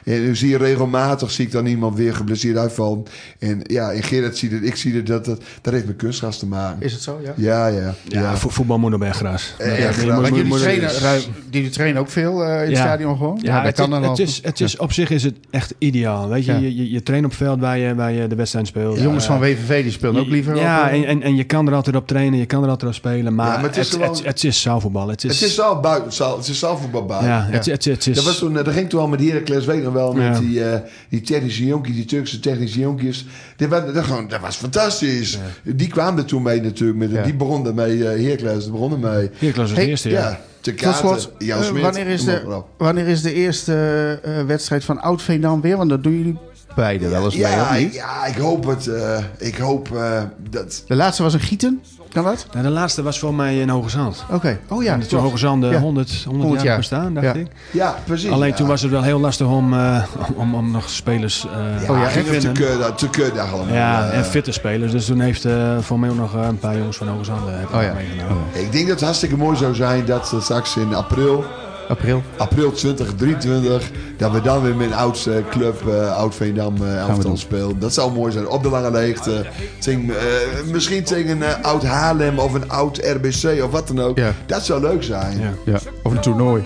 eh, 0.05 0.15
en 0.15 0.29
ik 0.29 0.37
zie 0.37 0.49
je 0.49 0.57
regelmatig, 0.57 1.31
zie 1.31 1.45
ik 1.47 1.53
dan 1.53 1.67
iemand 1.67 1.97
weer 1.97 2.15
geblesseerd 2.15 2.57
uitvallen. 2.57 3.03
En 3.39 3.61
ja, 3.63 3.91
en 3.93 4.03
Gerard 4.03 4.37
ziet 4.37 4.53
het, 4.53 4.63
ik 4.65 4.77
zie 4.77 4.95
het, 4.95 5.07
dat, 5.07 5.25
dat, 5.25 5.43
dat 5.61 5.73
heeft 5.73 5.87
met 5.87 5.97
kunstgras 5.97 6.39
te 6.39 6.47
maken. 6.47 6.83
Is 6.83 6.93
het 6.93 7.03
zo, 7.03 7.21
ja? 7.25 7.33
Ja, 7.37 7.67
ja. 7.67 7.95
Ja, 8.09 8.37
vo- 8.37 8.49
voetbal 8.49 8.79
moet 8.79 8.91
nog 8.91 9.01
bij 9.01 9.11
gras. 9.13 9.55
Eh, 9.59 9.79
Ja, 9.79 9.87
echt 9.87 10.07
Maar 10.07 10.33
jullie 10.33 10.57
trainen, 10.59 10.91
ruim- 10.91 11.23
jullie 11.51 11.71
trainen 11.71 12.01
ook 12.01 12.09
veel 12.11 12.45
eh, 12.45 12.53
in 12.55 12.59
het 12.61 12.71
Ja. 12.71 12.77
stadion 12.77 13.17
gewoon? 13.17 13.39
Ja, 13.43 13.57
dat 13.57 13.67
het, 13.67 13.75
kan 13.77 13.91
dan 13.91 14.01
het, 14.03 14.11
al. 14.11 14.25
is, 14.25 14.41
het 14.43 14.61
is, 14.61 14.77
op 14.77 14.93
zich 14.93 15.11
is 15.11 15.23
het 15.23 15.35
echt 15.51 15.75
ideaal. 15.79 16.29
Weet 16.29 16.45
je, 16.45 16.53
Ja. 16.53 16.59
je, 16.59 16.75
je, 16.77 16.91
je 16.91 17.03
traint 17.03 17.25
op 17.25 17.31
het 17.31 17.41
veld 17.41 17.61
waar 17.61 17.79
je, 17.79 17.95
waar 17.95 18.13
je 18.13 18.27
de 18.27 18.35
wedstrijd 18.35 18.67
speelt. 18.67 18.97
De 18.97 19.03
jongens 19.03 19.27
Ja. 19.27 19.31
van 19.31 19.41
WVV 19.41 19.83
die 19.83 19.93
spelen 19.93 20.21
ook 20.21 20.27
liever 20.29 20.57
Ja, 20.57 20.83
op, 20.83 20.89
eh, 20.89 20.99
en, 20.99 21.05
en, 21.07 21.23
en 21.23 21.37
je 21.37 21.45
kan 21.45 21.67
er 21.67 21.75
altijd 21.75 21.97
op 21.97 22.07
trainen, 22.07 22.39
je 22.39 22.47
kan 22.47 22.63
er 22.63 22.69
altijd 22.69 22.91
op 22.91 22.97
spelen. 22.97 23.35
Maar, 23.35 23.47
Ja, 23.47 23.55
maar 23.55 23.63
het 23.63 23.77
is 23.77 23.87
het, 23.91 23.95
gewoon- 24.01 24.17
het, 24.17 24.25
het 24.25 24.45
is 24.45 24.61
zaalvoetbal. 24.63 25.04
Het 25.09 25.25
is, 25.25 25.41
Het 25.41 25.49
is 25.49 25.55
zelf 25.55 25.81
buiten, 25.81 26.13
zaal- 26.13 26.37
het 26.37 26.49
is 26.49 26.59
zaalvoetbal 26.59 27.05
buiten. 27.05 27.29
ja, 27.31 27.47
het, 27.51 27.67
het, 27.67 27.85
het 27.85 28.07
is... 28.07 28.15
Dat, 28.17 28.25
was 28.25 28.39
toen, 28.39 28.53
dat 28.55 28.69
ging 28.69 28.89
toen 28.89 29.01
al 29.01 29.09
met 29.09 29.21
Heracles, 29.21 29.65
weet 29.67 29.83
nog 29.85 29.93
wel, 29.93 30.13
met 30.13 30.23
Ja. 30.35 30.41
die, 30.41 30.65
eh, 30.65 30.81
die 31.09 31.21
technische 31.21 31.67
jonkies, 31.67 31.95
die 31.95 32.05
Turkse 32.05 32.41
technische 32.41 32.79
jonkies. 32.79 33.27
Dat, 33.57 33.69
was, 33.69 33.93
dat, 33.95 34.05
gewoon, 34.05 34.29
dat 34.29 34.41
was 34.41 34.57
fantastisch. 34.57 35.39
Die 35.63 35.89
kwamen 35.89 36.19
er 36.23 36.25
toen 36.29 36.43
mee 36.43 36.61
natuurlijk. 36.61 36.99
Met, 36.99 37.11
Ja. 37.11 37.23
Die 37.23 37.35
begonnen 37.35 37.75
mee, 37.75 37.97
uh, 37.97 38.05
Heracles 38.29 38.71
begonnen 38.71 39.01
mee. 39.01 39.31
Heracles 39.39 39.57
was 39.57 39.73
Hey, 39.73 39.85
de 39.85 39.91
eerste, 39.91 40.09
Ja, 40.11 40.21
ja. 40.29 40.41
te 40.61 40.73
kaarten, 40.75 41.01
slot, 41.01 41.33
Jan 41.39 41.63
eh, 41.63 41.83
wanneer, 41.83 42.07
is 42.07 42.25
de, 42.25 42.63
wanneer 42.79 43.07
is 43.07 43.23
de 43.23 43.33
eerste 43.33 43.75
eh, 44.23 44.45
wedstrijd 44.45 44.85
van 44.85 45.01
Oud-Veendam 45.01 45.61
weer? 45.61 45.77
Want 45.77 45.91
dat 45.91 46.03
doen 46.03 46.17
jullie 46.17 46.39
beide 46.75 47.09
wel 47.09 47.25
eens 47.25 47.35
mee, 47.35 47.43
ja, 47.43 47.63
of 47.71 47.79
niet? 47.79 47.95
ja, 47.95 48.25
ik 48.27 48.37
hoop 48.37 48.67
het. 48.67 48.87
eh, 48.87 49.19
ik 49.39 49.57
hoop 49.57 49.97
eh, 49.97 50.23
dat... 50.51 50.83
De 50.87 50.95
laatste 50.97 51.23
was 51.23 51.35
een 51.35 51.41
Gieten, 51.41 51.83
kan 52.13 52.25
dat? 52.25 52.47
Nou, 52.53 52.65
de 52.65 52.71
laatste 52.73 53.03
was 53.03 53.19
voor 53.19 53.35
mij 53.35 53.59
in 53.61 53.69
Hoge 53.69 53.89
Zand. 53.91 54.25
Oké. 54.31 54.59
Oh 54.69 54.83
ja, 54.83 54.93
En 54.93 55.09
toen. 55.09 55.21
Hoge 55.21 55.39
Zand 55.39 55.65
eh, 55.65 55.71
Ja. 55.73 55.79
100, 55.79 56.11
100, 56.11 56.27
100 56.27 56.55
jaar 56.55 56.65
jaar. 56.65 56.77
bestaan, 56.77 57.15
dacht 57.15 57.27
Ja. 57.27 57.33
ik. 57.35 57.47
Ja, 57.71 57.95
precies. 58.05 58.31
Alleen 58.31 58.49
ja. 58.49 58.55
toen 58.55 58.67
was 58.67 58.83
het 58.83 58.91
wel 58.91 59.03
heel 59.03 59.21
lastig 59.21 59.47
om, 59.47 59.73
eh, 59.75 60.03
om, 60.35 60.55
om 60.55 60.71
nog 60.71 60.91
spelers 60.91 61.45
eh 61.47 61.91
Oh 61.91 61.99
ja, 61.99 62.09
te 62.09 62.19
en 62.19 62.25
te 62.25 62.31
vinden. 62.31 62.95
te 62.97 63.41
allemaal. 63.41 63.75
Ja, 63.75 64.09
eh. 64.11 64.19
en 64.19 64.25
fitte 64.25 64.53
spelers. 64.53 64.93
Dus 64.93 65.05
toen 65.07 65.21
heeft 65.21 65.45
eh, 65.45 65.79
voor 65.81 65.99
mij 65.99 66.11
ook 66.11 66.17
nog 66.17 66.35
eh, 66.35 66.47
een 66.49 66.59
paar 66.59 66.77
jongens 66.79 66.97
van 66.97 67.09
Hoge 67.09 67.25
Zand 67.25 67.41
eh, 67.49 67.77
Oh 67.77 67.83
ja. 67.83 67.93
meegenomen. 67.95 68.45
Ik 68.53 68.73
denk 68.73 68.85
dat 68.87 68.95
het 68.95 69.05
hartstikke 69.05 69.37
mooi 69.37 69.57
zou 69.57 69.75
zijn 69.75 70.05
dat 70.05 70.29
ze 70.29 70.41
straks 70.41 70.77
in 70.77 70.95
april, 70.95 71.45
April. 71.89 72.23
april 72.37 72.73
2023, 72.73 73.91
dat 74.17 74.31
we 74.33 74.41
dan 74.41 74.63
weer 74.63 74.77
met 74.77 74.87
een 74.87 74.95
oudste 74.95 75.43
club, 75.51 75.89
eh 75.89 76.17
Oud 76.17 76.35
Veendam 76.35 76.75
eh 76.83 76.99
elftal 76.99 77.37
spelen. 77.37 77.79
Dat 77.79 77.95
zou 77.95 78.13
mooi 78.13 78.33
zijn. 78.33 78.49
Op 78.49 78.63
de 78.63 78.69
lange 78.69 78.91
leegte. 78.91 79.47
Tegen, 79.79 80.11
eh, 80.11 80.25
misschien 80.73 81.05
tegen 81.05 81.31
een 81.31 81.43
eh, 81.43 81.63
oud 81.63 81.85
Haarlem 81.85 82.39
of 82.39 82.53
een 82.55 82.71
oud 82.71 82.99
RBC 82.99 83.63
of 83.65 83.71
wat 83.71 83.87
dan 83.89 84.01
ook. 84.01 84.19
Ja. 84.19 84.33
Dat 84.47 84.65
zou 84.65 84.81
leuk 84.81 85.03
zijn. 85.03 85.39
Ja, 85.39 85.45
Ja. 85.65 85.73
Ja. 85.73 85.79
Of 86.03 86.13
een 86.13 86.21
toernooi. 86.21 86.63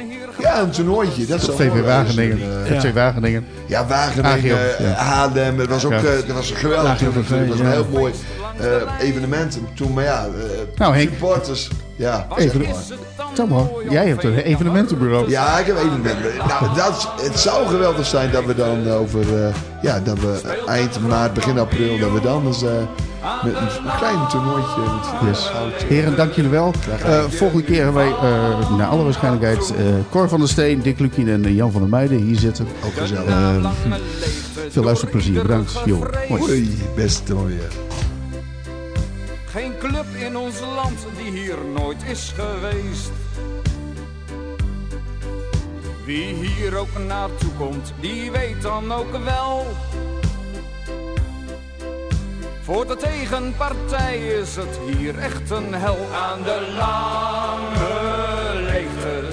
een 0.63 0.71
toernooitje. 0.71 1.27
Dat 1.27 1.41
zou 1.41 1.57
VV. 1.57 1.85
Wageningen. 1.85 2.39
Eh, 2.67 2.81
FC 2.81 2.93
Wageningen. 2.95 3.47
ja, 3.67 3.87
Wageningen, 3.87 4.79
eh, 4.79 4.85
ja. 4.87 4.93
Haarlem. 4.93 5.59
Het 5.59 5.69
was 5.69 5.85
ook 5.85 5.93
Ja. 5.93 5.99
eh, 5.99 6.05
dat 6.27 6.37
was 6.37 6.51
een 6.51 6.57
geweldig. 6.57 7.01
Het 7.01 7.15
was 7.15 7.31
een 7.31 7.65
ja. 7.67 7.71
heel 7.71 7.87
mooi. 7.93 8.13
Eh, 8.61 9.07
evenementen. 9.09 9.69
Toen, 9.75 9.93
maar 9.93 10.05
ja, 10.05 10.25
eh, 10.27 10.31
Nou, 10.77 10.95
Henk. 10.95 11.09
supporters. 11.09 11.69
Ja, 11.97 12.27
Even-. 12.37 12.65
Tom, 13.35 13.51
hoor, 13.51 13.83
jij 13.91 14.09
hebt 14.09 14.25
een 14.25 14.37
evenementenbureau. 14.39 15.31
Ja, 15.31 15.59
ik 15.59 15.67
heb 15.67 15.77
evenementen. 15.77 16.37
Nou, 16.49 16.75
dat, 16.77 17.09
het 17.21 17.39
zou 17.39 17.67
geweldig 17.67 18.07
zijn 18.07 18.31
dat 18.31 18.45
we 18.45 18.55
dan 18.55 18.91
over, 18.91 19.45
eh, 19.45 19.55
ja, 19.83 20.01
dat 20.01 20.19
we 20.19 20.41
eind 20.67 21.09
maart, 21.09 21.33
begin 21.33 21.59
april, 21.59 21.99
dat 21.99 22.13
we 22.13 22.21
dan 22.21 22.47
eens 22.47 22.63
eh, 22.63 22.71
met 23.45 23.55
een, 23.55 23.69
klein 23.99 24.29
toernooitje 24.29 24.81
met 25.23 25.29
Yes. 25.31 25.51
Heren, 25.89 26.17
dank 26.17 26.33
jullie 26.33 26.51
wel. 26.51 26.73
Eh, 27.05 27.25
volgende 27.29 27.65
keer 27.65 27.85
hebben 27.85 27.95
wij, 27.95 28.13
eh, 28.31 28.77
naar 28.77 28.87
alle 28.87 29.05
waarschijnlijkheid, 29.05 29.75
eh, 29.77 29.85
Cor 30.11 30.29
van 30.29 30.39
der 30.39 30.49
Steen, 30.49 30.83
Dick 30.83 30.99
Lukien 30.99 31.29
en 31.29 31.55
Jan 31.55 31.73
van 31.73 31.81
der 31.81 31.91
Meijden 31.91 32.19
hier 32.19 32.39
zitten. 32.39 32.67
Ook 32.85 32.93
gezellig. 32.97 33.35
Veel 34.69 34.83
luisterplezier. 34.85 35.43
Bedankt. 35.43 35.73
Jo. 35.85 36.07
Hoi. 36.29 36.43
Oei, 36.43 36.79
best 36.97 37.33
mooi. 37.35 37.55
Geen 39.59 39.79
club 39.79 40.07
in 40.15 40.37
ons 40.37 40.61
land 40.61 41.07
die 41.17 41.31
hier 41.31 41.57
nooit 41.75 42.03
is 42.03 42.33
geweest. 42.37 43.11
Wie 46.05 46.35
hier 46.35 46.77
ook 46.77 46.99
naartoe 47.07 47.51
komt, 47.57 47.93
die 48.01 48.31
weet 48.31 48.63
dan 48.63 48.93
ook 48.93 49.17
wel. 49.25 49.67
Voor 52.63 52.87
de 52.87 52.97
tegenpartij 52.97 54.19
is 54.19 54.57
het 54.57 54.79
hier 54.87 55.19
echt 55.19 55.51
een 55.51 55.75
hel. 55.75 56.07
Aan 56.15 56.43
de 56.43 56.75
lange 56.77 58.63
leegte 58.63 59.29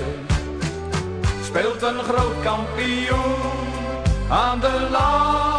speelt 1.44 1.82
een 1.82 2.04
groot 2.04 2.42
kampioen. 2.44 3.36
Aan 4.30 4.60
de 4.60 4.88
lange 4.92 5.55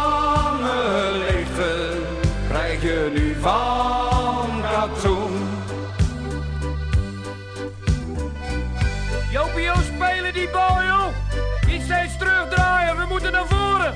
Niet 11.67 11.81
steeds 11.81 12.17
terugdraaien, 12.17 12.97
we 12.97 13.05
moeten 13.09 13.31
naar 13.31 13.45
voren! 13.47 13.93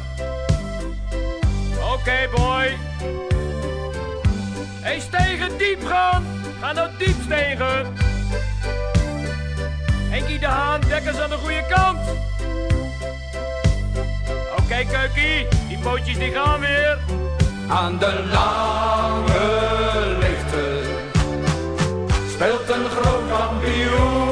Oké, 1.93 2.29
boy. 2.35 2.77
Hé, 4.81 4.99
stegen, 4.99 5.57
diep 5.57 5.85
gaan! 5.85 6.23
Ga 6.59 6.71
nou 6.71 6.89
diep 6.97 7.15
stegen! 7.23 7.95
Henkie 10.09 10.39
de 10.39 10.45
Haan, 10.45 10.81
dekkers 10.81 11.19
aan 11.19 11.29
de 11.29 11.37
goede 11.37 11.65
kant! 11.69 11.99
Oké, 14.57 14.85
Keukie, 14.91 15.47
die 15.67 15.77
pootjes 15.77 16.17
die 16.17 16.31
gaan 16.31 16.59
weer! 16.59 16.97
Aan 17.67 17.97
de 17.97 18.23
lange 18.31 20.17
leegte 20.19 20.81
speelt 22.29 22.69
een 22.69 22.89
groot 22.89 23.29
kampioen. 23.29 24.30